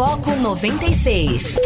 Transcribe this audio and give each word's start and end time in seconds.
Foco 0.00 0.34
96. 0.34 1.58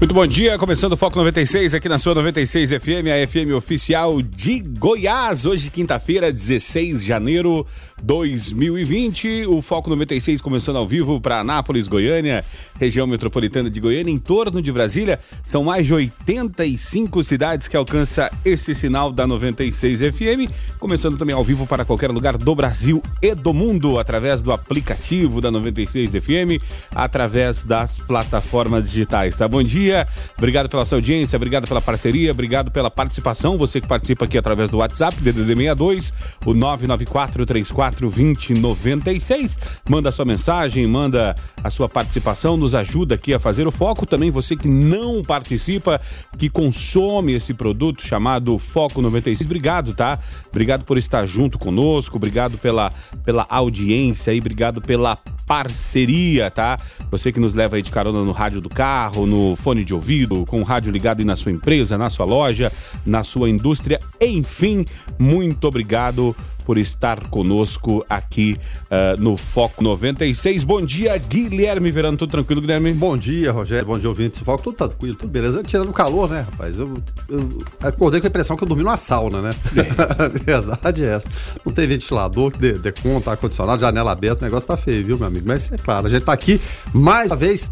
Muito 0.00 0.14
bom 0.14 0.26
dia, 0.26 0.56
começando 0.56 0.94
o 0.94 0.96
Foco 0.96 1.18
96 1.18 1.74
aqui 1.74 1.86
na 1.86 1.98
sua 1.98 2.14
96 2.14 2.70
FM, 2.70 3.08
a 3.12 3.28
FM 3.28 3.52
oficial 3.54 4.22
de 4.22 4.60
Goiás. 4.60 5.44
Hoje, 5.44 5.70
quinta-feira, 5.70 6.32
16 6.32 7.02
de 7.02 7.06
janeiro 7.06 7.66
2020. 8.02 9.46
O 9.46 9.60
Foco 9.60 9.90
96 9.90 10.40
começando 10.40 10.76
ao 10.76 10.86
vivo 10.86 11.20
para 11.20 11.40
Anápolis, 11.40 11.88
Goiânia, 11.88 12.44
região 12.78 13.06
metropolitana 13.06 13.68
de 13.68 13.80
Goiânia, 13.80 14.12
em 14.12 14.18
torno 14.18 14.62
de 14.62 14.72
Brasília. 14.72 15.18
São 15.44 15.64
mais 15.64 15.86
de 15.86 15.94
85 15.94 17.22
cidades 17.22 17.68
que 17.68 17.76
alcança 17.76 18.30
esse 18.44 18.74
sinal 18.74 19.12
da 19.12 19.26
96 19.26 20.00
FM. 20.00 20.50
Começando 20.78 21.18
também 21.18 21.34
ao 21.34 21.44
vivo 21.44 21.66
para 21.66 21.84
qualquer 21.84 22.10
lugar 22.10 22.36
do 22.36 22.54
Brasil 22.54 23.02
e 23.20 23.34
do 23.34 23.52
mundo, 23.52 23.98
através 23.98 24.42
do 24.42 24.52
aplicativo 24.52 25.40
da 25.40 25.50
96 25.50 26.12
FM, 26.12 26.62
através 26.94 27.62
das 27.62 27.98
plataformas 27.98 28.90
digitais. 28.90 29.36
Tá? 29.36 29.46
Bom 29.48 29.62
dia, 29.62 30.06
obrigado 30.36 30.68
pela 30.68 30.86
sua 30.86 30.98
audiência, 30.98 31.36
obrigado 31.36 31.66
pela 31.66 31.80
parceria, 31.80 32.30
obrigado 32.30 32.70
pela 32.70 32.90
participação. 32.90 33.58
Você 33.58 33.80
que 33.80 33.88
participa 33.88 34.24
aqui 34.24 34.38
através 34.38 34.70
do 34.70 34.78
WhatsApp, 34.78 35.16
DDD 35.20 35.54
62, 35.54 36.12
o 36.44 36.54
994 36.54 37.44
34 37.92 38.10
2096. 38.10 39.58
Manda 39.88 40.12
sua 40.12 40.24
mensagem, 40.24 40.86
manda 40.86 41.34
a 41.62 41.70
sua 41.70 41.88
participação, 41.88 42.56
nos 42.56 42.74
ajuda 42.74 43.14
aqui 43.14 43.34
a 43.34 43.38
fazer 43.38 43.66
o 43.66 43.70
foco. 43.70 44.06
Também 44.06 44.30
você 44.30 44.56
que 44.56 44.68
não 44.68 45.22
participa, 45.22 46.00
que 46.36 46.48
consome 46.48 47.34
esse 47.34 47.54
produto 47.54 48.06
chamado 48.06 48.58
Foco 48.58 49.00
96. 49.00 49.46
Obrigado, 49.46 49.94
tá? 49.94 50.18
Obrigado 50.48 50.84
por 50.84 50.98
estar 50.98 51.24
junto 51.26 51.58
conosco, 51.58 52.16
obrigado 52.16 52.58
pela, 52.58 52.92
pela 53.24 53.46
audiência 53.48 54.32
e 54.32 54.38
obrigado 54.38 54.80
pela 54.80 55.16
parceria, 55.46 56.50
tá? 56.50 56.78
Você 57.10 57.32
que 57.32 57.40
nos 57.40 57.54
leva 57.54 57.76
aí 57.76 57.82
de 57.82 57.90
carona 57.90 58.22
no 58.22 58.32
rádio 58.32 58.60
do 58.60 58.68
carro, 58.68 59.26
no 59.26 59.56
fone 59.56 59.82
de 59.82 59.94
ouvido, 59.94 60.44
com 60.46 60.60
o 60.60 60.64
rádio 60.64 60.92
ligado 60.92 61.20
aí 61.20 61.24
na 61.24 61.36
sua 61.36 61.50
empresa, 61.50 61.96
na 61.96 62.10
sua 62.10 62.26
loja, 62.26 62.70
na 63.06 63.24
sua 63.24 63.48
indústria, 63.48 63.98
enfim, 64.20 64.84
muito 65.18 65.66
obrigado 65.66 66.36
por 66.68 66.76
estar 66.76 67.30
conosco 67.30 68.04
aqui 68.10 68.54
uh, 68.90 69.18
no 69.18 69.38
Foco 69.38 69.82
96. 69.82 70.64
Bom 70.64 70.82
dia, 70.82 71.16
Guilherme 71.16 71.90
Verano. 71.90 72.18
Tudo 72.18 72.30
tranquilo, 72.30 72.60
Guilherme? 72.60 72.92
Bom 72.92 73.16
dia, 73.16 73.50
Rogério. 73.50 73.86
Bom 73.86 73.98
dia, 73.98 74.06
ouvintes. 74.06 74.42
Foco, 74.42 74.64
tudo 74.64 74.76
tranquilo, 74.76 75.16
tudo 75.16 75.30
beleza. 75.30 75.64
Tirando 75.64 75.88
o 75.88 75.94
calor, 75.94 76.28
né, 76.28 76.42
rapaz? 76.42 76.78
Eu, 76.78 77.02
eu 77.30 77.62
acordei 77.80 78.20
com 78.20 78.26
a 78.26 78.28
impressão 78.28 78.54
que 78.54 78.64
eu 78.64 78.68
dormi 78.68 78.84
numa 78.84 78.98
sauna, 78.98 79.40
né? 79.40 79.56
É. 79.78 80.28
verdade 80.44 81.06
é 81.06 81.14
essa. 81.14 81.28
Não 81.64 81.72
tem 81.72 81.88
ventilador 81.88 82.50
que 82.50 82.58
dê, 82.58 82.74
dê 82.74 82.92
conta, 82.92 83.30
ar-condicionado, 83.30 83.80
janela 83.80 84.12
aberta, 84.12 84.42
o 84.42 84.44
negócio 84.44 84.68
tá 84.68 84.76
feio, 84.76 85.06
viu, 85.06 85.16
meu 85.16 85.26
amigo? 85.26 85.48
Mas 85.48 85.72
é 85.72 85.78
claro, 85.78 86.06
a 86.06 86.10
gente 86.10 86.24
tá 86.24 86.34
aqui 86.34 86.60
mais 86.92 87.30
uma 87.30 87.36
vez 87.38 87.70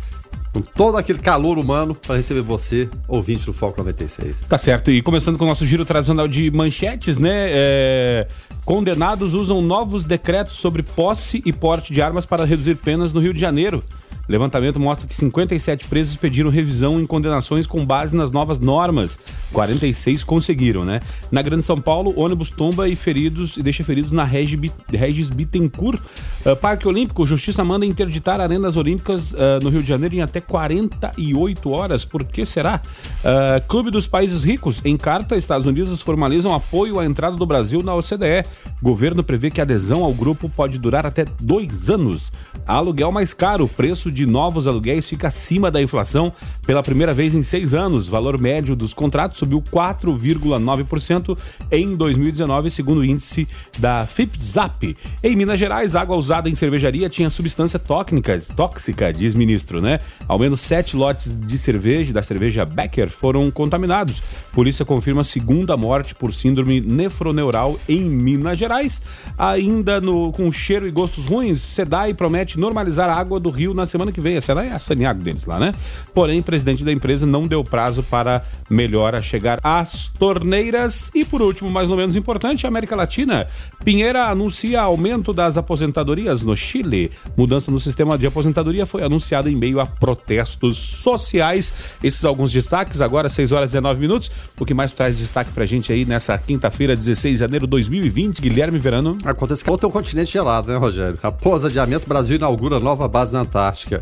com 0.53 0.61
todo 0.61 0.97
aquele 0.97 1.19
calor 1.19 1.59
humano 1.59 1.95
para 1.95 2.17
receber 2.17 2.41
você, 2.41 2.89
ouvinte 3.07 3.45
do 3.45 3.53
Foco 3.53 3.79
96. 3.79 4.37
Tá 4.49 4.57
certo. 4.57 4.91
E 4.91 5.03
começando 5.03 5.37
com 5.37 5.45
o 5.45 5.49
nosso 5.49 5.67
giro 5.67 5.85
tradicional 5.85 6.27
de 6.27 6.51
manchetes, 6.51 7.19
né? 7.19 7.33
É... 7.51 8.29
Condenados 8.65 9.35
usam 9.35 9.61
novos 9.63 10.05
decretos 10.05 10.55
sobre 10.55 10.83
posse 10.83 11.43
e 11.45 11.53
porte 11.53 11.93
de 11.93 12.03
armas 12.03 12.27
para 12.27 12.45
reduzir 12.45 12.75
penas 12.77 13.13
no 13.13 13.21
Rio 13.21 13.35
de 13.35 13.41
Janeiro. 13.41 13.85
Levantamento 14.29 14.81
mostra 14.81 15.07
que 15.07 15.15
57 15.15 15.87
presos 15.87 16.17
pediram 16.17 16.51
revisão 16.51 17.01
em 17.01 17.07
condenações 17.07 17.67
com 17.67 17.85
base 17.85 18.17
nas 18.17 18.31
novas 18.33 18.59
normas. 18.59 19.19
46 19.53 20.25
conseguiram, 20.25 20.85
né? 20.85 21.01
Na 21.31 21.43
Grande 21.43 21.65
São 21.65 21.81
Paulo, 21.81 22.13
ônibus 22.17 22.51
tomba 22.51 22.89
e 22.89 22.97
feridos 22.97 23.57
e 23.57 23.63
deixa 23.63 23.85
feridos 23.85 24.13
na 24.13 24.25
Regis 24.25 25.31
Bittencourt. 25.31 26.01
Uh, 26.45 26.57
Parque 26.57 26.89
Olímpico, 26.89 27.27
Justiça 27.27 27.65
manda 27.65 27.87
interditar 27.87 28.41
arenas 28.41 28.77
olímpicas 28.77 29.33
uh, 29.33 29.61
no 29.63 29.71
Rio 29.71 29.83
de 29.83 29.89
Janeiro 29.89 30.17
em 30.17 30.23
até 30.23 30.41
48 30.41 31.71
horas. 31.71 32.05
Por 32.05 32.25
que 32.25 32.45
será? 32.45 32.81
Uh, 33.21 33.67
Clube 33.69 33.91
dos 33.91 34.07
Países 34.07 34.43
Ricos. 34.43 34.81
Em 34.85 34.97
carta, 34.97 35.37
Estados 35.37 35.67
Unidos 35.67 36.01
formalizam 36.01 36.55
apoio 36.55 36.99
à 36.99 37.07
entrada 37.07 37.37
do 37.37 37.47
Brasil 37.47 37.83
na 37.83 37.95
OCDE. 37.95 38.45
Governo 38.83 39.23
prevê 39.23 39.51
que 39.51 39.61
a 39.61 39.65
adesão 39.65 40.03
ao 40.03 40.13
grupo 40.13 40.49
pode 40.49 40.79
durar 40.79 41.07
até 41.07 41.25
dois 41.41 41.91
anos. 41.91 42.33
Aluguel 42.67 43.13
mais 43.13 43.33
caro, 43.33 43.69
preço 43.69 44.11
de 44.11 44.16
novos 44.25 44.67
aluguéis 44.67 45.09
fica 45.09 45.29
acima 45.29 45.71
da 45.71 45.83
inflação 45.83 46.33
pela 46.65 46.83
primeira 46.83 47.13
vez 47.13 47.35
em 47.35 47.43
seis 47.43 47.75
anos. 47.75 48.09
Valor 48.09 48.41
médio 48.41 48.77
dos 48.77 48.95
contratos 48.95 49.39
subiu 49.39 49.61
4,9% 49.61 51.37
em 51.71 51.97
2019, 51.97 52.71
segundo 52.71 52.99
o 52.99 53.05
índice 53.05 53.49
da 53.79 54.07
FIPZAP. 54.07 54.97
Em 55.23 55.37
Minas 55.37 55.59
Gerais, 55.59 55.97
água 55.97 56.17
usada 56.17 56.49
em 56.49 56.55
cervejaria 56.55 57.09
tinha 57.09 57.29
substância 57.29 57.79
tóxica, 57.79 58.41
tóxica, 58.55 59.13
diz 59.13 59.35
ministro, 59.35 59.81
né? 59.83 60.01
Ao 60.29 60.39
menos 60.39 60.61
sete 60.61 60.97
lotes 60.97 61.39
de 61.39 61.59
cerveja 61.59 62.13
da 62.13 62.23
cerveja 62.23 62.65
Becker 62.65 63.11
foram 63.11 63.51
contaminados. 63.51 64.23
Polícia 64.53 64.85
confirma 64.85 65.25
segunda 65.25 65.77
morte 65.77 66.15
por 66.15 66.33
síndrome 66.33 66.81
nefroneural 66.81 67.79
em 67.89 68.03
Minas 68.03 68.59
Gerais. 68.59 69.03
Ainda 69.37 70.01
no, 70.01 70.33
com 70.33 70.53
cheiro 70.53 70.87
e 70.87 70.91
gostos 70.91 71.27
ruins, 71.27 71.61
SEDAI 71.61 72.15
promete 72.15 72.59
normalizar 72.59 73.09
a 73.09 73.15
água 73.15 73.41
do 73.41 73.51
rio 73.51 73.75
na 73.75 73.87
semana 73.87 74.06
semana 74.07 74.13
que 74.13 74.21
vem. 74.21 74.37
Essa 74.37 74.53
é 74.53 74.73
a 74.73 74.79
Saniago 74.79 75.23
deles 75.23 75.47
lá, 75.47 75.59
né? 75.59 75.75
Porém, 76.15 76.41
presidente 76.43 76.85
da 76.85 76.93
empresa 76.93 77.27
não 77.27 77.47
deu 77.47 77.63
prazo 77.65 78.03
para 78.03 78.45
melhora 78.71 79.21
chegar 79.23 79.59
às 79.63 80.09
torneiras. 80.09 81.11
E 81.15 81.25
por 81.25 81.43
último, 81.43 81.71
mais 81.71 81.91
ou 81.91 81.97
menos 81.97 82.17
importante, 82.17 82.67
América 82.67 82.95
Latina. 82.95 83.47
Pinheira 83.85 84.27
anuncia 84.27 84.81
aumento 84.81 85.33
das 85.33 85.57
aposentadorias 85.57 86.43
no 86.43 86.57
Chile. 86.57 87.11
Mudança 87.37 87.71
no 87.71 87.81
sistema 87.81 88.17
de 88.17 88.27
aposentadoria 88.27 88.87
foi 88.87 89.03
anunciada 89.03 89.51
em 89.51 89.55
meio 89.55 89.81
a 89.81 89.87
protestos 89.87 90.79
sociais. 90.79 91.73
Esses 92.03 92.25
alguns 92.25 92.53
destaques, 92.53 93.01
agora 93.01 93.29
6 93.29 93.53
horas 93.53 93.71
e 93.71 93.73
19 93.75 94.01
minutos. 94.01 94.31
O 94.59 94.65
que 94.65 94.75
mais 94.75 94.93
traz 94.93 95.19
destaque 95.19 95.51
pra 95.53 95.67
gente 95.67 95.93
aí 95.93 96.05
nessa 96.05 96.37
quinta-feira, 96.39 96.97
16 96.97 97.35
de 97.35 97.41
janeiro 97.41 97.67
de 97.67 97.71
2020, 97.71 98.41
Guilherme 98.41 98.79
Verano? 98.79 99.17
Acontece 99.25 99.65
que 99.65 99.71
outro 99.71 99.89
é 99.89 99.93
continente 99.93 100.33
gelado, 100.33 100.73
né, 100.73 100.79
Rogério? 100.79 101.19
Após 101.23 101.65
adiamento, 101.65 102.09
Brasil 102.09 102.37
inaugura 102.37 102.79
nova 102.79 103.09
base 103.09 103.33
na 103.33 103.41
Antártica. 103.41 103.96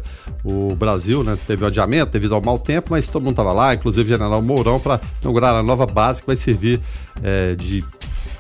O 0.45 0.75
Brasil 0.75 1.23
né, 1.23 1.39
teve 1.47 1.65
adiamento 1.65 2.13
devido 2.13 2.35
ao 2.35 2.41
mau 2.41 2.59
tempo, 2.59 2.89
mas 2.91 3.09
todo 3.09 3.23
mundo 3.23 3.33
estava 3.33 3.53
lá, 3.53 3.75
inclusive 3.75 4.07
o 4.07 4.09
general 4.09 4.43
Mourão, 4.43 4.79
para 4.79 5.01
inaugurar 5.21 5.55
a 5.55 5.63
nova 5.63 5.87
base 5.87 6.21
que 6.21 6.27
vai 6.27 6.37
servir 6.37 6.81
é, 7.23 7.55
de 7.55 7.85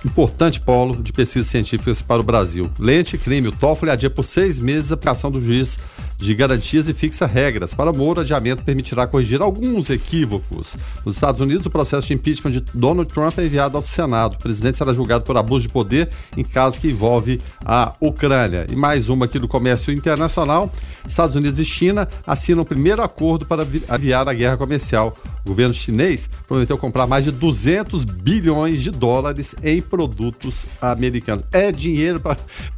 importante 0.04 0.60
polo 0.60 1.02
de 1.02 1.12
pesquisas 1.12 1.48
científicas 1.48 2.02
para 2.02 2.20
o 2.20 2.24
Brasil. 2.24 2.70
Lente 2.78 3.16
crime, 3.16 3.48
o 3.48 3.52
TOEFL 3.52 3.90
adia 3.90 4.10
por 4.10 4.24
seis 4.24 4.60
meses 4.60 4.90
a 4.90 4.94
aplicação 4.94 5.30
do 5.30 5.42
juiz 5.42 5.78
de 6.16 6.34
garantias 6.34 6.88
e 6.88 6.94
fixa 6.94 7.26
regras. 7.26 7.74
Para 7.74 7.92
Moura, 7.92 8.22
adiamento 8.22 8.64
permitirá 8.64 9.06
corrigir 9.06 9.42
alguns 9.42 9.90
equívocos. 9.90 10.76
Nos 11.04 11.14
Estados 11.14 11.40
Unidos, 11.40 11.66
o 11.66 11.70
processo 11.70 12.06
de 12.06 12.14
impeachment 12.14 12.52
de 12.52 12.60
Donald 12.72 13.12
Trump 13.12 13.38
é 13.38 13.44
enviado 13.44 13.76
ao 13.76 13.82
Senado. 13.82 14.34
O 14.34 14.38
presidente 14.38 14.78
será 14.78 14.92
julgado 14.92 15.24
por 15.24 15.36
abuso 15.36 15.66
de 15.66 15.72
poder 15.72 16.08
em 16.36 16.44
caso 16.44 16.80
que 16.80 16.88
envolve 16.88 17.40
a 17.64 17.94
Ucrânia. 18.00 18.66
E 18.70 18.76
mais 18.76 19.08
uma 19.08 19.26
aqui 19.26 19.38
do 19.38 19.48
comércio 19.48 19.92
internacional. 19.92 20.72
Estados 21.06 21.36
Unidos 21.36 21.58
e 21.58 21.64
China 21.64 22.08
assinam 22.26 22.62
o 22.62 22.66
primeiro 22.66 23.02
acordo 23.02 23.46
para 23.46 23.66
aviar 23.88 24.28
a 24.28 24.32
guerra 24.34 24.56
comercial. 24.56 25.16
O 25.44 25.50
governo 25.50 25.74
chinês 25.74 26.28
prometeu 26.48 26.78
comprar 26.78 27.06
mais 27.06 27.26
de 27.26 27.30
200 27.30 28.04
bilhões 28.04 28.82
de 28.82 28.90
dólares 28.90 29.54
em 29.62 29.82
produtos 29.82 30.64
americanos. 30.80 31.44
É 31.52 31.70
dinheiro 31.70 32.20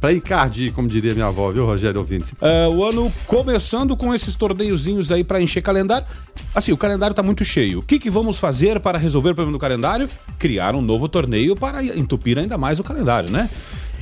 para 0.01 0.13
encardir, 0.13 0.73
como 0.73 0.89
diria 0.89 1.13
minha 1.13 1.27
avó, 1.27 1.49
viu, 1.51 1.65
Rogério 1.65 1.99
Ouvintes? 1.99 2.33
Uh, 2.33 2.69
o 2.69 2.83
ano 2.83 3.11
começando 3.25 3.95
com 3.95 4.13
esses 4.13 4.35
torneiozinhos 4.35 5.11
aí 5.11 5.23
para 5.23 5.41
encher 5.41 5.61
calendário. 5.61 6.05
Assim, 6.53 6.73
o 6.73 6.77
calendário 6.77 7.15
tá 7.15 7.23
muito 7.23 7.45
cheio. 7.45 7.79
O 7.79 7.81
que, 7.81 7.97
que 7.99 8.09
vamos 8.09 8.37
fazer 8.37 8.79
para 8.81 8.97
resolver 8.97 9.29
o 9.29 9.35
problema 9.35 9.57
do 9.57 9.61
calendário? 9.61 10.07
Criar 10.37 10.75
um 10.75 10.81
novo 10.81 11.07
torneio 11.07 11.55
para 11.55 11.83
entupir 11.83 12.37
ainda 12.37 12.57
mais 12.57 12.79
o 12.79 12.83
calendário, 12.83 13.29
né? 13.29 13.49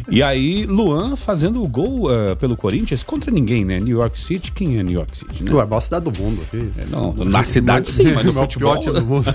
E 0.07 0.21
aí, 0.21 0.65
Luan 0.65 1.15
fazendo 1.15 1.63
o 1.63 1.67
gol 1.67 2.11
uh, 2.11 2.35
pelo 2.35 2.55
Corinthians 2.55 3.01
contra 3.01 3.31
ninguém, 3.31 3.65
né? 3.65 3.79
New 3.79 3.97
York 3.97 4.19
City, 4.19 4.51
quem 4.51 4.77
é 4.77 4.83
New 4.83 4.93
York 4.93 5.17
City? 5.17 5.43
Né? 5.43 5.51
Ué, 5.53 5.63
a 5.63 5.65
maior 5.65 5.81
cidade 5.81 6.05
do 6.05 6.21
mundo. 6.21 6.41
Aqui. 6.43 6.71
É, 6.77 6.85
não, 6.87 7.13
na 7.13 7.43
cidade 7.43 7.87
sim, 7.87 8.13
mas 8.13 8.23
no 8.23 8.33
futebol... 8.35 8.77
do 8.79 9.05
mundo. 9.05 9.33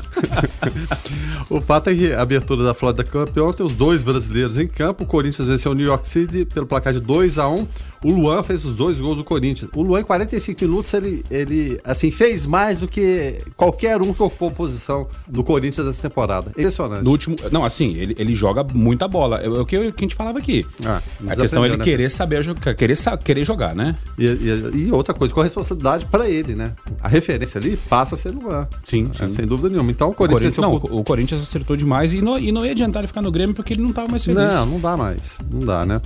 o 1.51 1.61
fato 1.61 1.91
é 1.91 1.95
que 1.95 2.13
a 2.13 2.23
abertura 2.23 2.63
da 2.63 2.73
Florida 2.73 3.03
Cup 3.03 3.37
ontem, 3.39 3.63
os 3.63 3.73
dois 3.73 4.03
brasileiros 4.03 4.57
em 4.59 4.67
campo, 4.67 5.05
o 5.05 5.07
Corinthians 5.07 5.49
venceu 5.49 5.73
o 5.73 5.75
New 5.75 5.87
York 5.87 6.07
City 6.07 6.45
pelo 6.45 6.67
placar 6.67 6.93
de 6.93 7.01
2 7.01 7.39
a 7.39 7.49
1 7.49 7.67
o 8.03 8.13
Luan 8.13 8.43
fez 8.43 8.65
os 8.65 8.77
dois 8.77 8.99
gols 8.99 9.19
do 9.19 9.25
Corinthians. 9.25 9.71
O 9.75 9.83
Luan, 9.83 10.01
em 10.01 10.05
45 10.05 10.65
minutos, 10.65 10.95
ele, 10.95 11.25
ele 11.31 11.81
assim, 11.85 12.11
fez 12.11 12.47
mais 12.47 12.79
do 12.79 12.89
que 12.89 13.43
qualquer 13.57 14.01
um 14.01 14.15
que 14.15 14.23
ocupou 14.23 14.51
posição 14.51 15.07
do 15.29 15.45
Corinthians 15.45 15.87
essa 15.87 16.03
temporada. 16.03 16.51
Impressionante. 16.51 17.05
No 17.05 17.11
último. 17.11 17.37
Não, 17.53 17.65
assim, 17.65 17.95
ele, 17.97 18.15
ele 18.19 18.35
joga 18.35 18.65
muita 18.65 19.07
bola. 19.07 19.39
É 19.39 19.49
o 19.49 19.67
que, 19.67 19.77
a 19.77 19.83
gente 19.83 20.15
falava 20.15 20.39
aqui. 20.39 20.67
Ah, 20.85 21.03
a 21.29 21.37
questão 21.37 21.63
é 21.63 21.69
ele 21.69 21.77
né? 21.77 21.85
querer 21.85 22.11
saber 22.11 22.43
jogar, 22.43 22.75
querer, 22.75 22.97
querer 23.23 23.45
jogar, 23.45 23.75
né? 23.75 23.95
E, 24.19 24.25
e, 24.25 24.87
e 24.87 24.93
outra 24.93 25.13
coisa, 25.13 25.35
com 25.35 25.41
a 25.41 25.45
responsabilidade 25.45 26.07
para 26.07 26.29
ele, 26.29 26.55
né? 26.55 26.73
A 27.03 27.09
referência 27.09 27.59
ali 27.59 27.77
passa 27.77 28.15
a 28.15 28.19
ser 28.19 28.31
Luan. 28.31 28.67
Sim, 28.83 29.11
é, 29.13 29.27
sim. 29.27 29.31
Sem 29.31 29.47
dúvida 29.47 29.69
nenhuma. 29.69 29.91
Então 29.91 30.09
o 30.09 30.15
Corinthians. 30.15 30.57
O 30.57 30.63
Corinthians 30.63 30.91
não, 30.91 30.99
o 30.99 31.05
Corinthians 31.05 31.43
acertou 31.43 31.77
demais 31.77 32.15
e 32.15 32.23
não, 32.23 32.39
e 32.39 32.51
não 32.51 32.65
ia 32.65 32.73
adiantar 32.73 33.01
ele 33.03 33.09
ficar 33.09 33.21
no 33.21 33.31
Grêmio 33.31 33.55
porque 33.55 33.75
ele 33.75 33.83
não 33.83 33.91
estava 33.91 34.09
mais 34.09 34.25
feliz. 34.25 34.41
Não, 34.41 34.67
não 34.67 34.81
dá 34.81 34.97
mais. 34.97 35.39
Não 35.51 35.61
dá, 35.61 35.85
né? 35.85 36.01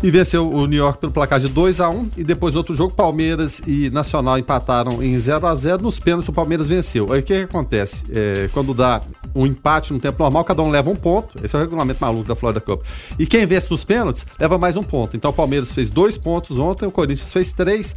E 0.00 0.10
venceu 0.10 0.48
o 0.48 0.66
New 0.66 0.78
York 0.78 1.00
pelo 1.00 1.12
placar 1.12 1.39
de 1.42 1.48
2 1.48 1.80
a 1.80 1.88
1 1.88 1.94
um, 1.94 2.10
e 2.16 2.24
depois 2.24 2.54
outro 2.54 2.74
jogo, 2.74 2.94
Palmeiras 2.94 3.60
e 3.66 3.90
Nacional 3.90 4.38
empataram 4.38 5.02
em 5.02 5.16
0 5.16 5.46
a 5.46 5.54
0 5.54 5.82
Nos 5.82 5.98
pênaltis, 5.98 6.28
o 6.28 6.32
Palmeiras 6.32 6.68
venceu. 6.68 7.12
Aí 7.12 7.20
o 7.20 7.22
que, 7.22 7.34
que 7.34 7.42
acontece? 7.42 8.04
É, 8.10 8.48
quando 8.52 8.74
dá 8.74 9.02
um 9.34 9.46
empate 9.46 9.92
no 9.92 10.00
tempo 10.00 10.22
normal, 10.22 10.44
cada 10.44 10.62
um 10.62 10.70
leva 10.70 10.90
um 10.90 10.96
ponto. 10.96 11.38
Esse 11.42 11.54
é 11.54 11.58
o 11.58 11.62
regulamento 11.62 12.00
maluco 12.00 12.28
da 12.28 12.34
Florida 12.34 12.60
Cup. 12.60 12.82
E 13.18 13.26
quem 13.26 13.46
vence 13.46 13.68
nos 13.70 13.84
pênaltis 13.84 14.26
leva 14.38 14.58
mais 14.58 14.76
um 14.76 14.82
ponto. 14.82 15.16
Então 15.16 15.30
o 15.30 15.34
Palmeiras 15.34 15.72
fez 15.72 15.90
dois 15.90 16.18
pontos 16.18 16.58
ontem, 16.58 16.86
o 16.86 16.90
Corinthians 16.90 17.32
fez 17.32 17.52
três. 17.52 17.94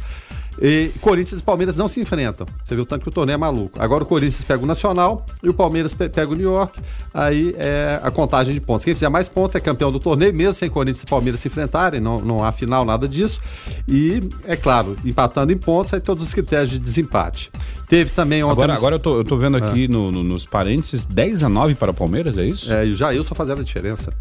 E 0.60 0.90
Corinthians 1.00 1.40
e 1.40 1.42
Palmeiras 1.42 1.76
não 1.76 1.88
se 1.88 2.00
enfrentam. 2.00 2.46
Você 2.64 2.74
viu 2.74 2.86
tanto 2.86 3.02
que 3.02 3.08
o 3.08 3.12
torneio 3.12 3.34
é 3.34 3.38
maluco. 3.38 3.80
Agora 3.80 4.04
o 4.04 4.06
Corinthians 4.06 4.44
pega 4.44 4.62
o 4.62 4.66
Nacional 4.66 5.24
e 5.42 5.48
o 5.48 5.54
Palmeiras 5.54 5.94
pega 5.94 6.28
o 6.28 6.34
New 6.34 6.50
York. 6.50 6.80
Aí 7.12 7.54
é 7.58 8.00
a 8.02 8.10
contagem 8.10 8.54
de 8.54 8.60
pontos. 8.60 8.84
Quem 8.84 8.94
fizer 8.94 9.08
mais 9.08 9.28
pontos 9.28 9.54
é 9.56 9.60
campeão 9.60 9.90
do 9.90 9.98
torneio, 9.98 10.32
mesmo 10.32 10.54
sem 10.54 10.70
Corinthians 10.70 11.02
e 11.02 11.06
Palmeiras 11.06 11.40
se 11.40 11.48
enfrentarem. 11.48 12.00
Não, 12.00 12.20
não 12.20 12.44
há 12.44 12.52
final, 12.52 12.84
nada 12.84 13.08
disso. 13.08 13.40
E, 13.88 14.22
é 14.44 14.56
claro, 14.56 14.96
empatando 15.04 15.52
em 15.52 15.58
pontos, 15.58 15.92
aí 15.94 16.00
todos 16.00 16.24
os 16.24 16.32
critérios 16.32 16.70
de 16.70 16.78
desempate. 16.78 17.50
Teve 17.88 18.10
também 18.10 18.42
ontem. 18.42 18.52
Agora, 18.52 18.74
agora 18.74 18.94
eu, 18.96 19.00
tô, 19.00 19.18
eu 19.18 19.24
tô 19.24 19.36
vendo 19.36 19.56
aqui 19.56 19.84
é. 19.84 19.88
no, 19.88 20.10
no, 20.10 20.22
nos 20.22 20.46
parênteses 20.46 21.04
10 21.04 21.42
a 21.42 21.48
9 21.48 21.74
para 21.74 21.90
o 21.90 21.94
Palmeiras, 21.94 22.38
é 22.38 22.44
isso? 22.44 22.72
É, 22.72 22.86
e 22.86 22.92
o 22.92 22.96
Jailson 22.96 23.34
fazendo 23.34 23.60
a 23.60 23.64
diferença. 23.64 24.12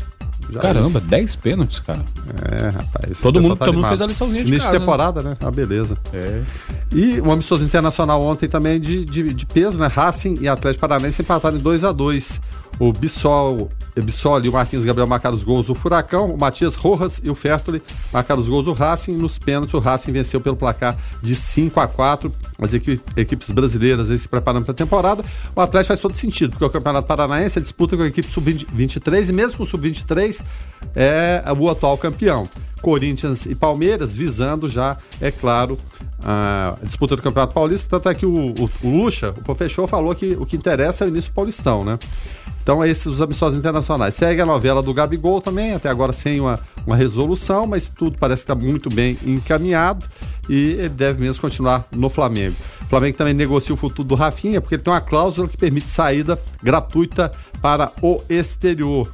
Já 0.50 0.60
Caramba, 0.60 1.00
10 1.00 1.36
pênaltis, 1.38 1.80
cara. 1.80 2.04
É, 2.51 2.69
rapaz. 2.69 3.22
Todo 3.22 3.42
mundo, 3.42 3.56
tá 3.56 3.66
todo 3.66 3.75
mundo 3.75 3.88
fez 3.88 4.01
a 4.01 4.06
liçãozinha 4.07 4.44
de 4.44 4.50
Início 4.51 4.66
casa. 4.68 4.78
de 4.78 4.80
temporada, 4.80 5.22
né? 5.22 5.30
né? 5.31 5.38
Ah, 5.40 5.51
beleza. 5.51 5.98
É. 6.13 6.42
E 6.94 7.19
um 7.22 7.31
amistoso 7.31 7.66
internacional 7.66 8.22
ontem 8.22 8.48
também 8.48 8.80
de, 8.80 9.04
de, 9.04 9.34
de 9.34 9.45
peso, 9.48 9.80
né? 9.80 9.88
Racing 9.88 10.38
e 10.42 10.48
Atlético 10.48 10.81
Paranaense 10.81 11.24
empataram 11.24 11.57
em 11.57 11.60
2 11.60 11.84
a 11.84 11.92
2 11.92 12.40
o 12.80 12.92
Bissol, 12.92 13.69
Bissol 13.95 14.44
e 14.44 14.50
o 14.50 14.54
Marquinhos 14.54 14.84
Gabriel 14.84 15.07
marcaram 15.07 15.36
os 15.36 15.44
gols 15.44 15.68
do 15.68 15.75
Furacão, 15.75 16.34
o 16.34 16.38
Matias 16.38 16.75
Rojas 16.75 17.22
e 17.24 17.30
o 17.30 17.36
Fertoli 17.36 17.81
marcaram 18.12 18.42
os 18.42 18.50
gols 18.50 18.66
do 18.66 18.74
Racing. 18.74 19.13
Nos 19.13 19.38
pênaltis, 19.38 19.74
o 19.74 19.80
Racing 19.80 20.12
venceu 20.12 20.42
pelo 20.42 20.56
placar 20.56 20.98
de 21.22 21.36
5 21.36 21.80
a 21.80 21.88
4 21.88 22.34
As 22.60 22.74
equipes 22.74 23.51
brasileiras 23.51 24.10
aí 24.12 24.18
se 24.18 24.28
preparando 24.28 24.66
para 24.66 24.74
a 24.74 24.75
temporada. 24.75 25.24
O 25.56 25.62
Atlético 25.62 25.89
faz 25.89 26.00
todo 26.00 26.16
sentido, 26.16 26.51
porque 26.51 26.66
o 26.66 26.69
Campeonato 26.69 27.07
Paranaense 27.07 27.60
é 27.60 27.62
disputa 27.62 27.96
com 27.96 28.04
a 28.04 28.07
equipe 28.07 28.31
sub-23 28.31 29.30
e 29.30 29.34
mesmo 29.34 29.57
com 29.57 29.63
o 29.63 29.68
sub-23 29.68 30.42
é 30.96 31.44
o 31.57 31.69
atual 31.69 31.98
campeão. 31.98 32.48
Corinthians 32.84 33.46
e 33.46 33.56
Palmeiras 33.56 34.16
visando 34.16 34.68
já, 34.68 34.98
é 35.22 35.32
claro, 35.32 35.80
a 36.22 36.76
disputa 36.84 37.16
do 37.16 37.22
Campeonato 37.22 37.54
Paulista, 37.54 37.88
tanto 37.90 38.10
é 38.10 38.14
que 38.14 38.26
o, 38.26 38.54
o, 38.54 38.70
o 38.84 38.90
Lucha, 38.90 39.30
o 39.30 39.42
professor, 39.42 39.88
falou 39.88 40.14
que 40.14 40.34
o 40.34 40.46
que 40.46 40.58
interessa 40.58 41.06
é 41.06 41.08
o 41.08 41.10
início 41.10 41.32
do 41.32 41.34
Paulistão, 41.34 41.86
né? 41.86 41.98
Então, 42.62 42.84
esses 42.84 43.06
os 43.06 43.22
amistosos 43.22 43.58
internacionais. 43.58 44.16
Segue 44.16 44.42
a 44.42 44.46
novela 44.46 44.82
do 44.82 44.94
Gabigol 44.94 45.42
também, 45.42 45.74
até 45.74 45.90
agora 45.90 46.14
sem 46.14 46.40
uma, 46.40 46.60
uma 46.86 46.96
resolução, 46.96 47.66
mas 47.66 47.90
tudo 47.90 48.18
parece 48.18 48.46
que 48.46 48.52
está 48.52 48.56
muito 48.56 48.90
bem 48.90 49.18
encaminhado 49.26 50.06
e 50.50 50.72
ele 50.80 50.90
deve 50.90 51.22
mesmo 51.22 51.42
continuar 51.42 51.86
no 51.92 52.10
Flamengo. 52.10 52.56
O 52.82 52.86
Flamengo 52.86 53.18
também 53.18 53.34
negocia 53.34 53.74
o 53.74 53.78
futuro 53.78 54.08
do 54.08 54.16
Rafinha, 54.16 54.60
porque 54.60 54.76
ele 54.76 54.84
tem 54.84 54.94
uma 54.94 55.02
cláusula 55.02 55.48
que 55.48 55.58
permite 55.58 55.90
saída 55.90 56.40
gratuita 56.62 57.32
para 57.62 57.92
o 58.02 58.22
exterior. 58.30 59.10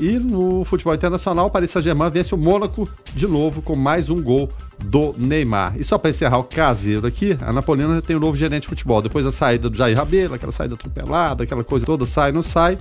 E 0.00 0.18
no 0.18 0.64
futebol 0.64 0.94
internacional, 0.94 1.48
o 1.48 1.50
Paris 1.50 1.70
Saint-Germain 1.70 2.08
vence 2.08 2.34
o 2.34 2.38
Mônaco 2.38 2.88
de 3.14 3.26
novo 3.26 3.60
com 3.60 3.76
mais 3.76 4.08
um 4.08 4.22
gol 4.22 4.48
do 4.82 5.14
Neymar. 5.18 5.74
E 5.76 5.84
só 5.84 5.98
para 5.98 6.08
encerrar 6.08 6.38
o 6.38 6.44
caseiro 6.44 7.06
aqui, 7.06 7.36
a 7.38 7.52
Napolina 7.52 7.96
já 7.96 8.00
tem 8.00 8.16
um 8.16 8.18
novo 8.18 8.34
gerente 8.34 8.62
de 8.62 8.68
futebol. 8.68 9.02
Depois 9.02 9.26
da 9.26 9.30
saída 9.30 9.68
do 9.68 9.76
Jair 9.76 9.94
Rabelo, 9.94 10.32
aquela 10.32 10.52
saída 10.52 10.74
atropelada, 10.74 11.44
aquela 11.44 11.62
coisa 11.62 11.84
toda, 11.84 12.06
sai, 12.06 12.32
não 12.32 12.40
sai. 12.40 12.78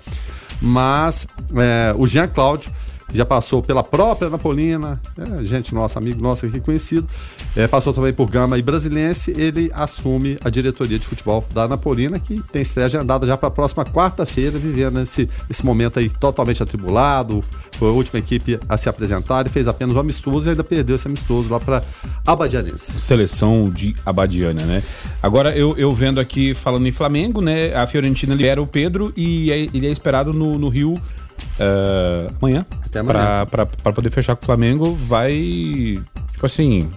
Mas 0.62 1.28
é, 1.58 1.94
o 1.98 2.08
Jean 2.08 2.28
Cláudio 2.30 2.72
já 3.12 3.26
passou 3.26 3.62
pela 3.62 3.84
própria 3.84 4.30
Napolina, 4.30 5.02
é, 5.18 5.44
gente 5.44 5.74
nossa, 5.74 6.00
amigo 6.00 6.22
nosso 6.22 6.46
aqui 6.46 6.60
conhecido, 6.60 7.08
é, 7.56 7.68
passou 7.68 7.94
também 7.94 8.14
por 8.14 8.30
Gama 8.30 8.58
e 8.58 8.62
Brasiliense, 8.62 9.34
ele 9.38 9.72
assume 9.74 10.38
a 10.44 10.50
diretoria 10.50 11.00
de 11.00 11.06
futebol 11.06 11.46
da 11.54 11.68
Napolina, 11.68 12.20
que 12.20 12.42
tem 12.52 12.62
estreia 12.62 12.86
agendada 12.86 13.26
já 13.26 13.38
para 13.38 13.48
a 13.48 13.52
próxima 13.52 13.86
quarta-feira, 13.86 14.58
vivendo 14.58 15.00
esse, 15.02 15.30
esse 15.50 15.66
momento 15.66 16.00
aí 16.00 16.10
totalmente 16.10 16.62
atribulado, 16.62 17.44
foi 17.80 17.90
a 17.90 17.92
última 17.92 18.20
equipe 18.20 18.60
a 18.68 18.78
se 18.78 18.90
apresentar 18.90 19.46
e 19.46 19.50
fez 19.50 19.68
apenas 19.68 19.96
um 19.96 20.00
amistoso 20.00 20.48
e 20.48 20.52
ainda 20.52 20.64
perdeu 20.64 20.96
esse 20.96 21.08
amistoso 21.08 21.50
lá 21.50 21.60
para 21.60 21.84
Abadianense. 22.26 23.00
Seleção 23.00 23.70
de 23.70 23.96
Abadiana, 24.06 24.66
né? 24.66 24.84
Agora, 25.24 25.56
eu, 25.56 25.78
eu 25.78 25.94
vendo 25.94 26.20
aqui, 26.20 26.54
falando 26.54 26.88
em 26.88 26.92
Flamengo, 26.92 27.42
né, 27.42 27.74
a 27.74 27.88
Fiorentina 27.88 28.36
libera 28.36 28.62
o 28.62 28.68
Pedro 28.68 29.14
e 29.16 29.52
é, 29.52 29.58
ele 29.74 29.88
é 29.88 29.92
esperado 29.92 30.34
no, 30.34 30.60
no 30.60 30.68
Rio 30.68 31.00
uh, 31.60 32.34
amanhã. 32.40 32.66
Até 32.86 33.00
amanhã. 33.00 33.46
Para 33.46 33.94
poder 33.94 34.10
fechar 34.12 34.36
com 34.36 34.44
o 34.44 34.46
Flamengo, 34.46 34.94
vai. 35.08 36.02
Tipo 36.32 36.46
assim. 36.46 36.90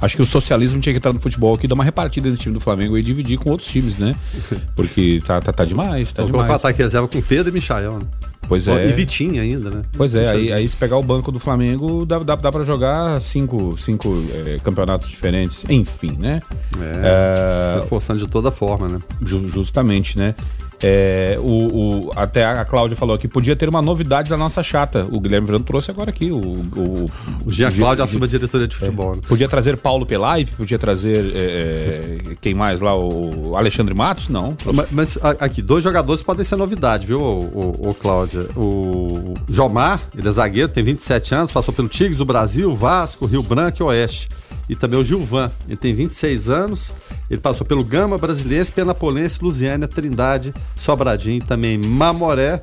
Acho 0.00 0.16
que 0.16 0.22
o 0.22 0.26
socialismo 0.26 0.80
tinha 0.80 0.92
que 0.92 0.96
entrar 0.96 1.12
no 1.12 1.20
futebol 1.20 1.54
aqui, 1.54 1.68
dar 1.68 1.76
uma 1.76 1.84
repartida 1.84 2.28
desse 2.28 2.42
time 2.42 2.54
do 2.54 2.60
Flamengo 2.60 2.98
e 2.98 3.02
dividir 3.04 3.38
com 3.38 3.50
outros 3.50 3.68
times, 3.68 3.98
né? 3.98 4.16
Porque 4.74 5.22
tá, 5.24 5.40
tá, 5.40 5.52
tá 5.52 5.64
demais, 5.64 6.12
tá 6.12 6.22
Vou 6.22 6.32
demais. 6.32 6.48
colocar 6.48 6.68
ataque 6.68 6.82
reserva 6.82 7.06
com 7.06 7.22
Pedro 7.22 7.50
e 7.50 7.52
Michael, 7.52 8.00
né? 8.00 8.06
Pois 8.48 8.68
é. 8.68 8.88
E 8.88 8.92
Vitinho 8.92 9.40
ainda, 9.40 9.70
né? 9.70 9.82
Pois 9.96 10.14
é, 10.14 10.28
aí, 10.28 10.52
aí 10.52 10.68
se 10.68 10.76
pegar 10.76 10.96
o 10.98 11.02
banco 11.02 11.30
do 11.30 11.38
Flamengo, 11.38 12.04
dá, 12.04 12.18
dá, 12.18 12.34
dá 12.34 12.52
pra 12.52 12.64
jogar 12.64 13.20
cinco, 13.20 13.78
cinco 13.78 14.24
é, 14.44 14.58
campeonatos 14.62 15.08
diferentes, 15.08 15.64
enfim, 15.68 16.16
né? 16.18 16.42
É, 16.78 17.78
é... 17.82 17.86
forçando 17.86 18.18
de 18.18 18.28
toda 18.28 18.50
forma, 18.50 18.88
né? 18.88 18.98
Justamente, 19.22 20.18
né? 20.18 20.34
É, 20.82 21.38
o, 21.40 22.08
o, 22.08 22.12
até 22.16 22.44
a 22.44 22.64
Cláudia 22.64 22.96
falou 22.96 23.16
que 23.16 23.28
podia 23.28 23.54
ter 23.54 23.68
uma 23.68 23.80
novidade 23.80 24.28
da 24.28 24.36
nossa 24.36 24.62
chata. 24.62 25.06
O 25.10 25.20
Guilherme 25.20 25.46
Verano 25.46 25.64
trouxe 25.64 25.90
agora 25.90 26.10
aqui. 26.10 26.32
O, 26.32 26.38
o, 26.38 27.10
o 27.46 27.52
Jean 27.52 27.70
Cláudio 27.70 28.02
assume 28.02 28.24
a 28.24 28.28
diretoria 28.28 28.66
de 28.66 28.74
futebol. 28.74 29.12
É, 29.12 29.16
né? 29.16 29.22
Podia 29.28 29.48
trazer 29.48 29.76
Paulo 29.76 30.04
Pelaipe, 30.04 30.50
podia 30.52 30.78
trazer 30.78 31.32
é, 31.34 31.38
é, 31.38 32.36
quem 32.40 32.54
mais 32.54 32.80
lá? 32.80 32.96
O 32.96 33.56
Alexandre 33.56 33.94
Matos? 33.94 34.28
Não. 34.28 34.56
Mas, 34.64 34.86
mas, 34.90 35.18
aqui, 35.38 35.62
dois 35.62 35.84
jogadores 35.84 36.22
podem 36.22 36.44
ser 36.44 36.56
novidade, 36.56 37.06
viu, 37.06 37.20
o, 37.20 37.88
o, 37.88 37.94
Cláudia? 37.94 38.42
O 38.56 39.34
Jomar, 39.48 40.00
ele 40.16 40.28
é 40.28 40.32
zagueiro, 40.32 40.68
tem 40.68 40.82
27 40.82 41.34
anos, 41.34 41.52
passou 41.52 41.72
pelo 41.72 41.88
Tigres 41.88 42.16
do 42.16 42.24
Brasil, 42.24 42.74
Vasco, 42.74 43.26
Rio 43.26 43.42
Branco 43.42 43.78
e 43.80 43.84
Oeste. 43.84 44.28
E 44.68 44.76
também 44.76 44.98
o 44.98 45.04
Gilvan, 45.04 45.50
ele 45.66 45.76
tem 45.76 45.94
26 45.94 46.48
anos, 46.48 46.92
ele 47.28 47.40
passou 47.40 47.66
pelo 47.66 47.84
Gama, 47.84 48.16
Brasiliense, 48.16 48.72
Penapolense, 48.72 49.42
Lusiânia, 49.42 49.88
Trindade, 49.88 50.54
Sobradinho 50.76 51.38
e 51.38 51.40
também 51.40 51.76
Mamoré. 51.76 52.62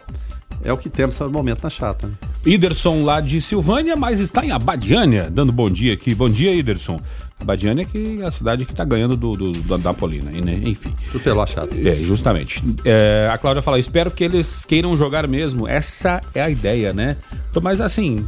É 0.63 0.73
o 0.73 0.77
que 0.77 0.89
temos 0.89 1.17
no 1.19 1.29
momento 1.29 1.63
na 1.63 1.69
chata. 1.69 2.07
Né? 2.07 2.13
Iderson 2.45 3.03
lá 3.03 3.21
de 3.21 3.39
Silvânia, 3.39 3.95
mas 3.95 4.19
está 4.19 4.45
em 4.45 4.51
Abadiânia, 4.51 5.29
dando 5.29 5.51
bom 5.51 5.69
dia 5.69 5.93
aqui. 5.93 6.13
Bom 6.13 6.29
dia, 6.29 6.53
Iderson. 6.53 6.99
Abadiânia 7.39 7.85
que 7.85 8.21
é 8.21 8.25
a 8.25 8.31
cidade 8.31 8.65
que 8.65 8.71
está 8.71 8.83
ganhando 8.83 9.15
do, 9.15 9.35
do, 9.35 9.51
do 9.53 9.77
Napolina, 9.77 10.29
né? 10.29 10.59
enfim. 10.65 10.93
Do 11.13 11.19
pelo 11.19 11.41
achado. 11.41 11.69
É, 11.75 11.95
justamente. 11.95 12.61
É, 12.83 13.29
a 13.31 13.37
Cláudia 13.37 13.61
fala, 13.61 13.79
espero 13.79 14.11
que 14.11 14.23
eles 14.23 14.65
queiram 14.65 14.95
jogar 14.97 15.27
mesmo. 15.27 15.65
Essa 15.65 16.21
é 16.33 16.41
a 16.41 16.49
ideia, 16.49 16.91
né? 16.91 17.15
Mas 17.61 17.79
assim, 17.79 18.27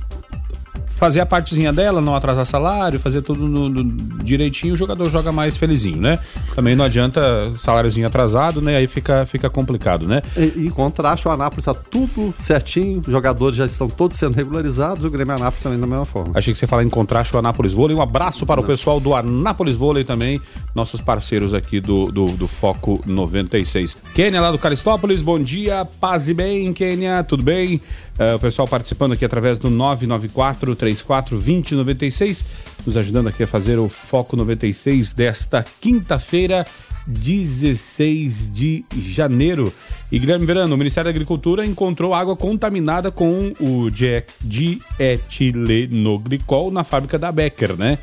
fazer 1.02 1.20
a 1.20 1.26
partezinha 1.26 1.74
dela, 1.74 2.00
não 2.00 2.16
atrasar 2.16 2.46
salário, 2.46 3.00
fazer 3.00 3.24
tudo 3.24 3.48
no, 3.48 3.68
no, 3.68 3.84
direitinho, 4.24 4.76
o 4.76 4.78
jogador 4.78 5.10
joga 5.10 5.32
mais 5.32 5.58
felizinho, 5.58 6.00
né? 6.00 6.20
Também 6.54 6.76
não 6.76 6.86
adianta 6.86 7.52
saláriozinho 7.58 8.06
atrasado, 8.06 8.62
né? 8.62 8.78
Aí 8.78 8.86
fica, 8.86 9.26
fica 9.26 9.50
complicado, 9.50 10.08
né? 10.08 10.22
E, 10.38 10.68
em 10.68 10.70
contraste, 10.70 11.28
o 11.28 11.32
Anápolis 11.32 11.66
está 11.66 11.74
tudo 11.74 12.32
certinho, 12.38 13.00
os 13.00 13.12
jogadores 13.12 13.58
já 13.58 13.66
estão 13.66 13.90
todos 13.90 14.16
sendo 14.16 14.36
regularizados, 14.36 15.04
o 15.04 15.10
Grêmio 15.10 15.34
Anápolis 15.34 15.64
também 15.64 15.80
da 15.80 15.88
mesma 15.88 16.06
forma. 16.06 16.34
Achei 16.36 16.54
que 16.54 16.60
você 16.60 16.68
fala 16.68 16.84
em 16.84 16.90
contraste 16.90 17.36
o 17.36 17.40
Anápolis 17.40 17.74
Vôlei. 17.74 17.98
Um 17.98 18.02
abraço 18.02 18.46
para 18.46 18.58
não. 18.58 18.64
o 18.64 18.68
pessoal 18.68 19.00
do 19.00 19.16
Anápolis 19.16 19.76
Vôlei 19.76 20.04
também, 20.04 20.40
nossos 20.76 21.02
parceiros 21.02 21.56
aqui 21.56 21.82
do, 21.82 22.12
do, 22.12 22.28
do 22.28 22.48
Foco 22.48 23.02
96. 23.08 23.98
Kênia 24.14 24.40
lá 24.40 24.52
do 24.52 24.60
Caristópolis, 24.60 25.24
bom 25.24 25.40
dia, 25.40 25.84
paz 26.00 26.30
e 26.30 26.36
bem, 26.36 26.72
Kênia, 26.74 27.24
tudo 27.24 27.42
bem? 27.42 27.82
Uh, 28.20 28.36
o 28.36 28.40
pessoal 28.40 28.68
participando 28.68 29.14
aqui 29.14 29.24
através 29.24 29.58
do 29.58 29.70
994 29.70 30.76
34 30.76 31.38
2096, 31.38 32.44
nos 32.86 32.98
ajudando 32.98 33.28
aqui 33.28 33.44
a 33.44 33.48
fazer 33.48 33.80
o 33.80 33.88
Foco 33.88 34.36
96 34.36 35.14
desta 35.14 35.66
quinta-feira, 35.80 36.68
16 37.08 38.52
de 38.52 38.84
janeiro. 38.96 39.74
E 40.12 40.20
Guilherme 40.20 40.46
Verano, 40.46 40.76
o 40.76 40.78
Ministério 40.78 41.06
da 41.06 41.12
Agricultura 41.12 41.66
encontrou 41.66 42.14
água 42.14 42.36
contaminada 42.36 43.10
com 43.10 43.54
o 43.60 43.90
dietilenoglicol 43.90 46.70
na 46.70 46.84
fábrica 46.84 47.18
da 47.18 47.32
Becker, 47.32 47.78
né? 47.78 47.98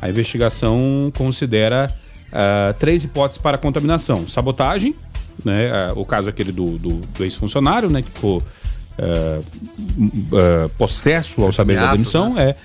A 0.00 0.08
investigação 0.08 1.12
considera 1.14 1.94
uh, 2.28 2.72
três 2.78 3.04
hipóteses 3.04 3.38
para 3.40 3.58
contaminação: 3.58 4.26
sabotagem, 4.26 4.94
né? 5.44 5.92
Uh, 5.92 6.00
o 6.00 6.06
caso 6.06 6.30
aquele 6.30 6.50
do, 6.50 6.78
do, 6.78 6.94
do 6.96 7.24
ex-funcionário, 7.24 7.90
né? 7.90 8.00
Que 8.00 8.10
ficou 8.10 8.42
uh, 9.00 9.40
uh, 9.40 10.68
possesso 10.78 11.42
ao 11.42 11.52
saber 11.52 11.76
da 11.76 11.92
demissão 11.92 12.34
né? 12.34 12.50
é 12.50 12.56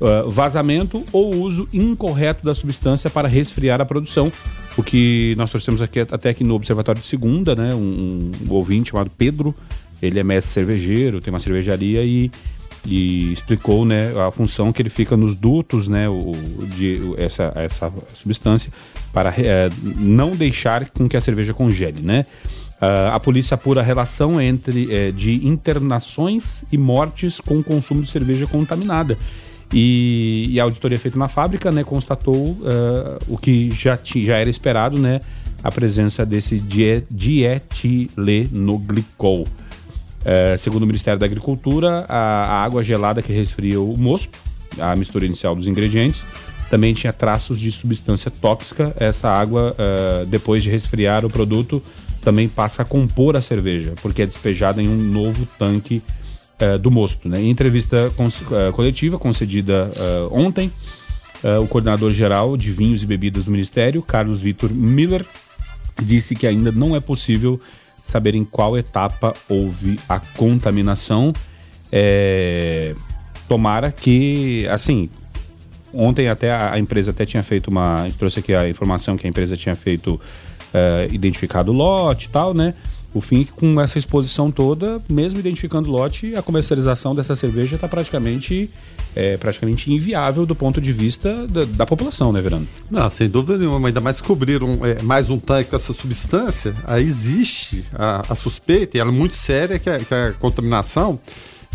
uh, 0.00 0.30
vazamento 0.30 1.04
ou 1.12 1.34
uso 1.36 1.68
incorreto 1.72 2.44
da 2.44 2.54
substância 2.54 3.08
para 3.08 3.28
resfriar 3.28 3.80
a 3.80 3.84
produção. 3.84 4.32
O 4.76 4.82
que 4.82 5.34
nós 5.36 5.50
trouxemos 5.50 5.82
aqui 5.82 6.00
até 6.00 6.30
aqui 6.30 6.42
no 6.42 6.54
Observatório 6.54 7.00
de 7.00 7.06
Segunda, 7.06 7.54
né? 7.54 7.74
Um, 7.74 8.32
um 8.48 8.52
ouvinte 8.52 8.90
chamado 8.90 9.10
Pedro, 9.16 9.54
ele 10.00 10.18
é 10.18 10.24
mestre 10.24 10.52
cervejeiro, 10.52 11.20
tem 11.20 11.32
uma 11.32 11.40
cervejaria 11.40 12.02
e 12.04 12.30
e 12.86 13.32
explicou 13.32 13.84
né, 13.84 14.12
a 14.26 14.30
função 14.30 14.72
que 14.72 14.82
ele 14.82 14.90
fica 14.90 15.16
nos 15.16 15.34
dutos 15.34 15.88
né, 15.88 16.08
o, 16.08 16.32
de 16.74 17.14
essa, 17.16 17.52
essa 17.54 17.92
substância 18.12 18.72
para 19.12 19.32
é, 19.38 19.68
não 19.84 20.32
deixar 20.32 20.88
com 20.90 21.08
que 21.08 21.16
a 21.16 21.20
cerveja 21.20 21.54
congele. 21.54 22.00
Né? 22.02 22.26
Uh, 22.82 23.12
a 23.12 23.20
polícia 23.20 23.54
apura 23.54 23.80
a 23.80 23.84
relação 23.84 24.40
entre 24.40 24.92
é, 24.92 25.12
de 25.12 25.46
internações 25.46 26.64
e 26.72 26.76
mortes 26.76 27.38
com 27.38 27.60
o 27.60 27.62
consumo 27.62 28.02
de 28.02 28.08
cerveja 28.08 28.44
contaminada. 28.48 29.16
E, 29.72 30.48
e 30.50 30.58
a 30.60 30.64
auditoria 30.64 30.98
feita 30.98 31.16
na 31.16 31.28
fábrica 31.28 31.70
né, 31.70 31.84
constatou 31.84 32.34
uh, 32.34 32.58
o 33.28 33.38
que 33.38 33.70
já, 33.70 33.96
já 34.02 34.36
era 34.36 34.50
esperado, 34.50 34.98
né, 34.98 35.20
a 35.62 35.70
presença 35.70 36.26
desse 36.26 36.58
dietilenoglicol. 36.58 39.42
Uh, 39.42 39.46
segundo 40.58 40.82
o 40.82 40.86
Ministério 40.86 41.20
da 41.20 41.26
Agricultura, 41.26 42.04
a, 42.08 42.16
a, 42.16 42.64
água 42.64 42.82
gelada 42.82 43.22
que 43.22 43.32
resfria 43.32 43.80
o 43.80 43.96
mosto, 43.96 44.36
a 44.78 44.96
mistura 44.96 45.24
inicial 45.24 45.54
dos 45.54 45.68
ingredientes, 45.68 46.24
também 46.68 46.92
tinha 46.94 47.12
traços 47.12 47.60
de 47.60 47.70
substância 47.70 48.28
tóxica. 48.30 48.92
Essa 48.98 49.28
água, 49.28 49.76
uh, 49.78 50.26
depois 50.26 50.64
de 50.64 50.70
resfriar 50.70 51.24
o 51.24 51.30
produto, 51.30 51.80
também 52.22 52.48
passa 52.48 52.82
a 52.82 52.84
compor 52.84 53.36
a 53.36 53.42
cerveja, 53.42 53.94
porque 54.00 54.22
é 54.22 54.26
despejada 54.26 54.80
em 54.80 54.88
um 54.88 54.96
novo 54.96 55.46
tanque 55.58 56.00
uh, 56.60 56.78
do 56.78 56.90
mosto. 56.90 57.28
Né? 57.28 57.42
Em 57.42 57.50
entrevista 57.50 58.08
uh, 58.08 58.72
coletiva 58.72 59.18
concedida 59.18 59.90
uh, 59.96 60.38
ontem, 60.38 60.72
o 61.60 61.66
coordenador 61.66 62.12
geral 62.12 62.56
de 62.56 62.70
vinhos 62.70 63.02
e 63.02 63.06
bebidas 63.06 63.46
do 63.46 63.50
Ministério, 63.50 64.00
Carlos 64.00 64.40
Vitor 64.40 64.70
Miller, 64.70 65.26
disse 66.00 66.36
que 66.36 66.46
ainda 66.46 66.70
não 66.70 66.94
é 66.94 67.00
possível 67.00 67.60
saber 68.04 68.36
em 68.36 68.44
qual 68.44 68.78
etapa 68.78 69.34
houve 69.48 69.98
a 70.08 70.20
contaminação. 70.20 71.32
É... 71.90 72.94
Tomara 73.48 73.90
que, 73.90 74.68
assim, 74.70 75.10
ontem 75.92 76.28
até 76.28 76.52
a, 76.52 76.74
a, 76.74 76.78
empresa 76.78 77.10
até 77.10 77.26
tinha 77.26 77.42
feito 77.42 77.66
uma. 77.66 78.08
trouxe 78.16 78.38
aqui 78.38 78.54
a 78.54 78.68
informação 78.68 79.16
que 79.16 79.26
a 79.26 79.28
empresa 79.28 79.56
tinha 79.56 79.74
feito 79.74 80.20
uh, 80.74 81.12
identificado 81.12 81.72
o 81.72 81.74
lote 81.74 82.26
e 82.26 82.28
tal, 82.28 82.54
né? 82.54 82.74
O 83.14 83.20
fim 83.20 83.44
com 83.44 83.78
essa 83.78 83.98
exposição 83.98 84.50
toda, 84.50 85.00
mesmo 85.06 85.38
identificando 85.38 85.90
o 85.90 85.92
lote, 85.92 86.34
a 86.34 86.40
comercialização 86.40 87.14
dessa 87.14 87.36
cerveja 87.36 87.74
está 87.74 87.86
praticamente, 87.86 88.70
é, 89.14 89.36
praticamente 89.36 89.92
inviável 89.92 90.46
do 90.46 90.54
ponto 90.54 90.80
de 90.80 90.94
vista 90.94 91.46
da, 91.46 91.66
da, 91.66 91.84
população, 91.84 92.32
né, 92.32 92.40
Verano? 92.40 92.66
Não, 92.90 93.10
sem 93.10 93.28
dúvida 93.28 93.58
nenhuma. 93.58 93.88
Ainda 93.88 94.00
mais 94.00 94.18
cobrir 94.22 94.62
um, 94.62 94.82
é, 94.84 95.02
mais 95.02 95.28
um 95.28 95.38
tanque 95.38 95.68
com 95.68 95.76
essa 95.76 95.92
substância, 95.92 96.74
aí 96.84 97.04
existe 97.04 97.84
a, 97.94 98.22
a 98.32 98.34
suspeita, 98.34 98.96
e 98.96 99.00
ela 99.00 99.10
é 99.10 99.14
muito 99.14 99.36
séria, 99.36 99.78
que 99.78 99.90
a, 99.90 99.98
que 99.98 100.14
a 100.14 100.32
contaminação 100.32 101.20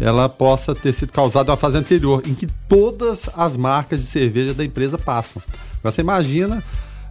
ela 0.02 0.28
possa 0.28 0.74
ter 0.74 0.94
sido 0.94 1.12
causada 1.12 1.52
na 1.52 1.58
fase 1.58 1.78
anterior, 1.78 2.24
em 2.26 2.34
que 2.34 2.48
todas 2.68 3.30
as 3.36 3.56
marcas 3.56 4.02
de 4.02 4.08
cerveja 4.08 4.56
da 4.56 4.66
empresa 4.66 4.98
passam. 4.98 5.42
Você 5.84 6.02
imagina 6.02 6.64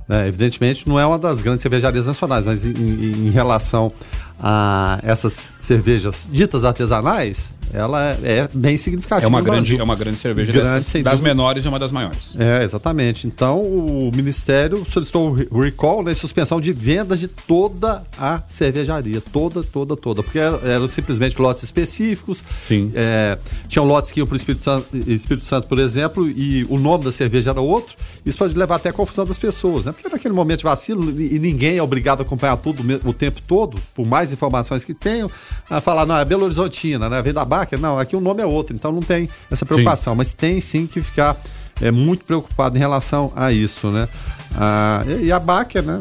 é, 0.08 0.28
evidentemente, 0.28 0.88
não 0.88 0.98
é 0.98 1.06
uma 1.06 1.18
das 1.18 1.42
grandes 1.42 1.62
cervejarias 1.62 2.06
nacionais, 2.06 2.44
mas 2.44 2.64
em, 2.64 2.70
em 2.70 3.30
relação 3.30 3.90
a 4.38 4.98
essas 5.02 5.54
cervejas 5.60 6.26
ditas 6.30 6.64
artesanais, 6.64 7.54
ela 7.72 8.16
é, 8.22 8.38
é 8.38 8.48
bem 8.52 8.76
significativa. 8.76 9.26
É 9.26 9.28
uma, 9.28 9.40
grande, 9.40 9.78
é 9.78 9.82
uma 9.82 9.96
grande 9.96 10.18
cerveja 10.18 10.52
grande, 10.52 10.70
dessas, 10.70 11.02
das 11.02 11.20
menores 11.20 11.64
e 11.64 11.68
uma 11.68 11.78
das 11.78 11.92
maiores. 11.92 12.36
É, 12.38 12.62
exatamente. 12.62 13.26
Então, 13.26 13.60
o 13.60 14.10
Ministério 14.14 14.84
solicitou 14.88 15.36
o 15.50 15.60
recall, 15.60 16.02
né, 16.02 16.14
suspensão 16.14 16.60
de 16.60 16.72
vendas 16.72 17.20
de 17.20 17.28
toda 17.28 18.02
a 18.18 18.42
cervejaria. 18.46 19.20
Toda, 19.20 19.62
toda, 19.62 19.96
toda. 19.96 20.22
Porque 20.22 20.38
eram, 20.38 20.60
eram 20.62 20.88
simplesmente 20.88 21.40
lotes 21.40 21.64
específicos. 21.64 22.44
Sim. 22.68 22.92
É, 22.94 23.38
tinham 23.68 23.86
lotes 23.86 24.10
que 24.10 24.20
iam 24.20 24.26
para 24.26 24.34
o 24.34 24.36
Espírito 24.36 24.64
Santo, 24.64 24.86
Espírito 24.94 25.46
Santo, 25.46 25.66
por 25.66 25.78
exemplo, 25.78 26.28
e 26.28 26.64
o 26.68 26.78
nome 26.78 27.04
da 27.04 27.12
cerveja 27.12 27.50
era 27.50 27.60
outro. 27.60 27.96
Isso 28.24 28.36
pode 28.36 28.56
levar 28.56 28.76
até 28.76 28.90
a 28.90 28.92
confusão 28.92 29.24
das 29.24 29.38
pessoas, 29.38 29.84
né? 29.84 29.92
Porque 29.92 30.08
naquele 30.08 30.34
momento 30.34 30.58
de 30.58 30.64
vacilo, 30.64 31.10
e 31.20 31.38
ninguém 31.38 31.76
é 31.76 31.82
obrigado 31.82 32.20
a 32.20 32.22
acompanhar 32.22 32.56
tudo 32.56 32.82
o 33.04 33.12
tempo 33.12 33.40
todo, 33.46 33.78
por 33.94 34.06
mais 34.06 34.25
mais 34.26 34.32
informações 34.32 34.84
que 34.84 34.92
tenho, 34.92 35.30
a 35.70 35.80
falar, 35.80 36.04
não, 36.04 36.16
é 36.16 36.24
Belo 36.24 36.44
Horizontina, 36.44 37.08
né? 37.08 37.22
Vem 37.22 37.32
da 37.32 37.44
Baker, 37.44 37.80
não, 37.80 37.98
aqui 37.98 38.16
o 38.16 38.20
nome 38.20 38.42
é 38.42 38.46
outro, 38.46 38.74
então 38.74 38.90
não 38.90 39.00
tem 39.00 39.28
essa 39.50 39.64
preocupação, 39.64 40.14
sim. 40.14 40.18
mas 40.18 40.32
tem 40.32 40.60
sim 40.60 40.86
que 40.86 41.00
ficar 41.00 41.36
é, 41.80 41.90
muito 41.90 42.24
preocupado 42.24 42.76
em 42.76 42.80
relação 42.80 43.32
a 43.36 43.52
isso, 43.52 43.88
né? 43.88 44.08
Ah, 44.54 45.04
e 45.20 45.30
a 45.30 45.38
Baker, 45.38 45.82
né? 45.82 46.00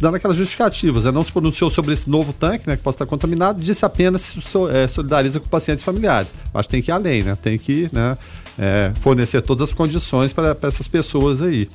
dando 0.00 0.14
aquelas 0.14 0.36
justificativas, 0.36 1.04
né? 1.04 1.10
não 1.10 1.22
se 1.22 1.30
pronunciou 1.30 1.68
sobre 1.68 1.92
esse 1.92 2.08
novo 2.08 2.32
tanque, 2.32 2.66
né, 2.66 2.74
que 2.74 2.82
pode 2.82 2.94
estar 2.94 3.04
contaminado, 3.04 3.60
disse 3.60 3.84
apenas 3.84 4.22
se 4.22 4.40
é, 4.72 4.88
solidariza 4.88 5.38
com 5.38 5.46
pacientes 5.46 5.84
familiares. 5.84 6.32
Acho 6.54 6.68
que 6.68 6.72
tem 6.72 6.82
que 6.82 6.90
ir 6.90 6.92
além, 6.92 7.22
né? 7.22 7.36
tem 7.36 7.58
que 7.58 7.90
né, 7.92 8.16
é, 8.58 8.92
fornecer 8.98 9.42
todas 9.42 9.68
as 9.68 9.74
condições 9.74 10.32
para 10.32 10.56
essas 10.62 10.88
pessoas 10.88 11.42
aí. 11.42 11.68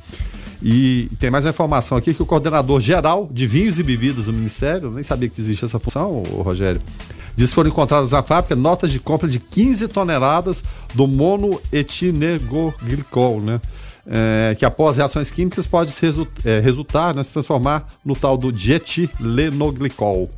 E 0.67 1.11
tem 1.19 1.29
mais 1.29 1.45
uma 1.45 1.51
informação 1.51 1.95
aqui 1.95 2.11
que 2.11 2.23
o 2.23 2.25
coordenador 2.25 2.79
geral 2.79 3.29
de 3.31 3.45
vinhos 3.45 3.77
e 3.77 3.83
bebidas 3.83 4.25
do 4.25 4.33
Ministério, 4.33 4.89
nem 4.89 5.03
sabia 5.03 5.29
que 5.29 5.39
existia 5.39 5.67
essa 5.67 5.77
função, 5.77 6.23
Rogério, 6.39 6.81
diz 7.35 7.49
que 7.49 7.55
foram 7.55 7.69
encontradas 7.69 8.13
na 8.13 8.23
fábrica 8.23 8.55
notas 8.55 8.89
de 8.89 8.99
compra 8.99 9.27
de 9.27 9.39
15 9.39 9.87
toneladas 9.89 10.63
do 10.95 11.05
monoetinegoglicol, 11.05 13.41
né? 13.41 13.61
É, 14.07 14.55
que 14.57 14.65
após 14.65 14.97
reações 14.97 15.29
químicas 15.29 15.67
pode 15.67 15.93
é, 16.43 16.59
resultar, 16.61 17.13
né, 17.13 17.21
se 17.21 17.31
transformar 17.31 17.87
no 18.03 18.15
tal 18.15 18.35
do 18.35 18.51
dietilenoglicol. 18.51 20.31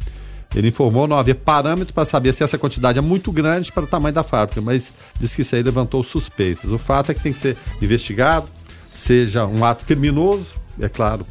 Ele 0.53 0.67
informou 0.67 1.07
não 1.07 1.17
haver 1.17 1.35
parâmetro 1.35 1.93
para 1.93 2.03
saber 2.03 2.33
se 2.33 2.43
essa 2.43 2.57
quantidade 2.57 2.97
é 2.97 3.01
muito 3.01 3.31
grande 3.31 3.71
para 3.71 3.85
o 3.85 3.87
tamanho 3.87 4.13
da 4.13 4.23
fábrica, 4.23 4.59
mas 4.59 4.91
diz 5.19 5.33
que 5.33 5.41
isso 5.41 5.55
aí 5.55 5.63
levantou 5.63 6.03
suspeitas. 6.03 6.73
O 6.73 6.77
fato 6.77 7.11
é 7.11 7.13
que 7.13 7.21
tem 7.21 7.31
que 7.31 7.39
ser 7.39 7.55
investigado, 7.81 8.49
seja 8.97 9.45
um 9.45 9.63
ato 9.63 9.85
criminoso, 9.85 10.55
é 10.81 10.89
claro, 10.89 11.23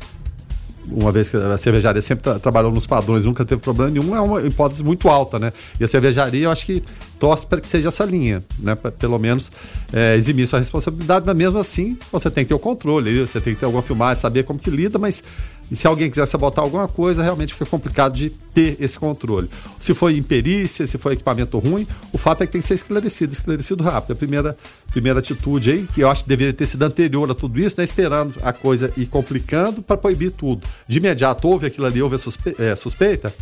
uma 0.88 1.11
vez 1.11 1.28
que 1.28 1.37
a 1.37 1.58
cervejaria 1.58 2.00
sempre 2.00 2.23
tra 2.23 2.38
trabalhou 2.38 2.70
nos 2.70 2.87
padrões, 2.87 3.25
nunca 3.25 3.44
teve 3.44 3.61
problema 3.61 3.90
nenhum, 3.90 4.14
é 4.14 4.20
uma 4.20 4.40
hipótese 4.40 4.85
muito 4.85 5.08
alta, 5.08 5.37
né? 5.37 5.52
E 5.80 5.82
a 5.82 5.88
cervejaria, 5.88 6.44
eu 6.44 6.50
acho 6.50 6.64
que 6.64 6.80
torce 7.18 7.46
para 7.46 7.61
que 7.61 7.68
seja 7.68 7.88
essa 7.88 8.04
linha, 8.04 8.42
né? 8.58 8.75
Para 8.75 8.90
pelo 8.90 9.18
menos 9.18 9.50
é, 9.92 10.16
eximir 10.16 10.46
sua 10.46 10.58
responsabilidade, 10.58 11.25
mas 11.26 11.37
mesmo 11.37 11.58
assim 11.58 11.99
você 12.11 12.30
tem 12.30 12.44
que 12.44 12.49
ter 12.49 12.54
o 12.54 12.58
controle, 12.58 13.20
você 13.20 13.40
tem 13.40 13.54
que 13.54 13.61
ter 13.61 13.66
alguma 13.66 13.82
filmagem, 13.82 14.20
saber 14.20 14.44
como 14.44 14.58
que 14.58 14.70
lida, 14.70 14.99
mas 14.99 15.23
e 15.70 15.75
se 15.75 15.87
alguém 15.87 16.08
quiser 16.08 16.26
sabotar 16.26 16.64
alguma 16.64 16.87
coisa, 16.87 17.23
realmente 17.23 17.52
fica 17.52 17.66
complicado 17.66 18.14
de 18.14 18.30
ter 18.30 18.76
esse 18.80 18.99
controle. 18.99 19.49
Se 19.80 19.94
foi 19.94 20.16
imperícia, 20.16 20.87
se 20.87 20.96
foi 20.96 21.14
equipamento 21.14 21.58
ruim, 21.58 21.87
o 22.12 22.18
fato 22.18 22.42
é 22.42 22.46
que 22.46 22.52
tem 22.52 22.61
que 22.61 22.66
ser 22.66 22.75
esclarecido, 22.75 23.32
esclarecido 23.32 23.82
rápido. 23.82 24.12
A 24.12 24.16
primeira, 24.16 24.56
primeira 24.92 25.18
atitude 25.18 25.70
aí, 25.70 25.88
que 25.92 26.02
eu 26.02 26.11
acho 26.11 26.23
que 26.23 26.28
deveria 26.28 26.52
ter 26.52 26.66
sido 26.66 26.82
anterior 26.85 27.28
a 27.30 27.35
tudo 27.35 27.58
isso, 27.58 27.75
não 27.76 27.82
é 27.82 27.85
esperando 27.85 28.35
a 28.42 28.52
coisa 28.52 28.92
ir 28.96 29.06
complicando 29.06 29.82
para 29.82 29.96
proibir 29.96 30.30
tudo. 30.30 30.66
De 30.87 30.99
imediato, 30.99 31.49
houve 31.49 31.66
aquilo 31.66 31.87
ali, 31.87 32.00
houve 32.00 32.14
a 32.14 32.18
suspe 32.18 32.54
é, 32.58 32.76
suspeita, 32.76 33.35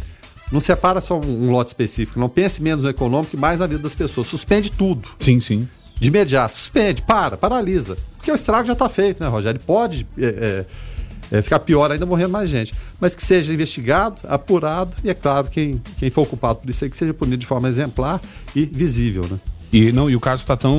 não 0.52 0.60
separa 0.60 1.00
só 1.00 1.18
um, 1.18 1.46
um, 1.46 1.50
lote 1.50 1.68
específico, 1.68 2.18
não 2.20 2.28
pense 2.28 2.62
menos 2.62 2.84
no 2.84 2.90
econômico 2.90 3.36
e 3.36 3.38
mais 3.38 3.60
na 3.60 3.66
vida 3.66 3.82
das 3.82 3.94
pessoas. 3.94 4.26
Suspende 4.26 4.70
tudo. 4.70 5.08
Sim, 5.18 5.40
sim. 5.40 5.68
De 5.98 6.08
imediato, 6.08 6.56
suspende, 6.56 7.02
para, 7.02 7.36
paralisa. 7.36 7.96
Porque 8.16 8.30
o 8.30 8.34
estrago 8.34 8.66
já 8.66 8.72
está 8.72 8.88
feito, 8.88 9.22
né, 9.22 9.28
Rogério? 9.28 9.60
Pode. 9.60 10.06
É, 10.18 10.24
é, 11.30 11.36
é, 11.38 11.42
ficar 11.42 11.58
pior 11.60 11.90
ainda 11.90 12.04
morrendo 12.04 12.30
mais 12.30 12.50
gente. 12.50 12.74
Mas 13.00 13.14
que 13.14 13.22
seja 13.22 13.52
investigado, 13.52 14.20
apurado 14.24 14.94
e, 15.02 15.10
é 15.10 15.14
claro, 15.14 15.48
quem, 15.50 15.80
quem 15.98 16.10
for 16.10 16.26
culpado 16.26 16.60
por 16.60 16.70
isso 16.70 16.84
aí 16.84 16.90
que 16.90 16.96
seja 16.96 17.14
punido 17.14 17.38
de 17.38 17.46
forma 17.46 17.68
exemplar 17.68 18.20
e 18.54 18.64
visível, 18.64 19.24
né? 19.30 19.38
E, 19.72 19.90
não, 19.90 20.08
e 20.08 20.14
o 20.14 20.20
caso 20.20 20.42
está 20.42 20.56
tão, 20.56 20.78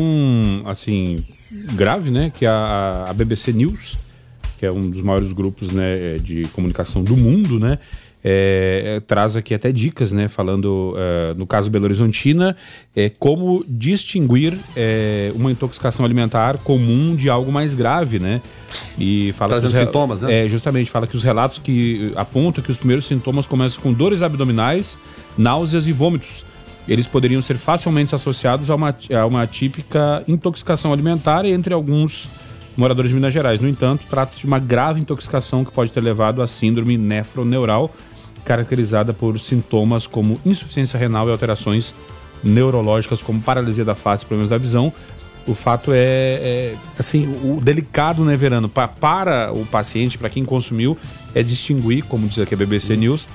assim, 0.65 1.25
grave, 1.73 2.09
né? 2.09 2.31
Que 2.33 2.45
a, 2.45 3.05
a 3.09 3.13
BBC 3.13 3.51
News, 3.51 3.97
que 4.57 4.65
é 4.65 4.71
um 4.71 4.89
dos 4.89 5.01
maiores 5.01 5.33
grupos 5.33 5.71
né, 5.71 6.17
de 6.17 6.43
comunicação 6.53 7.03
do 7.03 7.17
mundo, 7.17 7.59
né? 7.59 7.77
É, 8.27 8.99
traz 9.05 9.35
aqui 9.35 9.53
até 9.53 9.71
dicas, 9.71 10.11
né? 10.11 10.27
Falando 10.27 10.95
uh, 10.95 11.37
no 11.37 11.45
caso 11.45 11.69
Belo 11.69 11.85
Horizontina, 11.85 12.57
é, 12.95 13.07
como 13.07 13.63
distinguir 13.67 14.57
é, 14.75 15.31
uma 15.35 15.51
intoxicação 15.51 16.03
alimentar 16.03 16.57
comum 16.57 17.15
de 17.15 17.29
algo 17.29 17.51
mais 17.51 17.75
grave, 17.75 18.17
né? 18.17 18.41
E 18.97 19.31
fala 19.33 19.51
Trazendo 19.51 19.73
que 19.73 19.77
os 19.77 19.85
sintomas, 19.85 20.21
né? 20.23 20.45
É, 20.45 20.49
justamente, 20.49 20.89
fala 20.89 21.05
que 21.05 21.15
os 21.15 21.21
relatos 21.21 21.59
que 21.59 22.11
apontam 22.15 22.63
que 22.63 22.71
os 22.71 22.79
primeiros 22.79 23.05
sintomas 23.05 23.45
começam 23.45 23.83
com 23.83 23.93
dores 23.93 24.23
abdominais, 24.23 24.97
náuseas 25.37 25.85
e 25.85 25.91
vômitos. 25.91 26.43
Eles 26.87 27.05
poderiam 27.05 27.41
ser 27.41 27.57
facilmente 27.57 28.15
associados 28.15 28.71
a 28.71 28.75
uma, 28.75 28.95
a 29.15 29.25
uma 29.27 29.45
típica 29.45 30.23
intoxicação 30.27 30.91
alimentar 30.91 31.45
entre 31.45 31.75
alguns 31.75 32.27
moradores 32.75 33.09
de 33.09 33.15
Minas 33.15 33.33
Gerais. 33.33 33.59
No 33.59 33.67
entanto, 33.67 34.03
trata-se 34.09 34.39
de 34.39 34.45
uma 34.45 34.59
grave 34.59 34.99
intoxicação 34.99 35.63
que 35.63 35.71
pode 35.71 35.91
ter 35.91 36.01
levado 36.01 36.41
à 36.41 36.47
síndrome 36.47 36.97
nefroneural, 36.97 37.91
caracterizada 38.45 39.13
por 39.13 39.39
sintomas 39.39 40.07
como 40.07 40.39
insuficiência 40.45 40.97
renal 40.97 41.27
e 41.27 41.31
alterações 41.31 41.93
neurológicas 42.43 43.23
como 43.23 43.41
paralisia 43.41 43.83
da 43.83 43.95
face 43.95 44.23
e 44.23 44.27
problemas 44.27 44.49
da 44.49 44.57
visão. 44.57 44.93
O 45.47 45.53
fato 45.53 45.91
é, 45.91 45.97
é 45.97 46.75
assim, 46.97 47.27
o 47.43 47.59
delicado, 47.61 48.23
né, 48.23 48.35
Verano? 48.35 48.67
Pa, 48.67 48.87
para 48.87 49.51
o 49.51 49.65
paciente, 49.65 50.17
para 50.17 50.29
quem 50.29 50.43
consumiu, 50.43 50.97
é 51.35 51.43
distinguir, 51.43 52.03
como 52.05 52.27
diz 52.27 52.39
aqui 52.39 52.55
a 52.55 52.57
BBC 52.57 52.95
News, 52.95 53.27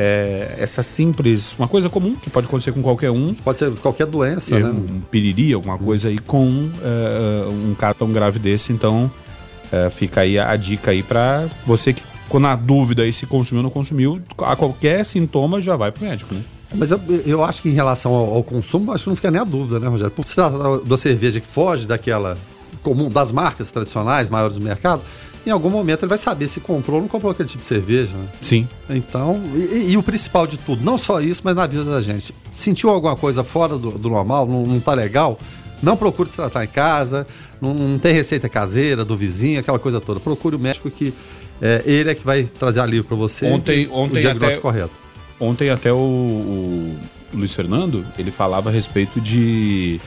é, 0.00 0.54
essa 0.58 0.82
simples, 0.82 1.56
uma 1.58 1.66
coisa 1.66 1.90
comum 1.90 2.14
que 2.14 2.30
pode 2.30 2.46
acontecer 2.46 2.72
com 2.72 2.80
qualquer 2.80 3.10
um. 3.10 3.34
Pode 3.34 3.58
ser 3.58 3.70
qualquer 3.76 4.06
doença, 4.06 4.56
é, 4.56 4.60
né? 4.60 4.70
Um 4.70 5.00
piriri, 5.00 5.52
alguma 5.52 5.76
coisa 5.76 6.08
aí 6.08 6.18
com 6.18 6.70
é, 6.82 7.48
um 7.48 7.74
cara 7.74 7.94
tão 7.94 8.12
grave 8.12 8.38
desse. 8.38 8.72
Então, 8.72 9.10
é, 9.72 9.90
fica 9.90 10.20
aí 10.20 10.38
a, 10.38 10.52
a 10.52 10.56
dica 10.56 10.92
aí 10.92 11.02
para 11.02 11.46
você 11.66 11.92
que 11.92 12.02
ficou 12.28 12.38
na 12.38 12.54
dúvida 12.54 13.02
aí 13.02 13.12
se 13.12 13.26
consumiu 13.26 13.60
ou 13.60 13.62
não 13.64 13.70
consumiu. 13.70 14.20
A 14.42 14.54
qualquer 14.54 15.04
sintoma 15.04 15.62
já 15.62 15.74
vai 15.76 15.90
pro 15.90 16.04
médico, 16.04 16.34
né? 16.34 16.42
Mas 16.74 16.90
eu, 16.90 17.00
eu 17.24 17.42
acho 17.42 17.62
que 17.62 17.70
em 17.70 17.72
relação 17.72 18.12
ao, 18.12 18.34
ao, 18.34 18.44
consumo, 18.44 18.92
acho 18.92 19.04
que 19.04 19.08
não 19.08 19.16
fica 19.16 19.30
nem 19.30 19.40
a 19.40 19.44
dúvida, 19.44 19.80
né, 19.80 19.88
Rogério? 19.88 20.12
Por 20.12 20.24
se 20.26 20.34
trata 20.34 20.78
da 20.80 20.96
cerveja 20.98 21.40
que 21.40 21.46
foge 21.46 21.86
daquela 21.86 22.36
comum, 22.82 23.08
das 23.08 23.32
marcas 23.32 23.70
tradicionais, 23.70 24.28
maiores 24.28 24.56
do 24.56 24.62
mercado, 24.62 25.02
em 25.46 25.50
algum 25.50 25.70
momento 25.70 26.02
ele 26.02 26.10
vai 26.10 26.18
saber 26.18 26.46
se 26.46 26.60
comprou 26.60 26.96
ou 26.96 27.02
não 27.02 27.08
comprou 27.08 27.32
aquele 27.32 27.48
tipo 27.48 27.62
de 27.62 27.66
cerveja. 27.66 28.14
Né? 28.14 28.28
Sim. 28.42 28.68
Então, 28.90 29.40
e, 29.54 29.92
e, 29.92 29.96
o 29.96 30.02
principal 30.02 30.46
de 30.46 30.58
tudo, 30.58 30.84
não 30.84 30.98
só 30.98 31.22
isso, 31.22 31.40
mas 31.42 31.54
na 31.56 31.66
vida 31.66 31.84
da 31.84 32.02
gente. 32.02 32.34
Sentiu 32.52 32.90
alguma 32.90 33.16
coisa 33.16 33.42
fora 33.42 33.78
do, 33.78 33.92
do 33.92 34.10
normal, 34.10 34.46
não, 34.46 34.66
não 34.66 34.78
tá 34.78 34.92
legal? 34.92 35.38
Não 35.82 35.96
procure 35.96 36.28
se 36.28 36.36
tratar 36.36 36.64
em 36.64 36.68
casa, 36.68 37.26
não, 37.62 37.72
não, 37.72 37.98
tem 37.98 38.12
receita 38.12 38.48
caseira 38.48 39.06
do 39.06 39.16
vizinho, 39.16 39.60
aquela 39.60 39.78
coisa 39.78 40.00
toda. 40.00 40.20
Procure 40.20 40.56
o 40.56 40.58
médico 40.58 40.90
que 40.90 41.14
é, 41.60 41.82
ele 41.84 42.10
é 42.10 42.14
que 42.14 42.24
vai 42.24 42.44
trazer 42.44 42.80
alívio 42.80 43.04
para 43.04 43.16
você. 43.16 43.46
Ontem, 43.46 43.88
ontem 43.90 44.18
o 44.18 44.20
diagnóstico 44.20 44.68
até, 44.68 44.78
correto. 44.78 44.94
Ontem 45.40 45.70
até 45.70 45.92
o, 45.92 45.96
o, 45.96 46.96
Luiz 47.32 47.54
Fernando, 47.54 48.04
ele 48.18 48.30
falava 48.30 48.70
a 48.70 48.72
respeito 48.72 49.20
de... 49.20 50.00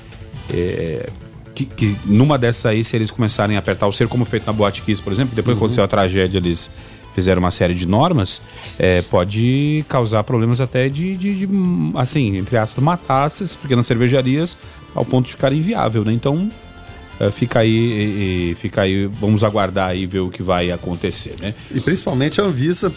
É, 0.50 1.10
que, 1.54 1.66
que, 1.66 1.98
numa 2.06 2.38
dessas 2.38 2.66
aí, 2.66 2.84
se 2.84 2.96
eles 2.96 3.12
começarem 3.12 3.56
a 3.56 3.60
apertar 3.60 3.88
o 3.88 3.92
ser, 3.92 4.08
como 4.08 4.24
feito 4.24 4.46
na 4.46 4.54
Boate 4.54 4.82
Kiss, 4.82 5.02
por 5.02 5.12
exemplo, 5.12 5.36
depois 5.36 5.54
uhum. 5.54 5.60
que 5.60 5.64
aconteceu 5.64 5.84
a 5.84 5.88
tragédia, 5.88 6.38
eles 6.38 6.72
fizeram 7.14 7.42
uma 7.42 7.52
série 7.52 7.74
de 7.74 7.86
normas, 7.86 8.42
é, 8.80 9.02
pode 9.04 9.86
causar 9.88 10.24
problemas 10.24 10.62
até 10.62 10.88
de, 10.88 11.16
de, 11.16 11.46
de, 11.46 11.50
assim, 11.96 12.38
entre 12.38 12.58
aspas, 12.58 12.82
matar 12.84 13.26
essas 13.26 13.56
pequenas 13.56 13.86
cervejarias 13.86 14.58
ao 14.96 15.06
ponto 15.06 15.26
de 15.26 15.32
ficar 15.34 15.52
inviável, 15.52 16.06
né? 16.06 16.14
Então, 16.14 16.50
é, 17.22 17.30
fica 17.30 17.60
aí, 17.60 17.70
e, 17.70 18.52
e, 18.52 18.56
fica 18.56 18.82
aí, 18.82 19.06
vamos 19.06 19.44
aguardar 19.44 19.96
e 19.96 20.08
ver 20.08 20.22
o 20.22 20.32
que 20.32 20.42
vai 20.42 20.72
acontecer, 20.72 21.36
né? 21.40 21.54
E 21.70 21.80
principalmente 21.80 22.42
a 22.42 22.44
Anvisa 22.44 22.92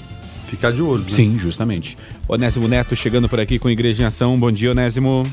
ficar 0.48 0.72
de 0.72 0.80
olho, 0.80 1.02
né? 1.02 1.10
Sim, 1.10 1.38
justamente. 1.38 1.98
Onésimo 2.26 2.66
Neto 2.66 2.96
chegando 2.96 3.28
por 3.28 3.38
aqui 3.38 3.58
com 3.58 3.68
Igreja 3.68 4.02
em 4.02 4.06
Ação. 4.06 4.38
Bom 4.38 4.50
dia, 4.50 4.70
Onésimo. 4.70 5.24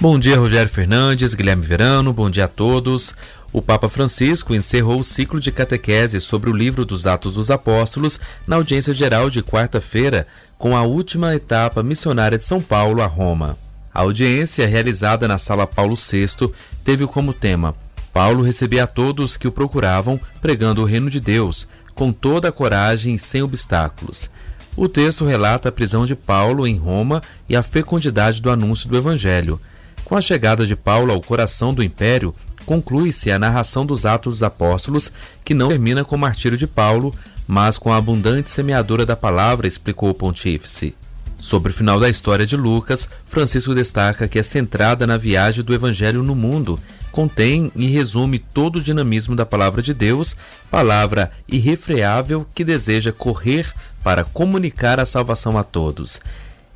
Bom 0.00 0.20
dia, 0.20 0.38
Rogério 0.38 0.70
Fernandes, 0.70 1.34
Guilherme 1.34 1.66
Verano, 1.66 2.12
bom 2.12 2.30
dia 2.30 2.44
a 2.44 2.48
todos. 2.48 3.12
O 3.52 3.60
Papa 3.60 3.88
Francisco 3.88 4.54
encerrou 4.54 5.00
o 5.00 5.04
ciclo 5.04 5.40
de 5.40 5.50
catequese 5.50 6.20
sobre 6.20 6.48
o 6.48 6.56
livro 6.56 6.84
dos 6.84 7.08
Atos 7.08 7.34
dos 7.34 7.50
Apóstolos 7.50 8.20
na 8.46 8.54
audiência 8.54 8.94
geral 8.94 9.30
de 9.30 9.42
quarta-feira, 9.42 10.28
com 10.56 10.76
a 10.76 10.82
última 10.82 11.34
etapa 11.34 11.82
missionária 11.82 12.38
de 12.38 12.44
São 12.44 12.60
Paulo 12.60 13.02
a 13.02 13.06
Roma. 13.06 13.58
A 13.92 14.02
audiência, 14.02 14.64
realizada 14.64 15.26
na 15.26 15.38
Sala 15.38 15.66
Paulo 15.66 15.96
VI, 15.96 16.52
teve 16.84 17.04
como 17.04 17.34
tema 17.34 17.74
Paulo 18.12 18.42
recebia 18.42 18.84
a 18.84 18.86
todos 18.86 19.36
que 19.36 19.48
o 19.48 19.52
procuravam, 19.52 20.20
pregando 20.40 20.82
o 20.82 20.84
reino 20.84 21.08
de 21.08 21.20
Deus, 21.20 21.66
com 21.94 22.12
toda 22.12 22.48
a 22.48 22.52
coragem 22.52 23.14
e 23.14 23.18
sem 23.18 23.42
obstáculos. 23.42 24.30
O 24.76 24.88
texto 24.88 25.24
relata 25.24 25.68
a 25.68 25.72
prisão 25.72 26.06
de 26.06 26.14
Paulo 26.14 26.66
em 26.66 26.76
Roma 26.76 27.20
e 27.48 27.54
a 27.54 27.62
fecundidade 27.62 28.40
do 28.40 28.50
anúncio 28.50 28.88
do 28.88 28.96
Evangelho. 28.96 29.60
Com 30.04 30.16
a 30.16 30.22
chegada 30.22 30.66
de 30.66 30.74
Paulo 30.74 31.12
ao 31.12 31.20
coração 31.20 31.74
do 31.74 31.82
império, 31.82 32.34
conclui-se 32.64 33.30
a 33.30 33.38
narração 33.38 33.84
dos 33.84 34.06
Atos 34.06 34.36
dos 34.36 34.42
Apóstolos, 34.42 35.12
que 35.44 35.54
não 35.54 35.68
termina 35.68 36.04
com 36.04 36.16
o 36.16 36.18
martírio 36.18 36.56
de 36.56 36.66
Paulo, 36.66 37.14
mas 37.46 37.76
com 37.76 37.92
a 37.92 37.96
abundante 37.96 38.50
semeadura 38.50 39.04
da 39.04 39.16
palavra, 39.16 39.66
explicou 39.66 40.10
o 40.10 40.14
pontífice. 40.14 40.94
Sobre 41.42 41.72
o 41.72 41.74
final 41.74 41.98
da 41.98 42.08
história 42.08 42.46
de 42.46 42.56
Lucas, 42.56 43.08
Francisco 43.26 43.74
destaca 43.74 44.28
que 44.28 44.38
é 44.38 44.42
centrada 44.44 45.08
na 45.08 45.16
viagem 45.16 45.64
do 45.64 45.74
Evangelho 45.74 46.22
no 46.22 46.36
mundo, 46.36 46.78
contém 47.10 47.72
e 47.74 47.88
resume 47.88 48.38
todo 48.38 48.76
o 48.76 48.80
dinamismo 48.80 49.34
da 49.34 49.44
palavra 49.44 49.82
de 49.82 49.92
Deus, 49.92 50.36
palavra 50.70 51.32
irrefreável 51.48 52.46
que 52.54 52.64
deseja 52.64 53.10
correr 53.10 53.74
para 54.04 54.22
comunicar 54.22 55.00
a 55.00 55.04
salvação 55.04 55.58
a 55.58 55.64
todos. 55.64 56.20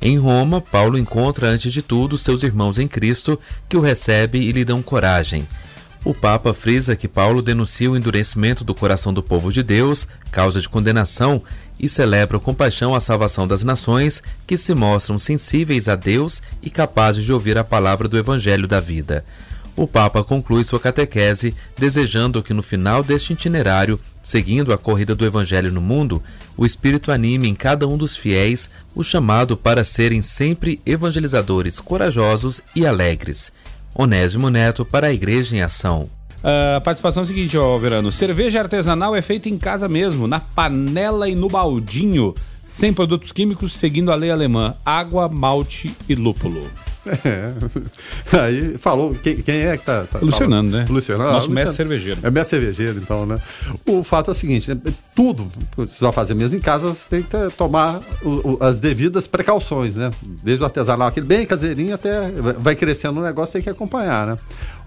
Em 0.01 0.17
Roma, 0.17 0.59
Paulo 0.59 0.97
encontra 0.97 1.47
antes 1.47 1.71
de 1.71 1.81
tudo 1.81 2.17
seus 2.17 2.43
irmãos 2.43 2.77
em 2.77 2.89
Cristo, 2.89 3.39
que 3.69 3.77
o 3.77 3.81
recebem 3.81 4.41
e 4.41 4.51
lhe 4.51 4.65
dão 4.65 4.81
coragem. 4.81 5.47
O 6.03 6.13
Papa 6.13 6.53
frisa 6.53 6.95
que 6.95 7.07
Paulo 7.07 7.41
denuncia 7.41 7.89
o 7.89 7.95
endurecimento 7.97 8.63
do 8.63 8.75
coração 8.75 9.13
do 9.13 9.23
povo 9.23 9.51
de 9.51 9.63
Deus, 9.63 10.07
causa 10.31 10.61
de 10.61 10.69
condenação, 10.69 11.41
e 11.79 11.87
celebra 11.87 12.39
com 12.39 12.53
paixão 12.53 12.95
a 12.95 12.99
salvação 12.99 13.47
das 13.47 13.63
nações, 13.63 14.21
que 14.45 14.57
se 14.57 14.73
mostram 14.73 15.19
sensíveis 15.19 15.87
a 15.87 15.95
Deus 15.95 16.41
e 16.61 16.69
capazes 16.69 17.23
de 17.23 17.33
ouvir 17.33 17.57
a 17.57 17.63
palavra 17.63 18.07
do 18.07 18.17
Evangelho 18.17 18.67
da 18.67 18.79
vida. 18.79 19.23
O 19.75 19.87
Papa 19.87 20.23
conclui 20.23 20.63
sua 20.63 20.79
catequese 20.79 21.53
desejando 21.77 22.41
que 22.41 22.53
no 22.53 22.63
final 22.63 23.03
deste 23.03 23.33
itinerário 23.33 23.99
Seguindo 24.27 24.73
a 24.73 24.77
corrida 24.77 25.15
do 25.15 25.25
Evangelho 25.25 25.71
no 25.71 25.79
mundo, 25.79 26.21
o 26.57 26.65
Espírito 26.65 27.13
anime 27.13 27.47
em 27.47 27.55
cada 27.55 27.87
um 27.87 27.97
dos 27.97 28.13
fiéis 28.13 28.69
o 28.93 29.01
chamado 29.01 29.55
para 29.55 29.85
serem 29.85 30.21
sempre 30.21 30.81
evangelizadores 30.85 31.79
corajosos 31.79 32.61
e 32.75 32.85
alegres. 32.85 33.53
Onésimo 33.95 34.49
Neto 34.49 34.83
para 34.83 35.07
a 35.07 35.13
Igreja 35.13 35.55
em 35.55 35.61
Ação. 35.61 36.16
A 36.49 36.79
participação 36.79 37.21
é 37.21 37.23
a 37.23 37.25
seguinte, 37.25 37.57
ó, 37.57 37.77
Verano. 37.77 38.09
Cerveja 38.09 38.61
artesanal 38.61 39.13
é 39.13 39.21
feita 39.21 39.49
em 39.49 39.57
casa 39.57 39.89
mesmo, 39.89 40.27
na 40.27 40.39
panela 40.39 41.27
e 41.27 41.35
no 41.35 41.49
baldinho, 41.49 42.33
sem 42.65 42.93
produtos 42.93 43.33
químicos, 43.33 43.73
seguindo 43.73 44.13
a 44.13 44.15
lei 44.15 44.31
alemã: 44.31 44.73
água, 44.85 45.27
malte 45.27 45.93
e 46.07 46.15
lúpulo. 46.15 46.65
É. 47.23 47.53
Aí 48.41 48.77
falou, 48.77 49.15
quem, 49.15 49.37
quem 49.37 49.61
é 49.61 49.77
que 49.77 49.85
tá. 49.85 50.03
tá 50.03 50.19
Luciano, 50.21 50.63
né? 50.63 50.85
Luciano. 50.89 51.23
Ah, 51.23 51.33
Nosso 51.33 51.51
mestre 51.51 51.75
cervejeiro. 51.75 52.19
É 52.23 52.29
mestre 52.29 52.59
cervejeiro, 52.59 52.99
então, 52.99 53.25
né? 53.25 53.39
O 53.85 54.03
fato 54.03 54.29
é 54.29 54.31
o 54.31 54.35
seguinte: 54.35 54.73
né? 54.73 54.79
tudo, 55.15 55.51
você 55.75 55.97
vai 55.99 56.11
fazer 56.11 56.33
mesmo 56.33 56.57
em 56.57 56.61
casa, 56.61 56.89
você 56.89 57.05
tem 57.09 57.23
que 57.23 57.29
tomar 57.55 58.01
o, 58.21 58.51
o, 58.51 58.57
as 58.61 58.79
devidas 58.79 59.27
precauções, 59.27 59.95
né? 59.95 60.11
Desde 60.43 60.61
o 60.61 60.65
artesanal, 60.65 61.07
aquele 61.07 61.25
bem 61.25 61.45
caseirinho, 61.45 61.95
até 61.95 62.31
vai 62.31 62.75
crescendo 62.75 63.19
o 63.19 63.23
negócio, 63.23 63.53
tem 63.53 63.61
que 63.61 63.69
acompanhar, 63.69 64.27
né? 64.27 64.37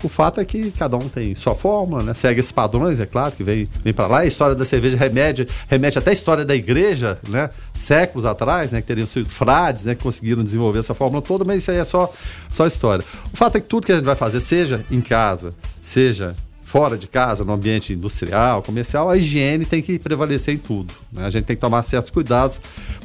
O 0.03 0.09
fato 0.09 0.41
é 0.41 0.45
que 0.45 0.71
cada 0.71 0.97
um 0.97 1.09
tem 1.09 1.35
sua 1.35 1.55
fórmula, 1.55 2.03
né? 2.03 2.15
Segue 2.15 2.41
esses 2.41 2.53
padrões, 2.53 3.01
é 3.01 3.07
claro, 3.07 3.33
que 3.33 3.45
vem, 3.45 3.69
vem 3.85 3.93
para 3.93 4.07
lá. 4.07 4.19
A 4.21 4.27
história 4.27 4.55
da 4.55 4.65
cerveja 4.65 4.97
remete, 4.97 5.47
remete 5.69 5.99
até 5.99 6.11
a 6.11 6.13
história 6.13 6.45
da 6.45 6.55
igreja, 6.55 7.19
né? 7.29 7.51
Séculos 7.73 8.25
atrás, 8.25 8.73
né? 8.73 8.81
Que 8.81 8.87
teriam 8.87 9.07
sido 9.07 9.29
frades, 9.29 9.85
né? 9.85 9.95
Que 9.95 10.03
conseguiram 10.03 10.43
desenvolver 10.43 10.81
essa 10.81 10.95
fórmula 10.95 11.23
toda, 11.23 11.45
mas 11.45 11.59
isso 11.59 11.71
aí 11.71 11.79
é 11.79 11.85
só, 11.85 12.13
só 12.49 12.67
história. 12.67 13.05
O 13.33 13.37
fato 13.37 13.57
é 13.57 13.61
que 13.61 13.67
tudo 13.67 13.87
que 13.87 13.93
a 13.93 13.97
gente 13.97 14.05
vai 14.05 14.17
fazer, 14.17 14.41
seja 14.41 14.85
em 14.91 15.01
casa, 15.01 15.55
seja 15.81 16.37
fora 16.71 16.97
de 16.97 17.09
casa, 17.09 17.45
no 17.45 17.53
ambiente 17.53 17.93
industrial, 17.93 18.63
comercial, 18.63 19.11
a 19.11 19.17
higiene 19.17 19.67
tem 19.67 19.83
que 19.83 19.99
prevalecer 19.99 20.55
em 20.55 20.59
tudo. 20.59 20.95
Né? 21.13 21.25
A 21.25 21.31
gente 21.31 21.45
tem 21.45 21.57
que 21.57 21.61
tomar 21.61 21.83
certos 21.83 22.13
cuidados, 22.13 22.61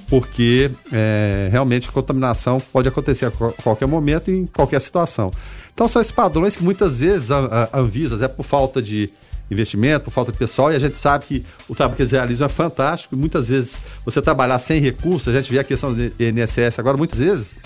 porque 0.08 0.70
é, 0.92 1.50
realmente 1.52 1.92
contaminação 1.92 2.62
pode 2.72 2.88
acontecer 2.88 3.26
a 3.26 3.32
qualquer 3.32 3.88
momento, 3.88 4.30
em 4.30 4.46
qualquer 4.46 4.80
situação. 4.80 5.34
Então 5.74 5.88
são 5.88 6.00
esses 6.00 6.12
padrões 6.12 6.56
que 6.56 6.64
muitas 6.64 7.00
vezes 7.00 7.32
a, 7.32 7.70
a 7.74 8.24
é 8.24 8.28
por 8.28 8.44
falta 8.44 8.84
de 8.84 9.10
investimento, 9.50 10.06
por 10.06 10.12
falta 10.12 10.32
de 10.32 10.38
pessoal, 10.38 10.72
e 10.72 10.76
a 10.76 10.80
gente 10.80 10.98
sabe 10.98 11.26
que 11.26 11.46
o 11.68 11.76
trabalho 11.76 11.96
que 11.96 12.02
eles 12.02 12.12
realizam 12.12 12.46
é 12.46 12.50
fantástico, 12.50 13.16
e 13.16 13.18
muitas 13.18 13.50
vezes 13.50 13.82
você 14.04 14.22
trabalhar 14.22 14.60
sem 14.60 14.80
recursos, 14.80 15.28
a 15.28 15.40
gente 15.40 15.52
vê 15.52 15.60
a 15.60 15.64
questão 15.64 15.94
do 15.94 16.02
INSS 16.20 16.80
agora, 16.80 16.98
muitas 16.98 17.20
vezes 17.20 17.58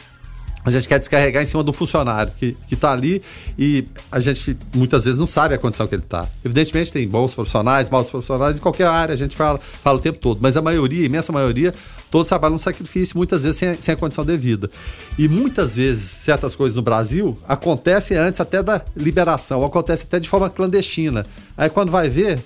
a 0.63 0.71
gente 0.71 0.87
quer 0.87 0.99
descarregar 0.99 1.41
em 1.41 1.45
cima 1.45 1.63
do 1.63 1.71
funcionário 1.71 2.31
que 2.39 2.55
está 2.71 2.91
ali 2.91 3.21
e 3.57 3.85
a 4.11 4.19
gente 4.19 4.57
muitas 4.75 5.05
vezes 5.05 5.19
não 5.19 5.27
sabe 5.27 5.55
a 5.55 5.57
condição 5.57 5.87
que 5.87 5.95
ele 5.95 6.03
está. 6.03 6.27
Evidentemente 6.43 6.91
tem 6.91 7.07
bons 7.07 7.33
profissionais, 7.33 7.89
maus 7.89 8.09
profissionais, 8.09 8.57
em 8.57 8.61
qualquer 8.61 8.87
área 8.87 9.13
a 9.13 9.17
gente 9.17 9.35
fala, 9.35 9.57
fala 9.59 9.97
o 9.97 10.01
tempo 10.01 10.19
todo, 10.19 10.39
mas 10.41 10.57
a 10.57 10.61
maioria, 10.61 11.03
a 11.03 11.05
imensa 11.05 11.31
maioria, 11.31 11.73
todos 12.11 12.27
trabalham 12.27 12.53
no 12.53 12.59
sacrifício, 12.59 13.17
muitas 13.17 13.43
vezes 13.43 13.57
sem, 13.57 13.81
sem 13.81 13.93
a 13.93 13.97
condição 13.97 14.25
devida. 14.25 14.69
E 15.17 15.27
muitas 15.27 15.75
vezes 15.75 16.03
certas 16.03 16.55
coisas 16.55 16.75
no 16.75 16.81
Brasil 16.81 17.37
acontecem 17.47 18.17
antes 18.17 18.39
até 18.39 18.61
da 18.61 18.81
liberação, 18.95 19.63
acontece 19.63 20.03
até 20.03 20.19
de 20.19 20.27
forma 20.27 20.49
clandestina. 20.49 21.25
Aí 21.57 21.69
quando 21.69 21.89
vai 21.89 22.09
ver, 22.09 22.39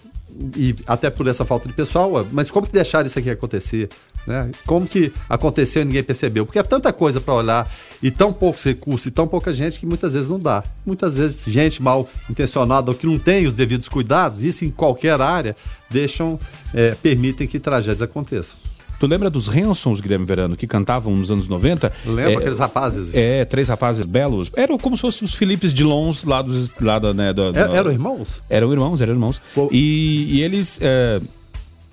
e 0.56 0.76
até 0.88 1.10
por 1.10 1.28
essa 1.28 1.46
falta 1.46 1.68
de 1.68 1.74
pessoal, 1.74 2.26
mas 2.32 2.50
como 2.50 2.66
que 2.66 2.74
deixaram 2.74 3.06
isso 3.08 3.18
aqui 3.18 3.30
acontecer? 3.30 3.90
Né? 4.26 4.52
Como 4.66 4.88
que 4.88 5.12
aconteceu 5.28 5.82
e 5.82 5.86
ninguém 5.86 6.04
percebeu? 6.04 6.46
Porque 6.46 6.60
é 6.60 6.64
tanta 6.64 6.94
coisa 6.94 7.20
para 7.20 7.34
olhar 7.34 7.72
e 8.02 8.10
tão 8.10 8.32
poucos 8.32 8.64
recursos 8.64 9.08
e 9.08 9.12
tão 9.12 9.28
pouca 9.28 9.52
gente 9.52 9.80
que 9.80 9.86
muitas 9.86 10.14
vezes 10.14 10.30
não 10.30 10.40
dá. 10.40 10.64
Muitas 10.86 11.18
vezes 11.18 11.44
gente 11.46 11.82
mal 11.82 12.08
intencionada 12.30 12.92
ou 12.92 12.96
que 12.96 13.06
não 13.06 13.20
tem 13.20 13.46
os 13.46 13.54
devidos 13.54 13.90
cuidados, 13.90 14.42
isso 14.44 14.64
em 14.66 14.70
qualquer 14.70 15.20
área, 15.20 15.56
deixam, 15.90 16.40
é, 16.74 16.96
permitem 16.96 17.48
que 17.48 17.60
tragédias 17.60 18.02
aconteçam. 18.02 18.58
Tu 19.04 19.08
lembra 19.08 19.30
dos 19.30 19.50
Hansons, 19.50 20.00
Guilherme 20.00 20.26
Verano, 20.26 20.56
que 20.56 20.66
cantavam 20.66 21.14
nos 21.14 21.30
anos 21.30 21.50
90? 21.50 21.92
Lembra 22.06 22.32
é, 22.32 22.36
aqueles 22.38 22.58
rapazes? 22.58 23.14
É, 23.14 23.44
três 23.44 23.68
rapazes 23.68 24.06
belos. 24.06 24.50
Eram 24.56 24.78
como 24.78 24.96
se 24.96 25.02
fossem 25.02 25.26
os 25.26 25.34
Philips 25.34 25.74
Dilons 25.74 26.24
lá 26.24 26.42
dos. 26.42 26.72
Lá 26.80 27.00
do, 27.00 27.14
né, 27.14 27.34
é, 27.54 27.78
eram 27.78 27.92
irmãos? 27.92 28.42
Eram 28.50 28.72
irmãos, 28.72 29.02
eram 29.02 29.12
irmãos. 29.12 29.42
E, 29.72 30.38
e, 30.38 30.42
eles. 30.42 30.80
É, 30.82 31.20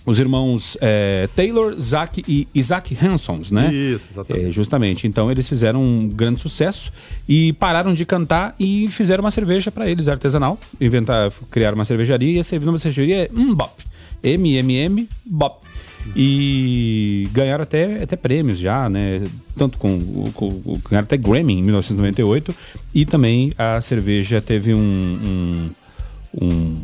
os 0.05 0.19
irmãos 0.19 0.77
é, 0.81 1.29
Taylor, 1.37 1.79
Zack 1.79 2.23
e 2.27 2.49
Isaac 2.55 2.97
Hansons, 3.01 3.51
né? 3.51 3.73
Isso, 3.73 4.13
exatamente. 4.13 4.47
É, 4.47 4.51
justamente. 4.51 5.07
Então 5.07 5.31
eles 5.31 5.49
fizeram 5.49 5.83
um 5.83 6.09
grande 6.09 6.41
sucesso 6.41 6.93
e 7.29 7.53
pararam 7.55 7.93
de 7.93 8.05
cantar 8.05 8.55
e 8.59 8.89
fizeram 8.89 9.23
uma 9.23 9.31
cerveja 9.31 9.71
para 9.71 9.89
eles, 9.89 10.09
artesanal. 10.09 10.59
Inventar, 10.81 11.31
criar 11.51 11.75
uma 11.75 11.85
cervejaria 11.85 12.37
e 12.37 12.39
esse 12.39 12.59
nome 12.59 12.73
da 12.73 12.79
cervejaria 12.79 13.25
é 13.25 13.29
Mbop. 13.33 13.85
M-M-M 14.23 15.09
Bop. 15.27 15.71
E 16.17 17.29
ganharam 17.33 17.63
até, 17.63 18.03
até 18.03 18.17
prêmios 18.17 18.59
já, 18.59 18.89
né? 18.89 19.23
Tanto 19.57 19.79
com, 19.79 20.31
com, 20.33 20.49
com 20.49 20.73
ganharam 20.89 21.05
até 21.05 21.17
Grammy 21.17 21.55
em 21.55 21.63
1998 21.63 22.55
e 22.95 23.05
também 23.05 23.53
a 23.57 23.81
cerveja 23.81 24.41
teve 24.41 24.73
um, 24.75 24.81
um, 24.81 25.71
um 26.41 26.75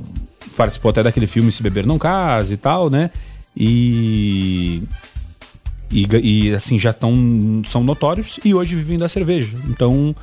participou 0.57 0.91
até 0.91 1.03
daquele 1.03 1.27
filme 1.27 1.51
Se 1.51 1.63
Beber 1.63 1.87
Não 1.87 1.99
Case 1.99 2.55
e 2.55 2.57
tal, 2.57 2.91
né? 2.91 3.11
E. 3.57 4.83
E, 5.91 6.05
e 6.49 6.55
assim, 6.55 6.79
já 6.79 6.91
estão. 6.91 7.15
são 7.65 7.83
notórios 7.83 8.41
e 8.45 8.53
hoje 8.53 8.75
vivem 8.75 8.99
da 8.99 9.09
cerveja. 9.09 9.57
Então, 9.69 10.15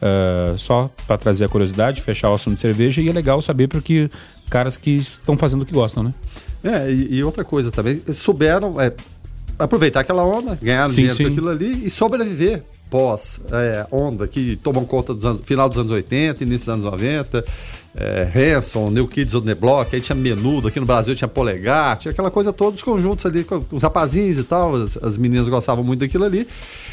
uh, 0.00 0.56
só 0.56 0.90
para 1.06 1.18
trazer 1.18 1.44
a 1.44 1.48
curiosidade, 1.48 2.00
fechar 2.00 2.30
o 2.30 2.34
assunto 2.34 2.54
de 2.54 2.60
cerveja, 2.60 3.02
e 3.02 3.08
é 3.08 3.12
legal 3.12 3.42
saber 3.42 3.68
porque 3.68 4.10
caras 4.48 4.76
que 4.76 4.90
estão 4.92 5.36
fazendo 5.36 5.62
o 5.62 5.66
que 5.66 5.72
gostam, 5.72 6.02
né? 6.02 6.14
É, 6.62 6.90
e, 6.90 7.16
e 7.16 7.24
outra 7.24 7.44
coisa 7.44 7.70
também, 7.70 8.00
souberam 8.12 8.80
é, 8.80 8.92
aproveitar 9.58 10.00
aquela 10.00 10.24
onda, 10.24 10.56
ganhar 10.60 10.86
sim, 10.88 10.94
dinheiro 10.94 11.14
sim. 11.14 11.24
com 11.24 11.30
aquilo 11.30 11.48
ali 11.48 11.86
e 11.86 11.90
sobreviver 11.90 12.62
pós 12.88 13.40
é, 13.52 13.86
onda 13.90 14.26
que 14.26 14.56
tomam 14.56 14.84
conta 14.84 15.12
do 15.12 15.38
final 15.38 15.68
dos 15.68 15.78
anos 15.78 15.92
80, 15.92 16.42
início 16.42 16.66
dos 16.66 16.86
anos 16.86 16.92
90 16.92 17.44
é, 17.98 18.30
Hanson, 18.56 18.90
New 18.90 19.08
Kids 19.08 19.34
on 19.34 19.40
the 19.42 19.54
Block, 19.54 19.94
aí 19.94 20.00
tinha 20.00 20.14
Menudo, 20.14 20.68
aqui 20.68 20.78
no 20.78 20.86
Brasil 20.86 21.16
tinha 21.16 21.26
Polegar, 21.26 21.96
tinha 21.96 22.12
aquela 22.12 22.30
coisa 22.30 22.52
toda, 22.52 22.76
os 22.76 22.82
conjuntos 22.82 23.26
ali, 23.26 23.42
com 23.42 23.64
os 23.72 23.82
rapazinhos 23.82 24.38
e 24.38 24.44
tal, 24.44 24.76
as, 24.76 24.96
as 24.98 25.18
meninas 25.18 25.48
gostavam 25.48 25.82
muito 25.82 26.00
daquilo 26.00 26.24
ali, 26.24 26.46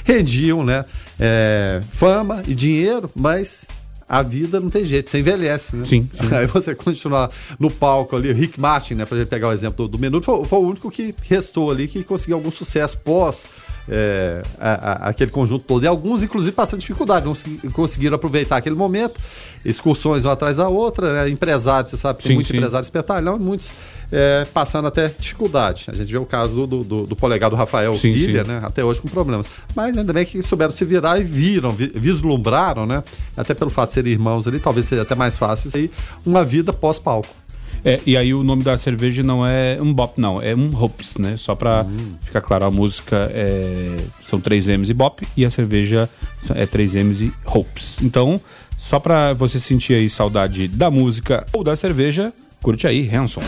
rendiam, 0.03 0.65
né, 0.65 0.83
é, 1.19 1.79
fama 1.91 2.41
e 2.47 2.55
dinheiro, 2.55 3.09
mas 3.15 3.67
a 4.09 4.23
vida 4.23 4.59
não 4.59 4.69
tem 4.69 4.83
jeito, 4.83 5.09
você 5.09 5.19
envelhece, 5.19 5.75
né? 5.75 5.85
Sim. 5.85 6.09
sim. 6.13 6.35
Aí 6.35 6.47
você 6.47 6.73
continuar 6.73 7.29
no 7.59 7.69
palco 7.69 8.15
ali, 8.15 8.31
o 8.31 8.35
Rick 8.35 8.59
Martin, 8.59 8.95
né, 8.95 9.05
pra 9.05 9.17
gente 9.17 9.27
pegar 9.27 9.49
o 9.49 9.51
exemplo 9.51 9.87
do, 9.87 9.97
do 9.97 9.99
Menudo, 9.99 10.25
foi, 10.25 10.43
foi 10.43 10.59
o 10.59 10.63
único 10.63 10.89
que 10.89 11.13
restou 11.27 11.69
ali, 11.69 11.87
que 11.87 12.03
conseguiu 12.03 12.37
algum 12.37 12.51
sucesso 12.51 12.97
pós 12.99 13.45
é, 13.89 14.41
a, 14.59 14.69
a, 14.69 15.09
aquele 15.09 15.31
conjunto 15.31 15.63
todo. 15.65 15.83
E 15.83 15.87
alguns, 15.87 16.23
inclusive, 16.23 16.55
passando 16.55 16.79
dificuldade, 16.79 17.25
não 17.25 17.35
conseguiram 17.71 18.15
aproveitar 18.15 18.57
aquele 18.57 18.75
momento, 18.75 19.19
excursões 19.63 20.23
uma 20.23 20.33
atrás 20.33 20.57
da 20.57 20.67
outra, 20.67 21.13
né? 21.13 21.29
empresários, 21.29 21.89
você 21.89 21.97
sabe, 21.97 22.21
tem 22.21 22.29
sim, 22.29 22.35
muito 22.35 22.47
sim. 22.47 22.57
empresário 22.57 22.83
espetalhão, 22.83 23.37
muitos 23.37 23.71
é, 24.11 24.45
passando 24.53 24.87
até 24.87 25.11
dificuldade. 25.19 25.85
A 25.87 25.93
gente 25.93 26.11
vê 26.11 26.17
o 26.17 26.25
caso 26.25 26.67
do, 26.67 26.83
do, 26.83 27.07
do 27.07 27.15
polegar 27.15 27.49
do 27.49 27.55
Rafael 27.55 27.93
sim, 27.93 28.13
né? 28.43 28.61
Até 28.63 28.83
hoje 28.83 29.01
com 29.01 29.07
problemas. 29.07 29.47
Mas 29.75 29.97
ainda 29.97 30.13
bem 30.13 30.25
que 30.25 30.41
souberam 30.41 30.71
se 30.71 30.85
virar 30.85 31.19
e 31.19 31.23
viram, 31.23 31.71
vislumbraram, 31.73 32.85
né? 32.85 33.03
Até 33.35 33.53
pelo 33.53 33.69
fato 33.69 33.89
de 33.89 33.95
serem 33.95 34.13
irmãos 34.13 34.47
ali, 34.47 34.59
talvez 34.59 34.85
seja 34.85 35.01
até 35.01 35.15
mais 35.15 35.37
fácil 35.37 35.71
aí, 35.75 35.91
uma 36.25 36.43
vida 36.43 36.71
pós-palco. 36.71 37.27
É, 37.85 38.01
e 38.03 38.17
aí 38.17 38.33
o 38.33 38.43
nome 38.43 38.63
da 38.63 38.75
cerveja 38.79 39.21
não 39.21 39.45
é 39.45 39.77
um 39.79 39.93
bop, 39.93 40.19
não, 40.19 40.41
é 40.41 40.55
um 40.55 40.75
hops, 40.75 41.19
né? 41.19 41.37
Só 41.37 41.53
pra 41.53 41.85
hum. 41.87 42.15
ficar 42.19 42.41
claro, 42.41 42.65
a 42.65 42.71
música 42.71 43.29
é, 43.31 43.95
são 44.23 44.41
3 44.41 44.69
M's 44.69 44.89
e 44.89 44.93
bop 44.93 45.25
e 45.37 45.45
a 45.45 45.51
cerveja 45.51 46.09
é 46.55 46.65
3 46.65 46.95
M's 46.95 47.21
e 47.21 47.31
hops. 47.45 48.01
Então, 48.01 48.41
só 48.75 48.99
pra 48.99 49.33
você 49.33 49.59
sentir 49.59 49.93
aí 49.93 50.09
saudade 50.09 50.67
da 50.67 50.89
música 50.89 51.45
ou 51.53 51.63
da 51.63 51.75
cerveja, 51.75 52.33
curte 52.59 52.87
aí, 52.87 53.07
Hanson. 53.07 53.41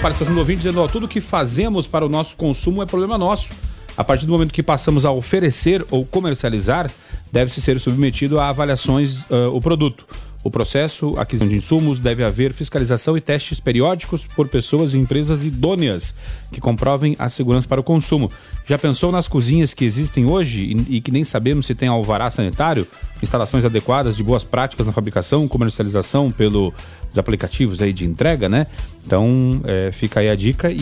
Participação 0.00 0.34
do 0.34 0.40
ouvinte 0.40 0.58
dizendo: 0.58 0.80
ó, 0.80 0.88
tudo 0.88 1.06
que 1.06 1.20
fazemos 1.20 1.86
para 1.86 2.04
o 2.04 2.08
nosso 2.08 2.36
consumo 2.36 2.82
é 2.82 2.86
problema 2.86 3.18
nosso. 3.18 3.52
A 3.96 4.02
partir 4.02 4.24
do 4.24 4.32
momento 4.32 4.52
que 4.52 4.62
passamos 4.62 5.04
a 5.04 5.10
oferecer 5.10 5.84
ou 5.90 6.06
comercializar, 6.06 6.90
deve-se 7.30 7.60
ser 7.60 7.78
submetido 7.78 8.40
a 8.40 8.48
avaliações 8.48 9.24
uh, 9.24 9.54
o 9.54 9.60
produto. 9.60 10.06
O 10.42 10.50
processo, 10.50 11.18
aquisição 11.18 11.46
de 11.46 11.56
insumos, 11.56 11.98
deve 11.98 12.24
haver 12.24 12.54
fiscalização 12.54 13.14
e 13.14 13.20
testes 13.20 13.60
periódicos 13.60 14.26
por 14.26 14.48
pessoas 14.48 14.94
e 14.94 14.98
empresas 14.98 15.44
idôneas 15.44 16.14
que 16.50 16.60
comprovem 16.60 17.14
a 17.18 17.28
segurança 17.28 17.68
para 17.68 17.80
o 17.80 17.84
consumo. 17.84 18.30
Já 18.64 18.78
pensou 18.78 19.12
nas 19.12 19.28
cozinhas 19.28 19.74
que 19.74 19.84
existem 19.84 20.24
hoje 20.24 20.74
e, 20.88 21.00
que 21.00 21.10
nem 21.10 21.24
sabemos 21.24 21.66
se 21.66 21.74
tem 21.74 21.88
alvará 21.88 22.30
sanitário? 22.30 22.86
Instalações 23.22 23.66
adequadas 23.66 24.16
de 24.16 24.22
boas 24.22 24.42
práticas 24.42 24.86
na 24.86 24.94
fabricação, 24.94 25.46
comercialização 25.46 26.30
pelos 26.30 26.72
aplicativos 27.18 27.82
aí 27.82 27.92
de 27.92 28.06
entrega, 28.06 28.48
né? 28.48 28.66
Então, 29.04 29.60
é, 29.64 29.92
fica 29.92 30.20
aí 30.20 30.30
a 30.30 30.34
dica 30.34 30.70
e, 30.72 30.78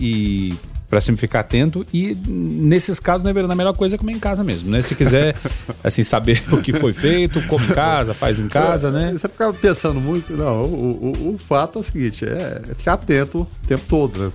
e 0.00 0.54
para 0.92 1.00
sempre 1.00 1.22
ficar 1.22 1.40
atento 1.40 1.86
e 1.90 2.14
nesses 2.28 3.00
casos 3.00 3.24
né, 3.24 3.30
a 3.30 3.54
melhor 3.54 3.72
coisa 3.72 3.94
é 3.94 3.98
comer 3.98 4.12
em 4.12 4.18
casa 4.18 4.44
mesmo, 4.44 4.70
né? 4.70 4.82
Se 4.82 4.94
quiser 4.94 5.34
assim 5.82 6.02
saber 6.02 6.42
o 6.52 6.58
que 6.58 6.70
foi 6.70 6.92
feito, 6.92 7.40
come 7.46 7.64
em 7.64 7.70
casa, 7.70 8.12
faz 8.12 8.38
em 8.38 8.46
casa, 8.46 8.90
né? 8.90 9.10
Você 9.10 9.26
ficava 9.26 9.54
pensando 9.54 9.98
muito, 9.98 10.36
não, 10.36 10.64
o, 10.64 11.30
o, 11.30 11.34
o 11.34 11.38
fato 11.38 11.78
é 11.78 11.80
o 11.80 11.82
seguinte, 11.82 12.26
é 12.26 12.60
ficar 12.76 12.92
atento 12.92 13.38
o 13.40 13.66
tempo 13.66 13.82
todo, 13.88 14.18
né? 14.18 14.32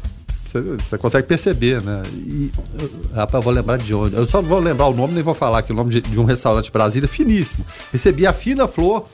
Você, 0.47 0.59
você, 0.61 0.97
consegue 0.97 1.27
perceber, 1.27 1.79
né? 1.83 2.01
E, 2.15 2.51
rapaz, 3.13 3.35
eu 3.35 3.41
vou 3.43 3.53
lembrar 3.53 3.77
de 3.77 3.93
onde. 3.93 4.15
Eu 4.15 4.25
só 4.25 4.41
não 4.41 4.49
vou 4.49 4.59
lembrar 4.59 4.87
o 4.87 4.95
nome, 4.95 5.13
nem 5.13 5.21
vou 5.21 5.35
falar 5.35 5.59
aqui 5.59 5.71
o 5.71 5.75
nome 5.75 5.91
de, 5.91 6.01
de 6.01 6.19
um 6.19 6.23
restaurante 6.23 6.71
Brasília 6.71 7.07
finíssimo. 7.07 7.63
Recebi 7.91 8.25
a 8.25 8.33
fina 8.33 8.67
flor 8.67 9.07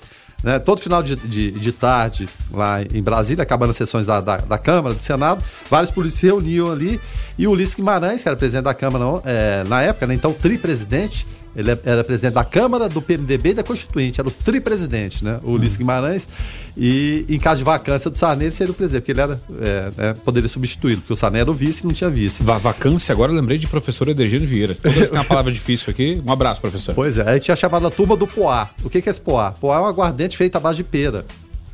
né, 0.44 0.60
todo 0.60 0.82
final 0.82 1.02
de, 1.02 1.16
de, 1.16 1.52
de, 1.52 1.72
tarde, 1.72 2.28
lá 2.52 2.82
em 2.82 3.02
Brasília, 3.02 3.44
acabando 3.44 3.70
as 3.70 3.78
sessões 3.78 4.06
da, 4.06 4.20
da, 4.20 4.38
da, 4.38 4.58
Câmara, 4.58 4.94
do 4.94 5.02
Senado, 5.02 5.42
vários 5.70 5.90
polícias 5.90 6.20
se 6.20 6.26
reuniam 6.26 6.70
ali 6.70 7.00
e 7.38 7.48
o 7.48 7.52
Ulisses 7.52 7.76
Guimarães, 7.76 8.24
que 8.24 8.30
era 8.30 8.38
presidente 8.38 8.66
da 8.66 8.74
Câmara 8.74 9.06
é, 9.26 9.64
na 9.68 9.82
época, 9.82 10.08
né, 10.08 10.14
então 10.14 10.34
tri-presidente, 10.34 11.26
ele 11.56 11.72
é, 11.72 11.80
era 11.86 12.04
presidente 12.04 12.34
da 12.34 12.44
Câmara, 12.44 12.90
do 12.90 13.02
PMDB 13.02 13.50
e 13.50 13.54
da 13.54 13.64
Constituinte, 13.64 14.20
era 14.20 14.28
o 14.28 14.32
tri-presidente, 14.32 15.24
né? 15.24 15.40
O 15.44 15.52
Ulisses 15.52 15.78
Guimarães. 15.78 16.28
E 16.76 17.26
em 17.30 17.38
caso 17.38 17.60
de 17.60 17.64
vacância 17.64 18.10
do 18.10 18.18
Sarney, 18.18 18.48
ele 18.48 18.56
seria 18.56 18.72
o 18.72 18.76
presidente, 18.76 19.02
porque 19.02 19.12
ele 19.12 19.22
era, 19.22 19.42
é, 19.62 19.92
é, 19.98 20.14
poderia 20.14 20.50
substituí-lo, 20.50 21.02
porque 21.02 21.14
o 21.14 21.16
Sarney 21.16 21.42
era 21.42 21.52
o 21.52 21.54
vice 21.54 21.84
e 21.84 21.88
não 21.88 21.94
tinha 21.94 22.10
vice. 22.10 22.42
Va 22.44 22.58
vacância, 22.58 23.14
agora 23.14 23.32
eu 23.32 23.36
lembrei 23.36 23.58
de 23.58 23.68
professor 23.68 24.08
Edegino 24.10 24.46
Vieira. 24.46 24.74
Toda 24.74 24.90
vez 24.90 25.10
tem 25.12 25.20
uma 25.20 25.26
palavra 25.26 25.52
difícil 25.52 25.92
aqui, 25.92 26.22
um 26.26 26.32
abraço, 26.32 26.60
professor. 26.60 26.96
Pois 26.96 27.18
é, 27.18 27.30
aí 27.30 27.40
tinha 27.40 27.56
chamado 27.56 27.86
a 27.86 27.92
turma 27.92 28.18
do 28.18 28.26
Poá. 28.26 28.70
O 28.84 28.90
que, 28.90 29.02
que 29.02 29.10
é 29.10 29.12
esse 29.12 29.22
Poá? 29.22 29.52
Poá 29.52 29.78
é 29.78 29.80
um 29.82 29.86
aguardente 29.86 30.36
feito 30.36 30.56
à 30.56 30.60
base 30.60 30.78
de 30.78 30.84
pera. 30.84 31.24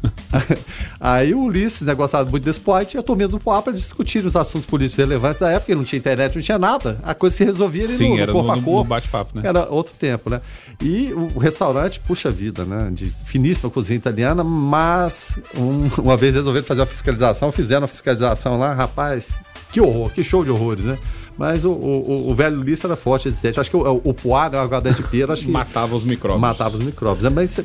Aí 0.99 1.33
o 1.33 1.41
Ulisses, 1.43 1.81
né, 1.81 1.93
gostava 1.93 2.29
muito 2.29 2.43
desse 2.43 2.59
poá, 2.59 2.83
e 2.83 2.85
tinha 2.85 3.01
turminha 3.03 3.27
do 3.27 3.39
poá 3.39 3.62
para 3.62 3.73
discutir 3.73 4.25
os 4.25 4.35
assuntos 4.35 4.65
políticos 4.65 4.97
relevantes 4.97 5.39
da 5.39 5.49
época, 5.49 5.75
não 5.75 5.83
tinha 5.83 5.97
internet, 5.97 6.35
não 6.35 6.41
tinha 6.41 6.59
nada. 6.59 6.99
A 7.03 7.13
coisa 7.13 7.35
se 7.35 7.43
resolvia 7.43 7.83
ali 7.83 7.93
Sim, 7.93 8.09
no, 8.09 8.17
era 8.19 8.27
no 8.27 8.33
corpo 8.33 8.47
no, 8.47 8.59
a 8.59 8.63
corpo. 8.63 8.89
bate-papo, 8.89 9.38
né? 9.38 9.47
Era 9.47 9.69
outro 9.69 9.93
tempo, 9.97 10.29
né? 10.29 10.41
E 10.81 11.12
o, 11.13 11.31
o, 11.35 11.39
restaurante, 11.39 11.99
puxa 11.99 12.29
vida, 12.29 12.65
né? 12.65 12.89
De 12.91 13.07
finíssima 13.07 13.69
cozinha 13.69 13.97
italiana, 13.97 14.43
mas 14.43 15.39
um, 15.57 15.89
uma 16.01 16.17
vez 16.17 16.35
resolveram 16.35 16.65
fazer 16.65 16.81
uma 16.81 16.88
fiscalização, 16.88 17.51
fizeram 17.51 17.85
a 17.85 17.88
fiscalização 17.88 18.57
lá, 18.57 18.73
rapaz, 18.73 19.38
que 19.71 19.79
horror, 19.79 20.10
que 20.12 20.23
show 20.23 20.43
de 20.43 20.51
horrores, 20.51 20.86
né? 20.86 20.97
Mas 21.39 21.63
o, 21.63 21.71
o, 21.71 22.29
o 22.29 22.36
velho 22.36 22.62
Lista 22.62 22.86
era 22.86 22.97
forte 22.97 23.25
resistente. 23.25 23.58
Acho 23.62 23.69
que 23.69 23.77
o, 23.77 24.01
o 24.03 24.13
poá, 24.13 24.49
né, 24.49 24.58
o 24.58 24.62
aguardente 24.62 25.01
pera, 25.03 25.32
acho 25.32 25.45
que. 25.45 25.51
matava 25.51 25.95
os 25.95 26.03
micróbios. 26.03 26.41
Matava 26.41 26.77
os 26.77 26.84
micróbios. 26.84 27.23
É, 27.23 27.29
mas, 27.29 27.58
é, 27.58 27.63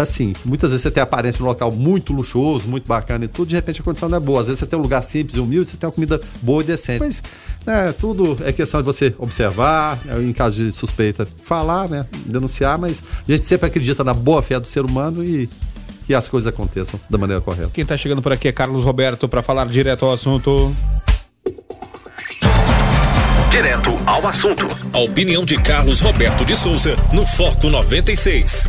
assim, 0.00 0.32
muitas 0.44 0.70
vezes 0.70 0.84
você 0.84 0.90
tem 0.92 1.02
aparência 1.02 1.40
num 1.40 1.48
local 1.48 1.72
muito 1.72 2.12
luxuoso, 2.12 2.68
muito 2.68 2.86
bacana 2.86 3.24
e 3.24 3.28
tudo, 3.28 3.48
de 3.48 3.56
repente 3.56 3.80
a 3.80 3.84
condição 3.84 4.08
não 4.08 4.18
é 4.18 4.20
boa. 4.20 4.40
Às 4.40 4.46
vezes 4.46 4.60
você 4.60 4.66
tem 4.66 4.78
um 4.78 4.82
lugar 4.82 5.02
simples 5.02 5.36
e 5.36 5.40
humilde, 5.40 5.68
você 5.68 5.76
tem 5.76 5.88
uma 5.88 5.92
comida 5.92 6.20
boa 6.42 6.62
e 6.62 6.66
decente. 6.66 7.00
Mas, 7.00 7.20
né, 7.66 7.92
tudo 7.98 8.36
é 8.44 8.52
questão 8.52 8.80
de 8.80 8.86
você 8.86 9.12
observar, 9.18 9.98
é, 10.08 10.22
em 10.22 10.32
caso 10.32 10.64
de 10.64 10.70
suspeita, 10.70 11.26
falar, 11.42 11.88
né, 11.88 12.06
denunciar, 12.24 12.78
mas 12.78 13.02
a 13.26 13.32
gente 13.32 13.48
sempre 13.48 13.66
acredita 13.66 14.04
na 14.04 14.14
boa 14.14 14.40
fé 14.42 14.60
do 14.60 14.68
ser 14.68 14.84
humano 14.84 15.24
e 15.24 15.50
que 16.06 16.14
as 16.14 16.28
coisas 16.28 16.46
aconteçam 16.46 17.00
da 17.10 17.18
maneira 17.18 17.42
correta. 17.42 17.68
Quem 17.74 17.82
está 17.82 17.96
chegando 17.96 18.22
por 18.22 18.32
aqui 18.32 18.46
é 18.46 18.52
Carlos 18.52 18.84
Roberto 18.84 19.28
para 19.28 19.42
falar 19.42 19.66
direto 19.66 20.04
ao 20.04 20.12
assunto. 20.12 20.72
Direto 23.50 23.90
ao 24.06 24.26
assunto. 24.26 24.66
A 24.92 24.98
opinião 24.98 25.44
de 25.44 25.56
Carlos 25.56 26.00
Roberto 26.00 26.44
de 26.44 26.54
Souza 26.54 26.96
no 27.12 27.24
Foco 27.24 27.70
96. 27.70 28.68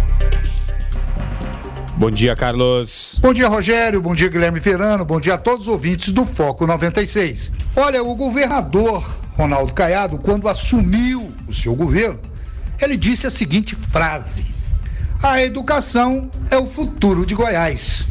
Bom 1.97 2.09
dia, 2.09 2.35
Carlos. 2.35 3.19
Bom 3.21 3.33
dia, 3.33 3.47
Rogério. 3.49 4.01
Bom 4.01 4.15
dia, 4.15 4.29
Guilherme 4.29 4.61
Ferrano. 4.61 5.03
Bom 5.03 5.19
dia 5.19 5.33
a 5.33 5.37
todos 5.37 5.67
os 5.67 5.73
ouvintes 5.73 6.13
do 6.13 6.25
Foco 6.25 6.65
96. 6.65 7.51
Olha, 7.75 8.01
o 8.01 8.15
governador 8.15 9.03
Ronaldo 9.35 9.73
Caiado, 9.73 10.17
quando 10.17 10.47
assumiu 10.47 11.31
o 11.47 11.53
seu 11.53 11.75
governo, 11.75 12.19
ele 12.81 12.95
disse 12.95 13.27
a 13.27 13.31
seguinte 13.31 13.75
frase: 13.75 14.45
A 15.21 15.41
educação 15.41 16.31
é 16.49 16.57
o 16.57 16.65
futuro 16.65 17.25
de 17.25 17.35
Goiás. 17.35 18.05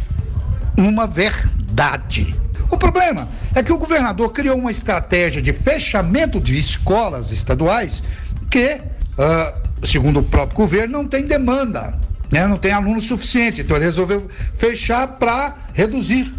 uma 0.76 1.07
verdade. 1.07 2.37
O 2.70 2.76
problema 2.76 3.28
é 3.54 3.62
que 3.62 3.72
o 3.72 3.78
governador 3.78 4.31
criou 4.33 4.59
uma 4.59 4.70
estratégia 4.70 5.40
de 5.40 5.52
fechamento 5.52 6.40
de 6.40 6.59
escolas 6.59 7.31
estaduais 7.31 8.02
que, 8.50 8.81
uh, 9.18 9.87
segundo 9.87 10.20
o 10.20 10.22
próprio 10.22 10.57
governo, 10.57 10.98
não 10.98 11.09
tem 11.09 11.26
demanda, 11.26 11.98
né? 12.31 12.46
não 12.46 12.59
tem 12.59 12.72
aluno 12.72 13.00
suficiente. 13.00 13.62
Então 13.62 13.76
ele 13.76 13.85
resolveu 13.85 14.28
fechar 14.57 15.07
para 15.07 15.57
reduzir 15.72 16.33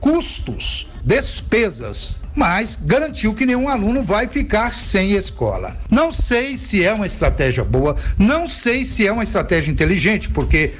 custos, 0.00 0.90
despesas 1.04 2.18
mas 2.38 2.78
garantiu 2.80 3.34
que 3.34 3.44
nenhum 3.44 3.68
aluno 3.68 4.00
vai 4.00 4.28
ficar 4.28 4.72
sem 4.72 5.10
escola. 5.14 5.76
Não 5.90 6.12
sei 6.12 6.56
se 6.56 6.84
é 6.84 6.92
uma 6.92 7.04
estratégia 7.04 7.64
boa, 7.64 7.96
não 8.16 8.46
sei 8.46 8.84
se 8.84 9.04
é 9.04 9.10
uma 9.10 9.24
estratégia 9.24 9.72
inteligente, 9.72 10.28
porque 10.30 10.72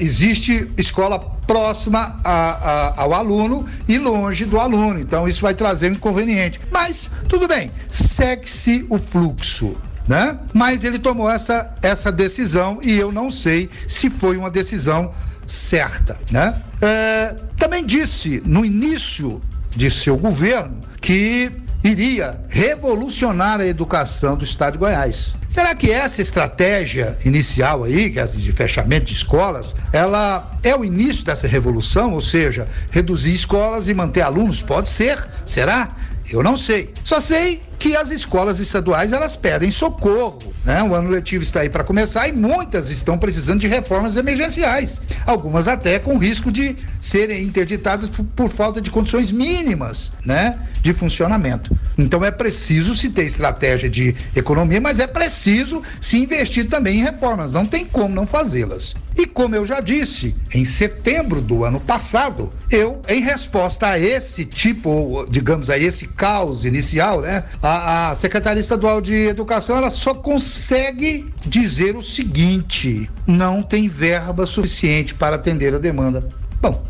existe 0.00 0.70
escola 0.76 1.18
próxima 1.46 2.20
a, 2.24 2.32
a, 2.32 3.02
ao 3.02 3.12
aluno 3.12 3.66
e 3.88 3.98
longe 3.98 4.44
do 4.44 4.58
aluno, 4.58 4.98
então 4.98 5.28
isso 5.28 5.42
vai 5.42 5.54
trazer 5.54 5.90
um 5.90 5.94
inconveniente. 5.94 6.60
Mas 6.70 7.10
tudo 7.28 7.48
bem, 7.48 7.70
segue-se 7.90 8.86
o 8.88 8.98
fluxo. 8.98 9.76
Né? 10.06 10.36
Mas 10.52 10.82
ele 10.82 10.98
tomou 10.98 11.30
essa, 11.30 11.72
essa 11.80 12.10
decisão 12.10 12.80
e 12.82 12.98
eu 12.98 13.12
não 13.12 13.30
sei 13.30 13.70
se 13.86 14.10
foi 14.10 14.36
uma 14.36 14.50
decisão 14.50 15.12
certa. 15.46 16.18
Né? 16.30 16.60
É, 16.80 17.36
também 17.56 17.84
disse 17.84 18.42
no 18.44 18.64
início 18.64 19.40
de 19.70 19.90
seu 19.90 20.16
governo 20.16 20.80
que 21.00 21.52
iria 21.82 22.40
revolucionar 22.48 23.60
a 23.60 23.66
educação 23.66 24.36
do 24.36 24.44
estado 24.44 24.74
de 24.74 24.78
Goiás. 24.78 25.34
Será 25.48 25.74
que 25.74 25.90
essa 25.90 26.22
estratégia 26.22 27.18
inicial 27.24 27.84
aí, 27.84 28.10
que 28.10 28.18
é 28.18 28.24
de 28.24 28.52
fechamento 28.52 29.06
de 29.06 29.14
escolas, 29.14 29.74
ela 29.92 30.58
é 30.62 30.74
o 30.74 30.84
início 30.84 31.24
dessa 31.24 31.46
revolução, 31.46 32.12
ou 32.12 32.20
seja, 32.20 32.68
reduzir 32.90 33.34
escolas 33.34 33.88
e 33.88 33.94
manter 33.94 34.22
alunos? 34.22 34.62
Pode 34.62 34.88
ser, 34.88 35.18
será? 35.44 35.90
Eu 36.30 36.42
não 36.42 36.56
sei. 36.56 36.94
Só 37.04 37.20
sei 37.20 37.60
que 37.82 37.96
as 37.96 38.12
escolas 38.12 38.60
estaduais 38.60 39.12
elas 39.12 39.34
pedem 39.34 39.68
socorro. 39.68 40.54
Né? 40.64 40.80
O 40.84 40.94
ano 40.94 41.10
letivo 41.10 41.42
está 41.42 41.62
aí 41.62 41.68
para 41.68 41.82
começar 41.82 42.28
e 42.28 42.32
muitas 42.32 42.90
estão 42.90 43.18
precisando 43.18 43.58
de 43.58 43.66
reformas 43.66 44.16
emergenciais. 44.16 45.00
Algumas 45.26 45.66
até 45.66 45.98
com 45.98 46.16
risco 46.16 46.52
de 46.52 46.76
serem 47.00 47.42
interditadas 47.42 48.08
por, 48.08 48.24
por 48.24 48.48
falta 48.48 48.80
de 48.80 48.88
condições 48.88 49.32
mínimas 49.32 50.12
né? 50.24 50.56
de 50.80 50.92
funcionamento. 50.92 51.76
Então 51.98 52.24
é 52.24 52.30
preciso 52.30 52.94
se 52.94 53.10
ter 53.10 53.24
estratégia 53.24 53.90
de 53.90 54.14
economia, 54.34 54.80
mas 54.80 55.00
é 55.00 55.06
preciso 55.08 55.82
se 56.00 56.18
investir 56.18 56.68
também 56.68 57.00
em 57.00 57.02
reformas. 57.02 57.54
Não 57.54 57.66
tem 57.66 57.84
como 57.84 58.14
não 58.14 58.26
fazê-las. 58.26 58.94
E 59.16 59.26
como 59.26 59.54
eu 59.54 59.66
já 59.66 59.80
disse, 59.80 60.34
em 60.54 60.64
setembro 60.64 61.40
do 61.40 61.64
ano 61.64 61.80
passado, 61.80 62.52
eu, 62.70 63.02
em 63.08 63.20
resposta 63.20 63.88
a 63.88 63.98
esse 63.98 64.44
tipo, 64.44 65.26
digamos, 65.28 65.68
a 65.68 65.76
esse 65.76 66.08
caos 66.08 66.64
inicial, 66.64 67.20
né? 67.20 67.44
A, 67.62 67.71
a 67.72 68.14
Secretaria 68.14 68.60
Estadual 68.60 69.00
de 69.00 69.14
Educação, 69.14 69.76
ela 69.76 69.90
só 69.90 70.14
consegue 70.14 71.32
dizer 71.44 71.96
o 71.96 72.02
seguinte: 72.02 73.10
não 73.26 73.62
tem 73.62 73.88
verba 73.88 74.46
suficiente 74.46 75.14
para 75.14 75.36
atender 75.36 75.74
a 75.74 75.78
demanda. 75.78 76.28
Bom, 76.60 76.84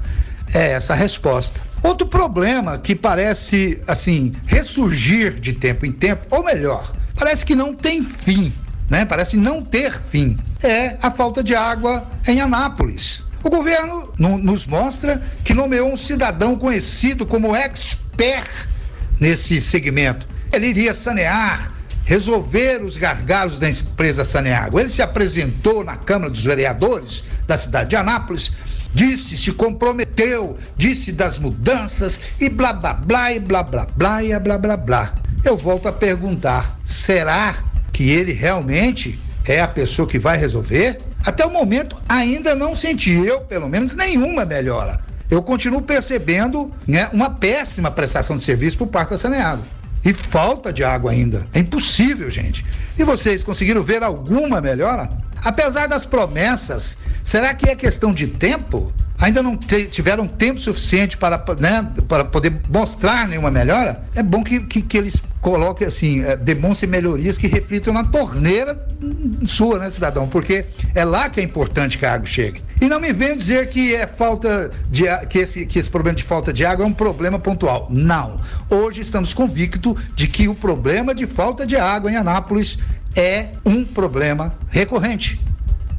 é 0.52 0.72
essa 0.72 0.92
a 0.92 0.96
resposta. 0.96 1.60
Outro 1.82 2.06
problema 2.06 2.78
que 2.78 2.94
parece, 2.94 3.80
assim, 3.86 4.32
ressurgir 4.46 5.38
de 5.40 5.52
tempo 5.52 5.84
em 5.84 5.92
tempo, 5.92 6.26
ou 6.30 6.44
melhor, 6.44 6.92
parece 7.18 7.44
que 7.44 7.54
não 7.54 7.74
tem 7.74 8.02
fim, 8.02 8.52
né? 8.88 9.04
Parece 9.04 9.36
não 9.36 9.64
ter 9.64 10.00
fim. 10.10 10.38
É 10.62 10.96
a 11.02 11.10
falta 11.10 11.42
de 11.42 11.54
água 11.54 12.06
em 12.26 12.40
Anápolis. 12.40 13.22
O 13.42 13.50
governo 13.50 14.12
no, 14.16 14.38
nos 14.38 14.64
mostra 14.64 15.20
que 15.44 15.52
nomeou 15.52 15.90
um 15.90 15.96
cidadão 15.96 16.56
conhecido 16.56 17.26
como 17.26 17.56
expert 17.56 18.48
nesse 19.18 19.60
segmento. 19.60 20.28
Ele 20.52 20.66
iria 20.66 20.92
sanear, 20.92 21.72
resolver 22.04 22.82
os 22.82 22.98
gargalos 22.98 23.58
da 23.58 23.70
empresa 23.70 24.22
Saneago. 24.22 24.78
Ele 24.78 24.88
se 24.88 25.00
apresentou 25.00 25.82
na 25.82 25.96
Câmara 25.96 26.30
dos 26.30 26.44
Vereadores 26.44 27.24
da 27.46 27.56
cidade 27.56 27.90
de 27.90 27.96
Anápolis, 27.96 28.52
disse, 28.92 29.38
se 29.38 29.52
comprometeu, 29.52 30.58
disse 30.76 31.10
das 31.10 31.38
mudanças 31.38 32.20
e 32.38 32.48
blá 32.48 32.72
blá 32.72 32.92
blá 32.92 33.32
e 33.32 33.40
blá 33.40 33.62
blá 33.62 33.86
blá 33.96 34.22
e 34.22 34.38
blá 34.38 34.58
blá 34.58 34.76
blá. 34.76 35.14
Eu 35.42 35.56
volto 35.56 35.88
a 35.88 35.92
perguntar: 35.92 36.78
será 36.84 37.64
que 37.92 38.10
ele 38.10 38.32
realmente 38.32 39.18
é 39.46 39.60
a 39.60 39.68
pessoa 39.68 40.06
que 40.06 40.18
vai 40.18 40.36
resolver? 40.36 41.00
Até 41.24 41.46
o 41.46 41.50
momento 41.50 41.96
ainda 42.08 42.54
não 42.54 42.74
senti, 42.74 43.12
eu 43.12 43.40
pelo 43.40 43.68
menos, 43.68 43.94
nenhuma 43.94 44.44
melhora. 44.44 45.00
Eu 45.30 45.42
continuo 45.42 45.80
percebendo 45.80 46.70
né, 46.86 47.08
uma 47.10 47.30
péssima 47.30 47.90
prestação 47.90 48.36
de 48.36 48.44
serviço 48.44 48.76
por 48.76 48.88
parte 48.88 49.10
da 49.10 49.18
Saneago. 49.18 49.62
E 50.04 50.12
falta 50.12 50.72
de 50.72 50.82
água 50.82 51.12
ainda. 51.12 51.46
É 51.52 51.60
impossível, 51.60 52.28
gente. 52.30 52.64
E 52.98 53.04
vocês 53.04 53.42
conseguiram 53.42 53.82
ver 53.82 54.02
alguma 54.02 54.60
melhora? 54.60 55.08
Apesar 55.44 55.86
das 55.88 56.04
promessas, 56.04 56.96
será 57.24 57.52
que 57.54 57.68
é 57.68 57.74
questão 57.74 58.12
de 58.12 58.26
tempo? 58.26 58.92
Ainda 59.20 59.42
não 59.42 59.56
tiveram 59.56 60.26
tempo 60.26 60.58
suficiente 60.58 61.16
para, 61.16 61.40
né, 61.58 61.88
para 62.08 62.24
poder 62.24 62.60
mostrar 62.68 63.28
nenhuma 63.28 63.50
melhora? 63.50 64.04
É 64.14 64.22
bom 64.22 64.42
que, 64.42 64.60
que, 64.60 64.82
que 64.82 64.98
eles 64.98 65.22
coloquem 65.40 65.86
assim, 65.86 66.24
é, 66.24 66.36
demonstrem 66.36 66.90
melhorias 66.90 67.38
que 67.38 67.46
reflitam 67.46 67.92
na 67.92 68.02
torneira 68.02 68.84
sua, 69.44 69.78
né, 69.78 69.90
cidadão? 69.90 70.28
Porque 70.28 70.64
é 70.94 71.04
lá 71.04 71.28
que 71.28 71.40
é 71.40 71.44
importante 71.44 71.98
que 71.98 72.06
a 72.06 72.14
água 72.14 72.26
chegue. 72.26 72.62
E 72.82 72.88
não 72.88 72.98
me 72.98 73.12
venham 73.12 73.36
dizer 73.36 73.68
que 73.68 73.94
é 73.94 74.08
falta 74.08 74.72
de 74.90 75.04
que 75.28 75.38
esse, 75.38 75.64
que 75.66 75.78
esse 75.78 75.88
problema 75.88 76.16
de 76.16 76.24
falta 76.24 76.52
de 76.52 76.66
água 76.66 76.84
é 76.84 76.88
um 76.88 76.92
problema 76.92 77.38
pontual. 77.38 77.86
Não. 77.88 78.40
Hoje 78.68 79.00
estamos 79.00 79.32
convictos 79.32 79.94
de 80.16 80.26
que 80.26 80.48
o 80.48 80.54
problema 80.56 81.14
de 81.14 81.24
falta 81.24 81.64
de 81.64 81.76
água 81.76 82.10
em 82.10 82.16
Anápolis 82.16 82.80
é 83.14 83.50
um 83.64 83.84
problema 83.84 84.52
recorrente. 84.68 85.40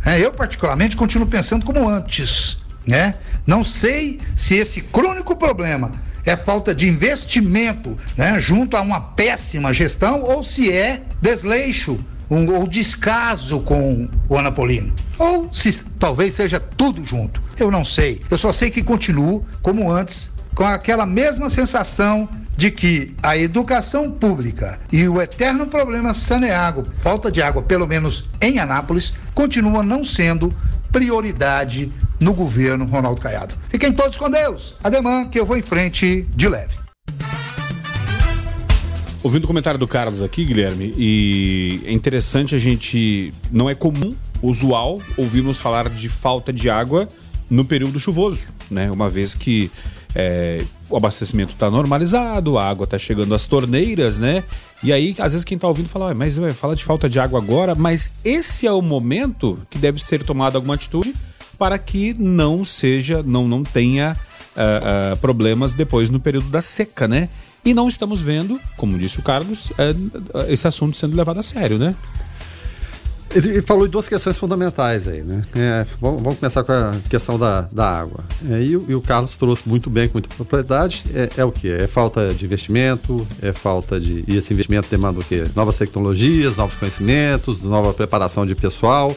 É, 0.06 0.20
eu, 0.20 0.34
particularmente, 0.34 0.98
continuo 0.98 1.26
pensando 1.26 1.66
como 1.66 1.88
antes. 1.88 2.60
Né? 2.86 3.16
Não 3.48 3.64
sei 3.64 4.20
se 4.36 4.58
esse 4.58 4.82
crônico 4.82 5.38
problema 5.38 5.94
é 6.26 6.36
falta 6.36 6.76
de 6.76 6.90
investimento 6.90 7.98
né, 8.18 8.38
junto 8.42 8.76
a 8.76 8.82
uma 8.82 9.00
péssima 9.00 9.72
gestão 9.72 10.20
ou 10.20 10.44
se 10.44 10.70
é 10.70 11.02
desleixo 11.22 11.98
um, 12.30 12.52
ou 12.54 12.68
descaso 12.68 13.60
com 13.62 14.08
o 14.28 14.38
Anapolino. 14.38 14.94
Ou 15.18 15.50
se 15.54 15.84
talvez 16.00 16.34
seja 16.34 16.60
tudo 16.60 17.06
junto. 17.06 17.42
Eu 17.58 17.70
não 17.70 17.86
sei. 17.86 18.22
Eu 18.30 18.38
só 18.38 18.52
sei 18.52 18.70
que 18.70 18.84
continuo 18.84 19.46
como 19.62 19.92
antes, 19.92 20.32
com 20.56 20.66
aquela 20.66 21.06
mesma 21.06 21.50
sensação 21.50 22.28
de 22.56 22.70
que 22.70 23.16
a 23.22 23.36
educação 23.38 24.12
pública 24.12 24.80
e 24.92 25.08
o 25.08 25.22
eterno 25.22 25.66
problema 25.68 26.14
Saneago, 26.14 26.86
falta 27.02 27.32
de 27.32 27.42
água, 27.42 27.64
pelo 27.64 27.88
menos 27.88 28.30
em 28.40 28.60
Anápolis, 28.60 29.14
continua 29.34 29.82
não 29.82 30.04
sendo 30.04 30.54
prioridade 30.92 31.92
no 32.20 32.34
governo 32.34 32.86
Ronaldo 32.86 33.22
Caiado. 33.22 33.56
Fiquem 33.70 33.92
todos 33.92 34.18
com 34.18 34.30
Deus. 34.30 34.76
Ademã, 34.84 35.26
que 35.26 35.40
eu 35.40 35.46
vou 35.46 35.58
em 35.58 35.62
frente 35.62 36.28
de 36.36 36.48
leve. 36.48 36.83
Ouvindo 39.24 39.46
o 39.46 39.48
comentário 39.48 39.80
do 39.80 39.88
Carlos 39.88 40.22
aqui, 40.22 40.44
Guilherme, 40.44 40.94
e 40.98 41.80
é 41.86 41.94
interessante 41.94 42.54
a 42.56 42.58
gente. 42.58 43.34
Não 43.50 43.70
é 43.70 43.74
comum, 43.74 44.14
usual, 44.42 45.02
ouvirmos 45.16 45.58
falar 45.58 45.88
de 45.88 46.10
falta 46.10 46.52
de 46.52 46.70
água 46.70 47.08
no 47.50 47.64
período 47.64 47.98
chuvoso, 48.02 48.52
né? 48.70 48.92
Uma 48.92 49.10
vez 49.10 49.34
que 49.34 49.72
é, 50.14 50.62
o 50.90 50.98
abastecimento 50.98 51.54
está 51.54 51.72
normalizado, 51.72 52.58
a 52.58 52.68
água 52.68 52.84
está 52.84 52.98
chegando 53.00 53.34
às 53.34 53.46
torneiras, 53.46 54.20
né? 54.20 54.44
E 54.84 54.92
aí, 54.92 55.16
às 55.18 55.32
vezes, 55.32 55.46
quem 55.46 55.56
está 55.56 55.70
ouvindo 55.70 55.88
fala, 55.88 56.14
mas 56.14 56.38
fala 56.54 56.76
de 56.76 56.84
falta 56.84 57.08
de 57.08 57.18
água 57.18 57.40
agora, 57.40 57.74
mas 57.74 58.12
esse 58.26 58.68
é 58.68 58.72
o 58.74 58.82
momento 58.82 59.58
que 59.70 59.78
deve 59.78 60.04
ser 60.04 60.22
tomada 60.22 60.58
alguma 60.58 60.74
atitude 60.74 61.16
para 61.58 61.78
que 61.80 62.14
não 62.14 62.66
seja, 62.66 63.24
não, 63.24 63.48
não 63.48 63.64
tenha 63.64 64.18
uh, 64.54 65.14
uh, 65.14 65.18
problemas 65.18 65.74
depois 65.74 66.10
no 66.10 66.20
período 66.20 66.50
da 66.50 66.62
seca, 66.62 67.08
né? 67.08 67.30
E 67.66 67.74
não 67.74 67.88
estamos 67.88 68.22
vendo, 68.22 68.60
como 68.76 68.98
disse 68.98 69.20
o 69.20 69.24
Carlos, 69.24 69.70
uh, 69.72 70.46
esse 70.50 70.68
assunto 70.68 70.98
sendo 70.98 71.16
levado 71.16 71.40
a 71.40 71.44
sério, 71.44 71.78
né? 71.78 71.96
Ele 73.34 73.64
falou 73.64 73.88
de 73.88 73.92
duas 73.92 74.08
questões 74.08 74.38
fundamentais 74.38 75.08
aí, 75.08 75.24
né? 75.24 75.42
É, 75.56 75.88
vamos, 76.00 76.22
começar 76.38 76.64
com 76.64 76.72
a 76.72 76.94
questão 77.10 77.40
da, 77.40 77.62
da 77.62 78.00
água. 78.00 78.24
É, 78.48 78.60
e, 78.62 78.72
e, 78.74 78.94
o 78.94 79.02
Carlos 79.02 79.36
trouxe 79.36 79.68
muito 79.68 79.90
bem, 79.90 80.08
com 80.08 80.16
muita 80.16 80.30
propriedade. 80.36 81.04
É, 81.16 81.30
é, 81.38 81.46
o 81.46 81.52
que? 81.52 81.68
É 81.68 81.88
falta 81.88 82.32
de 82.32 82.46
investimento, 82.46 83.26
é 83.42 83.52
falta 83.52 84.00
de. 84.00 84.24
E 84.28 84.38
esse 84.38 84.54
investimento 84.54 84.88
demanda 84.88 85.20
o 85.20 85.24
quê? 85.24 85.46
Novas 85.56 85.78
tecnologias, 85.78 86.58
novos 86.58 86.76
conhecimentos, 86.76 87.64
nova 87.64 87.92
preparação 87.92 88.46
de 88.46 88.54
pessoal 88.54 89.16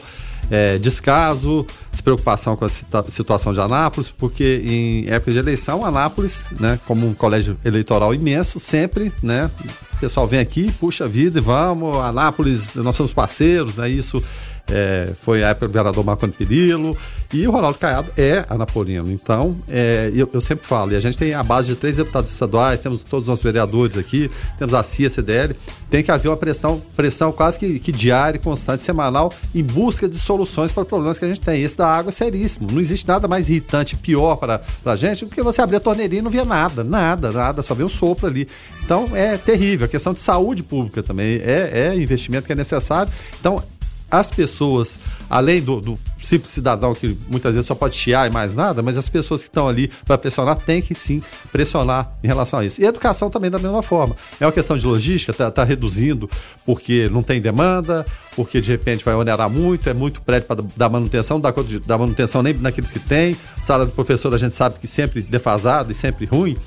é, 0.49 0.77
descaso, 0.77 1.65
despreocupação 1.91 2.55
com 2.55 2.65
a 2.65 2.69
situação 2.69 3.53
de 3.53 3.59
Anápolis, 3.59 4.09
porque 4.09 4.61
em 4.63 5.09
época 5.09 5.31
de 5.31 5.39
eleição, 5.39 5.85
Anápolis, 5.85 6.47
né, 6.59 6.79
como 6.85 7.07
um 7.07 7.13
colégio 7.13 7.57
eleitoral 7.65 8.13
imenso, 8.13 8.59
sempre, 8.59 9.11
né, 9.21 9.49
o 9.95 9.99
pessoal 9.99 10.27
vem 10.27 10.39
aqui, 10.39 10.71
puxa 10.73 11.07
vida 11.07 11.39
e 11.39 11.41
vamos, 11.41 11.95
Anápolis, 11.97 12.73
nós 12.75 12.95
somos 12.95 13.13
parceiros, 13.13 13.75
né, 13.75 13.89
isso 13.89 14.23
é, 14.69 15.09
foi 15.21 15.43
a 15.43 15.49
época 15.49 15.67
do 15.67 15.73
vereador 15.73 16.03
Marconi 16.03 16.31
Perillo, 16.31 16.97
e 17.33 17.45
o 17.45 17.51
Ronaldo 17.51 17.77
Caiado 17.77 18.11
é 18.17 18.45
anapolino. 18.49 19.11
Então, 19.11 19.57
é, 19.67 20.11
eu, 20.15 20.29
eu, 20.33 20.39
sempre 20.39 20.65
falo, 20.65 20.93
e 20.93 20.95
a 20.95 20.99
gente 20.99 21.17
tem 21.17 21.33
a 21.33 21.43
base 21.43 21.67
de 21.67 21.75
três 21.75 21.97
deputados 21.97 22.31
estaduais, 22.31 22.79
temos 22.79 23.03
todos 23.03 23.23
os 23.23 23.27
nossos 23.27 23.43
vereadores 23.43 23.97
aqui, 23.97 24.31
temos 24.57 24.73
a 24.73 24.81
CIA, 24.83 25.09
CDL, 25.09 25.55
tem 25.89 26.03
que 26.03 26.11
haver 26.11 26.29
uma 26.29 26.37
pressão, 26.37 26.81
pressão 26.95 27.31
quase 27.31 27.59
que, 27.59 27.79
que 27.79 27.91
diária, 27.91 28.39
constante, 28.39 28.83
semanal, 28.83 29.33
em 29.53 29.63
busca 29.63 30.07
de 30.07 30.17
soluções 30.17 30.71
para 30.71 30.85
problemas 30.85 31.19
que 31.19 31.25
a 31.25 31.27
gente 31.27 31.41
tem. 31.41 31.61
Esse 31.61 31.77
da 31.77 31.87
água 31.87 32.09
é 32.09 32.13
seríssimo. 32.13 32.67
Não 32.71 32.79
existe 32.79 33.07
nada 33.07 33.27
mais 33.27 33.49
irritante, 33.49 33.95
pior 33.95 34.37
para 34.37 34.61
a 34.85 34.95
gente, 34.95 35.25
do 35.25 35.31
que 35.31 35.41
você 35.41 35.61
abrir 35.61 35.77
a 35.77 35.81
torneirinha 35.81 36.19
e 36.19 36.23
não 36.23 36.31
ver 36.31 36.45
nada, 36.45 36.83
nada, 36.83 37.31
nada, 37.31 37.61
só 37.61 37.73
vê 37.73 37.83
um 37.83 37.89
sopro 37.89 38.27
ali. 38.27 38.47
Então, 38.83 39.09
é 39.13 39.37
terrível. 39.37 39.85
A 39.85 39.89
questão 39.89 40.13
de 40.13 40.19
saúde 40.19 40.63
pública 40.63 41.03
também 41.03 41.41
é, 41.43 41.91
é 41.93 41.95
investimento 41.97 42.45
que 42.45 42.53
é 42.53 42.55
necessário. 42.55 43.11
Então, 43.39 43.61
as 44.09 44.31
pessoas, 44.31 44.97
além 45.29 45.61
do, 45.61 45.81
do, 45.81 45.99
simples 46.23 46.51
cidadão 46.51 46.93
que 46.93 47.17
muitas 47.29 47.53
vezes 47.53 47.67
só 47.67 47.75
pode 47.75 47.95
chiar 47.95 48.29
e 48.29 48.33
mais 48.33 48.55
nada, 48.55 48.81
mas 48.81 48.97
as 48.97 49.09
pessoas 49.09 49.41
que 49.41 49.49
estão 49.49 49.67
ali 49.67 49.89
para 50.05 50.17
pressionar 50.17 50.55
têm 50.55 50.81
que 50.81 50.95
sim 50.95 51.21
pressionar 51.51 52.11
em 52.23 52.27
relação 52.27 52.59
a 52.59 52.65
isso. 52.65 52.81
E 52.81 52.85
a 52.85 52.89
educação 52.89 53.29
também 53.29 53.51
da 53.51 53.59
mesma 53.59 53.81
forma. 53.81 54.15
É 54.39 54.45
uma 54.45 54.51
questão 54.51 54.77
de 54.77 54.85
logística, 54.85 55.31
está 55.31 55.51
tá 55.51 55.63
reduzindo 55.63 56.29
porque 56.65 57.09
não 57.11 57.21
tem 57.21 57.41
demanda, 57.41 58.05
porque 58.35 58.61
de 58.61 58.71
repente 58.71 59.03
vai 59.03 59.15
onerar 59.15 59.49
muito, 59.49 59.89
é 59.89 59.93
muito 59.93 60.21
prédio 60.21 60.47
para 60.47 60.63
dar 60.75 60.89
manutenção, 60.89 61.39
dá 61.39 61.51
conta 61.51 61.79
dar 61.85 61.97
manutenção 61.97 62.41
nem 62.41 62.53
naqueles 62.53 62.91
que 62.91 62.99
tem. 62.99 63.35
Sala 63.61 63.85
do 63.85 63.91
professor 63.91 64.33
a 64.33 64.37
gente 64.37 64.53
sabe 64.53 64.79
que 64.79 64.87
sempre 64.87 65.21
defasado 65.21 65.91
e 65.91 65.95
sempre 65.95 66.25
ruim. 66.25 66.57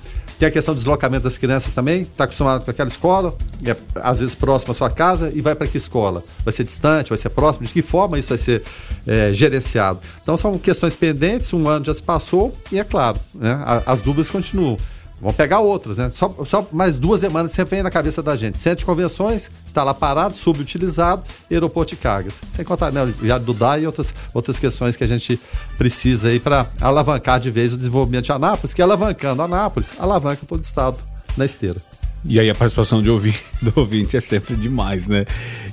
Tem 0.40 0.48
a 0.48 0.50
questão 0.50 0.72
do 0.72 0.79
deslocamento 0.79 1.24
das 1.24 1.37
crianças 1.37 1.74
também. 1.74 2.00
Está 2.00 2.24
acostumado 2.24 2.64
com 2.64 2.70
aquela 2.70 2.88
escola, 2.88 3.37
é, 3.62 3.76
às 3.96 4.20
vezes 4.20 4.35
próximo 4.35 4.72
à 4.72 4.74
sua 4.74 4.88
casa, 4.88 5.31
e 5.35 5.42
vai 5.42 5.55
para 5.55 5.66
que 5.66 5.76
escola? 5.76 6.24
Vai 6.42 6.50
ser 6.50 6.64
distante, 6.64 7.11
vai 7.11 7.18
ser 7.18 7.29
próximo? 7.29 7.66
De 7.66 7.72
que 7.74 7.83
forma 7.83 8.18
isso 8.18 8.31
vai 8.31 8.38
ser 8.38 8.62
é, 9.07 9.35
gerenciado? 9.35 10.00
Então 10.22 10.38
são 10.38 10.57
questões 10.57 10.96
pendentes, 10.96 11.53
um 11.53 11.68
ano 11.68 11.85
já 11.85 11.92
se 11.92 12.03
passou, 12.03 12.57
e 12.72 12.79
é 12.79 12.85
claro, 12.85 13.18
né, 13.35 13.61
as 13.85 14.00
dúvidas 14.00 14.31
continuam. 14.31 14.79
Vamos 15.20 15.37
pegar 15.37 15.61
outras, 15.61 15.98
né? 15.98 16.09
Só, 16.09 16.35
só 16.46 16.66
mais 16.72 16.96
duas 16.96 17.20
demandas 17.20 17.52
sempre 17.52 17.76
vem 17.76 17.83
na 17.83 17.90
cabeça 17.90 18.22
da 18.22 18.35
gente. 18.35 18.59
Sete 18.59 18.87
convenções, 18.87 19.50
está 19.66 19.85
lá 19.85 19.92
parado, 19.92 20.35
subutilizado, 20.35 21.22
aeroporto 21.50 21.94
de 21.94 22.00
cargas. 22.00 22.35
Sem 22.50 22.64
contar 22.64 22.90
né, 22.90 23.02
o 23.04 23.38
do 23.38 23.52
DAI 23.52 23.83
e 23.83 23.87
outras, 23.87 24.14
outras 24.33 24.59
questões 24.59 24.96
que 24.96 25.04
a 25.04 25.06
gente 25.06 25.38
precisa 25.76 26.28
aí 26.28 26.40
para 26.40 26.66
alavancar 26.80 27.38
de 27.38 27.50
vez 27.50 27.74
o 27.74 27.76
desenvolvimento 27.76 28.24
de 28.24 28.33
Anápolis, 28.33 28.72
que 28.72 28.80
alavancando 28.80 29.42
Anápolis, 29.42 29.92
alavanca 29.98 30.46
todo 30.46 30.61
o 30.61 30.62
estado 30.62 30.96
na 31.37 31.44
esteira. 31.44 31.80
E 32.24 32.40
aí 32.40 32.48
a 32.48 32.54
participação 32.54 33.02
de 33.02 33.09
do 33.61 33.72
ouvinte 33.76 34.16
é 34.16 34.20
sempre 34.20 34.56
demais, 34.56 35.06
né? 35.06 35.26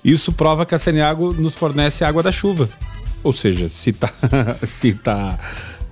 Isso 0.04 0.34
prova 0.34 0.66
que 0.66 0.76
a 0.76 0.80
Seniago 0.80 1.32
nos 1.32 1.56
fornece 1.56 2.04
água 2.04 2.22
da 2.22 2.34
chuva. 2.34 2.70
Ou 3.24 3.32
seja, 3.32 3.70
se 3.70 3.94
tá, 3.94 4.10
se 4.62 4.94
tá 4.94 5.40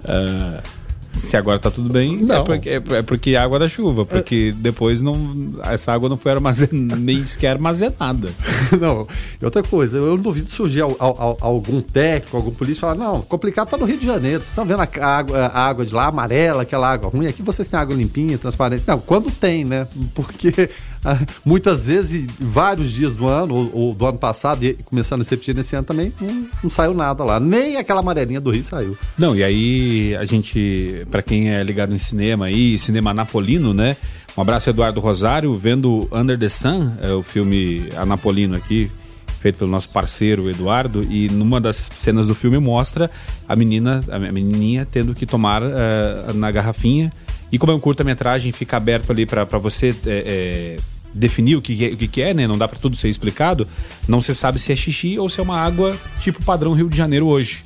uh 0.03 0.74
se 1.15 1.37
agora 1.37 1.57
tá 1.57 1.71
tudo 1.71 1.91
bem, 1.91 2.15
é 2.15 2.21
não. 2.21 2.35
É, 2.35 2.43
porque, 2.43 2.69
é, 2.69 2.75
é 2.75 3.01
porque 3.01 3.35
água 3.35 3.57
da 3.57 3.67
chuva, 3.67 4.05
porque 4.05 4.53
é. 4.55 4.61
depois 4.61 5.01
não, 5.01 5.17
essa 5.63 5.91
água 5.93 6.09
não 6.09 6.17
foi 6.17 6.33
armazenada, 6.33 6.95
nem 6.99 7.25
sequer 7.25 7.51
armazenada. 7.51 8.29
não, 8.79 9.07
e 9.41 9.45
outra 9.45 9.63
coisa, 9.63 9.97
eu 9.97 10.15
não 10.15 10.23
duvido 10.23 10.49
surgir 10.49 10.81
ao, 10.81 10.95
ao, 10.99 11.37
algum 11.39 11.81
técnico, 11.81 12.35
algum 12.35 12.51
polícia 12.51 12.81
falar, 12.81 12.95
não, 12.95 13.21
complicado 13.21 13.69
tá 13.69 13.77
no 13.77 13.85
Rio 13.85 13.97
de 13.97 14.05
Janeiro, 14.05 14.41
vocês 14.41 14.49
estão 14.49 14.65
vendo 14.65 14.81
a 14.81 15.07
água, 15.07 15.37
a 15.37 15.67
água 15.67 15.85
de 15.85 15.93
lá 15.93 16.07
amarela, 16.07 16.63
aquela 16.63 16.91
água 16.91 17.09
ruim, 17.09 17.27
aqui 17.27 17.41
vocês 17.41 17.67
têm 17.67 17.79
água 17.79 17.95
limpinha, 17.95 18.37
transparente. 18.37 18.83
Não, 18.87 18.99
quando 18.99 19.31
tem, 19.31 19.63
né? 19.63 19.87
Porque 20.13 20.69
muitas 21.45 21.85
vezes, 21.85 22.27
vários 22.39 22.91
dias 22.91 23.15
do 23.15 23.27
ano, 23.27 23.53
ou, 23.55 23.71
ou, 23.73 23.95
do 23.95 24.05
ano 24.05 24.17
passado, 24.17 24.63
e 24.63 24.73
começando 24.73 25.21
a 25.21 25.23
repetir 25.23 25.53
nesse 25.53 25.75
ano 25.75 25.85
também, 25.85 26.13
não, 26.19 26.47
não, 26.63 26.69
saiu 26.69 26.93
nada 26.93 27.23
lá. 27.23 27.39
Nem 27.39 27.77
aquela 27.77 27.99
amarelinha 27.99 28.41
do 28.41 28.51
Rio 28.51 28.63
saiu. 28.63 28.97
Não, 29.17 29.35
e 29.35 29.43
aí 29.43 30.15
a 30.15 30.25
gente, 30.25 31.05
para 31.09 31.21
quem 31.21 31.53
é 31.53 31.63
ligado 31.63 31.93
em 31.93 31.99
cinema 31.99 32.45
aí, 32.45 32.77
cinema 32.77 33.13
napolino, 33.13 33.73
né? 33.73 33.95
Um 34.37 34.41
abraço, 34.41 34.69
Eduardo 34.69 34.99
Rosário, 34.99 35.55
vendo 35.55 36.09
Under 36.11 36.37
the 36.37 36.49
Sun, 36.49 36.91
é 37.01 37.11
o 37.11 37.23
filme 37.23 37.87
anapolino 37.95 38.55
aqui, 38.55 38.91
feito 39.39 39.59
pelo 39.59 39.71
nosso 39.71 39.89
parceiro 39.89 40.49
Eduardo, 40.49 41.03
e 41.09 41.29
numa 41.29 41.61
das 41.61 41.89
cenas 41.95 42.27
do 42.27 42.35
filme 42.35 42.57
mostra 42.59 43.09
a 43.47 43.55
menina, 43.55 44.03
a 44.09 44.19
menininha 44.19 44.85
tendo 44.89 45.15
que 45.15 45.25
tomar 45.25 45.63
uh, 45.63 46.33
na 46.33 46.51
garrafinha. 46.51 47.09
E 47.51 47.57
como 47.57 47.71
é 47.71 47.75
um 47.75 47.79
curta-metragem, 47.79 48.51
fica 48.51 48.75
aberto 48.75 49.11
ali 49.11 49.25
para 49.25 49.45
você 49.57 49.95
é, 50.05 50.09
é, 50.09 50.77
definir 51.15 51.55
o 51.55 51.61
que, 51.61 51.93
o 51.93 51.97
que 51.97 52.21
é, 52.21 52.33
né? 52.33 52.47
Não 52.47 52.57
dá 52.57 52.67
para 52.67 52.77
tudo 52.77 52.95
ser 52.95 53.09
explicado. 53.09 53.67
Não 54.07 54.21
se 54.21 54.35
sabe 54.35 54.59
se 54.59 54.71
é 54.71 54.75
xixi 54.75 55.17
ou 55.17 55.29
se 55.29 55.39
é 55.39 55.43
uma 55.43 55.57
água 55.57 55.95
tipo 56.19 56.43
padrão 56.43 56.73
Rio 56.73 56.89
de 56.89 56.97
Janeiro 56.97 57.27
hoje. 57.27 57.63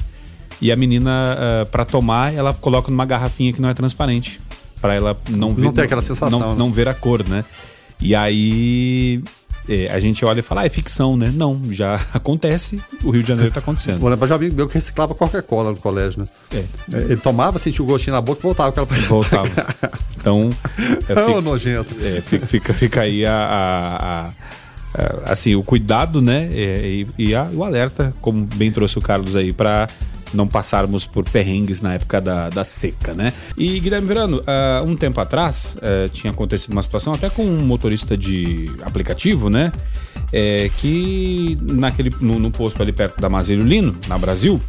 E 0.61 0.71
a 0.71 0.75
menina, 0.75 1.09
uh, 1.09 1.61
ah, 1.61 1.65
para 1.65 1.85
tomar, 1.85 2.33
ela 2.33 2.53
coloca 2.53 2.91
numa 2.91 3.05
garrafinha 3.05 3.53
que 3.53 3.61
não 3.61 3.69
é 3.69 3.73
transparente. 3.73 4.39
para 4.81 4.93
ela 4.93 5.17
não 5.29 5.53
ver. 5.53 5.63
Não 5.63 5.73
tem 5.73 5.83
aquela 5.83 6.01
sensação. 6.01 6.39
Não, 6.39 6.51
né? 6.51 6.55
não 6.57 6.71
ver 6.71 6.87
a 6.87 6.93
cor, 6.93 7.27
né? 7.27 7.43
E 7.99 8.15
aí 8.15 9.21
é, 9.69 9.91
a 9.91 9.99
gente 9.99 10.25
olha 10.25 10.39
e 10.39 10.43
fala, 10.43 10.61
ah, 10.61 10.65
é 10.65 10.69
ficção, 10.69 11.15
né? 11.15 11.31
Não, 11.33 11.61
já 11.69 11.95
acontece, 12.13 12.81
o 13.03 13.11
Rio 13.11 13.21
de 13.21 13.27
Janeiro 13.27 13.49
está 13.49 13.59
acontecendo. 13.59 13.99
Bom, 13.99 14.27
já 14.27 14.35
vi 14.35 14.49
meu 14.49 14.67
que 14.67 14.73
reciclava 14.73 15.13
Coca-Cola 15.13 15.71
no 15.71 15.77
colégio, 15.77 16.21
né? 16.21 16.27
É. 16.51 16.57
é. 16.57 17.01
Ele 17.01 17.17
tomava, 17.17 17.59
sentia 17.59 17.83
o 17.83 17.87
gostinho 17.87 18.15
na 18.15 18.21
boca 18.21 18.39
e 18.39 18.43
voltava 18.43 18.69
aquela 18.69 18.87
Voltava. 19.07 19.49
Então. 20.19 20.49
É, 20.77 21.15
fica, 21.15 21.31
oh, 21.31 21.41
nojento. 21.41 21.95
É, 22.01 22.19
fica, 22.19 22.73
fica 22.73 23.01
aí 23.03 23.25
a, 23.25 23.31
a, 23.33 25.01
a, 25.01 25.31
assim, 25.31 25.55
o 25.55 25.63
cuidado, 25.63 26.21
né? 26.21 26.49
É, 26.51 26.85
e, 26.85 27.07
e 27.17 27.33
a, 27.33 27.43
o 27.53 27.63
alerta, 27.63 28.13
como 28.19 28.43
bem 28.55 28.69
trouxe 28.69 28.97
o 28.97 29.01
Carlos 29.01 29.37
aí, 29.37 29.53
para 29.53 29.87
não 30.33 30.47
passarmos 30.47 31.05
por 31.05 31.23
perrengues 31.29 31.81
na 31.81 31.93
época 31.93 32.21
da, 32.21 32.49
da 32.49 32.63
seca, 32.63 33.13
né? 33.13 33.33
E 33.57 33.79
Guilherme 33.79 34.07
Verano, 34.07 34.37
uh, 34.39 34.83
um 34.83 34.95
tempo 34.95 35.19
atrás 35.19 35.77
uh, 35.77 36.09
tinha 36.09 36.31
acontecido 36.31 36.71
uma 36.71 36.83
situação 36.83 37.13
até 37.13 37.29
com 37.29 37.43
um 37.43 37.61
motorista 37.61 38.17
de 38.17 38.69
aplicativo, 38.83 39.49
né? 39.49 39.71
É, 40.31 40.69
que 40.77 41.57
naquele, 41.61 42.13
no, 42.21 42.37
no, 42.37 42.51
posto 42.51 42.81
ali 42.83 42.91
perto 42.91 43.19
da 43.19 43.29
Mazeiro 43.29 43.63
Lino, 43.63 43.95
na 44.07 44.17
Brasil, 44.17 44.61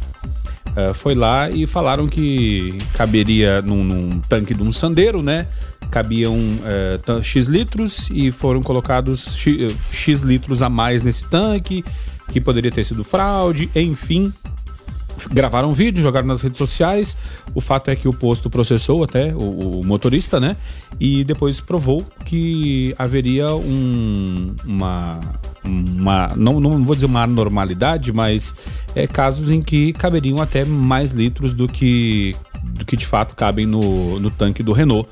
uh, 0.69 0.93
foi 0.93 1.13
lá 1.13 1.49
e 1.51 1.67
falaram 1.67 2.07
que 2.07 2.79
caberia 2.93 3.61
num, 3.61 3.83
num, 3.83 4.19
tanque 4.21 4.55
de 4.55 4.63
um 4.63 4.71
sandeiro, 4.71 5.21
né? 5.21 5.47
Cabiam 5.91 6.35
uh, 6.35 7.23
X 7.23 7.47
litros 7.47 8.09
e 8.11 8.31
foram 8.31 8.61
colocados 8.63 9.35
X, 9.35 9.75
X 9.91 10.21
litros 10.21 10.63
a 10.63 10.69
mais 10.69 11.03
nesse 11.03 11.25
tanque, 11.25 11.85
que 12.31 12.41
poderia 12.41 12.71
ter 12.71 12.83
sido 12.83 13.03
fraude, 13.03 13.69
enfim 13.75 14.33
gravaram 15.29 15.69
um 15.69 15.73
vídeo, 15.73 16.01
jogaram 16.01 16.27
nas 16.27 16.41
redes 16.41 16.57
sociais. 16.57 17.17
O 17.53 17.61
fato 17.61 17.89
é 17.89 17.95
que 17.95 18.07
o 18.07 18.13
posto 18.13 18.49
processou 18.49 19.03
até 19.03 19.33
o, 19.33 19.79
o 19.79 19.85
motorista, 19.85 20.39
né? 20.39 20.55
E 20.99 21.23
depois 21.23 21.59
provou 21.59 22.05
que 22.25 22.95
haveria 22.97 23.53
um, 23.53 24.55
uma, 24.65 25.19
uma 25.63 26.31
não, 26.35 26.59
não 26.59 26.83
vou 26.83 26.95
dizer 26.95 27.07
uma 27.07 27.23
anormalidade, 27.23 28.11
mas 28.11 28.55
é, 28.95 29.07
casos 29.07 29.49
em 29.49 29.61
que 29.61 29.93
caberiam 29.93 30.41
até 30.41 30.63
mais 30.65 31.11
litros 31.11 31.53
do 31.53 31.67
que, 31.67 32.35
do 32.63 32.85
que 32.85 32.95
de 32.95 33.05
fato 33.05 33.35
cabem 33.35 33.65
no, 33.65 34.19
no 34.19 34.31
tanque 34.31 34.63
do 34.63 34.73
Renault. 34.73 35.07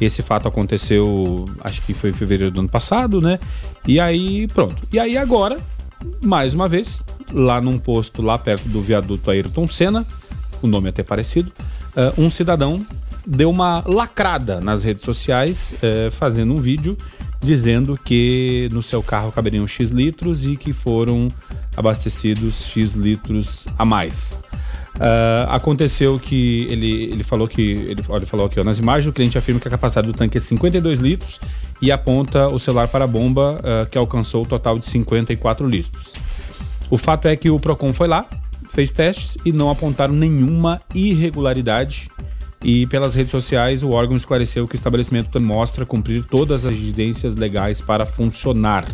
Esse 0.00 0.20
fato 0.20 0.48
aconteceu, 0.48 1.44
acho 1.62 1.80
que 1.82 1.94
foi 1.94 2.10
em 2.10 2.12
fevereiro 2.12 2.50
do 2.50 2.60
ano 2.60 2.68
passado, 2.68 3.20
né? 3.20 3.38
E 3.86 4.00
aí, 4.00 4.48
pronto. 4.48 4.76
E 4.92 4.98
aí 4.98 5.16
agora, 5.16 5.60
mais 6.20 6.54
uma 6.54 6.68
vez, 6.68 7.02
lá 7.32 7.60
num 7.60 7.78
posto 7.78 8.22
lá 8.22 8.38
perto 8.38 8.68
do 8.68 8.80
viaduto 8.80 9.30
Ayrton 9.30 9.66
Senna, 9.66 10.06
o 10.62 10.66
nome 10.66 10.86
é 10.86 10.90
até 10.90 11.02
parecido, 11.02 11.52
uh, 11.96 12.20
um 12.20 12.30
cidadão 12.30 12.84
deu 13.26 13.50
uma 13.50 13.82
lacrada 13.86 14.60
nas 14.60 14.82
redes 14.82 15.04
sociais, 15.04 15.74
uh, 15.74 16.10
fazendo 16.10 16.52
um 16.54 16.58
vídeo 16.58 16.96
dizendo 17.40 17.98
que 18.02 18.68
no 18.72 18.82
seu 18.82 19.02
carro 19.02 19.32
caberiam 19.32 19.66
X 19.66 19.90
litros 19.90 20.46
e 20.46 20.56
que 20.56 20.72
foram 20.72 21.28
abastecidos 21.76 22.66
X 22.66 22.94
litros 22.94 23.66
a 23.76 23.84
mais. 23.84 24.38
Uh, 24.94 25.48
aconteceu 25.48 26.18
que 26.18 26.68
ele, 26.70 27.04
ele 27.04 27.24
falou 27.24 27.48
que 27.48 27.62
ele, 27.62 28.02
ele 28.08 28.26
falou 28.26 28.46
aqui 28.46 28.62
nas 28.62 28.78
imagens 28.78 29.08
o 29.08 29.12
cliente 29.12 29.38
afirma 29.38 29.58
que 29.58 29.66
a 29.66 29.70
capacidade 29.70 30.06
do 30.06 30.12
tanque 30.12 30.36
é 30.36 30.40
52 30.40 31.00
litros 31.00 31.40
e 31.82 31.90
aponta 31.90 32.48
o 32.48 32.60
celular 32.60 32.86
para 32.86 33.04
a 33.04 33.08
bomba 33.08 33.58
uh, 33.58 33.90
que 33.90 33.98
alcançou 33.98 34.44
o 34.44 34.46
total 34.46 34.78
de 34.78 34.86
54 34.86 35.68
litros. 35.68 36.14
O 36.88 36.96
fato 36.96 37.26
é 37.26 37.34
que 37.34 37.50
o 37.50 37.58
Procon 37.58 37.92
foi 37.92 38.06
lá, 38.06 38.24
fez 38.68 38.92
testes 38.92 39.36
e 39.44 39.50
não 39.52 39.68
apontaram 39.68 40.14
nenhuma 40.14 40.80
irregularidade. 40.94 42.08
E 42.62 42.86
pelas 42.86 43.16
redes 43.16 43.32
sociais, 43.32 43.82
o 43.82 43.90
órgão 43.90 44.16
esclareceu 44.16 44.68
que 44.68 44.74
o 44.74 44.76
estabelecimento 44.76 45.40
mostra 45.40 45.84
cumprir 45.84 46.22
todas 46.22 46.64
as 46.64 46.72
exigências 46.72 47.34
legais 47.34 47.80
para 47.80 48.06
funcionar. 48.06 48.86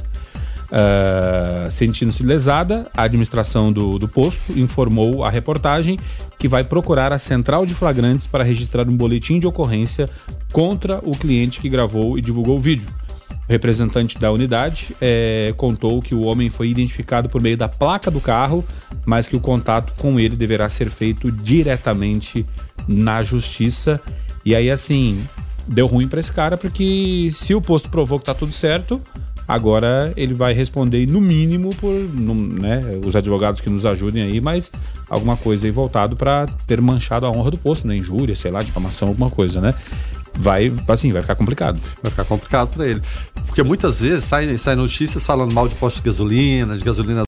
Uh, 0.71 1.71
Sentindo-se 1.71 2.23
lesada, 2.23 2.91
a 2.95 3.05
administração 3.05 3.73
do, 3.73 3.99
do 3.99 4.07
posto 4.07 4.53
informou 4.59 5.25
a 5.25 5.31
reportagem 5.31 5.99
que 6.39 6.47
vai 6.47 6.63
procurar 6.63 7.11
a 7.13 7.19
central 7.19 7.65
de 7.65 7.75
flagrantes 7.75 8.27
para 8.27 8.45
registrar 8.45 8.87
um 8.87 8.97
boletim 8.97 9.39
de 9.39 9.47
ocorrência 9.47 10.11
contra 10.53 10.99
o 11.03 11.13
cliente 11.13 11.61
que 11.61 11.69
gravou 11.69 12.19
e 12.19 12.21
divulgou 12.21 12.57
o 12.57 12.61
vídeo. 12.61 12.89
O 13.49 13.53
representante 13.53 14.19
da 14.19 14.31
unidade 14.31 14.95
é, 15.01 15.55
contou 15.57 16.03
que 16.03 16.15
o 16.15 16.21
homem 16.23 16.51
foi 16.51 16.69
identificado 16.69 17.31
por 17.31 17.41
meio 17.41 17.57
da 17.57 17.69
placa 17.69 18.11
do 18.11 18.21
carro, 18.21 18.63
mas 19.07 19.27
que 19.27 19.37
o 19.37 19.41
contato 19.41 19.95
com 19.97 20.21
ele 20.21 20.37
deverá 20.37 20.69
ser 20.69 20.91
feito 20.91 21.33
diretamente 21.33 22.45
na 22.87 23.23
justiça. 23.23 24.01
E 24.45 24.55
aí, 24.55 24.71
assim, 24.71 25.23
deu 25.67 25.87
ruim 25.87 26.07
para 26.07 26.21
esse 26.21 26.33
cara, 26.33 26.59
porque 26.59 27.31
se 27.33 27.55
o 27.55 27.61
posto 27.61 27.89
provou 27.89 28.19
que 28.19 28.27
tá 28.27 28.35
tudo 28.35 28.53
certo, 28.53 29.01
agora 29.49 30.13
ele 30.15 30.35
vai 30.35 30.53
responder, 30.53 31.07
no 31.07 31.21
mínimo, 31.21 31.75
por 31.75 31.95
né, 31.95 32.83
os 33.03 33.17
advogados 33.17 33.63
que 33.63 33.71
nos 33.71 33.87
ajudem 33.87 34.23
aí, 34.23 34.41
mas 34.41 34.71
alguma 35.09 35.39
coisa 35.39 35.67
aí 35.67 35.71
voltado 35.71 36.15
para 36.15 36.47
ter 36.67 36.81
manchado 36.83 37.25
a 37.25 37.31
honra 37.31 37.51
do 37.51 37.57
posto, 37.57 37.89
né? 37.89 37.97
Injúria, 37.97 38.37
sei 38.37 38.51
lá, 38.51 38.63
difamação, 38.63 39.09
alguma 39.09 39.31
coisa, 39.31 39.61
né? 39.61 39.75
vai, 40.39 40.73
assim, 40.87 41.13
vai 41.13 41.21
ficar 41.21 41.35
complicado. 41.35 41.81
Vai 42.03 42.11
ficar 42.11 42.25
complicado 42.25 42.69
para 42.69 42.87
ele. 42.87 43.03
Porque 43.47 43.63
muitas 43.63 44.01
vezes 44.01 44.25
saem 44.25 44.57
sai 44.57 44.77
notícias 44.77 45.27
falando 45.27 45.53
mal 45.53 45.69
de 45.69 45.75
posto 45.75 45.97
de 45.97 46.03
gasolina, 46.03 46.79
de 46.79 46.85
gasolina 46.85 47.27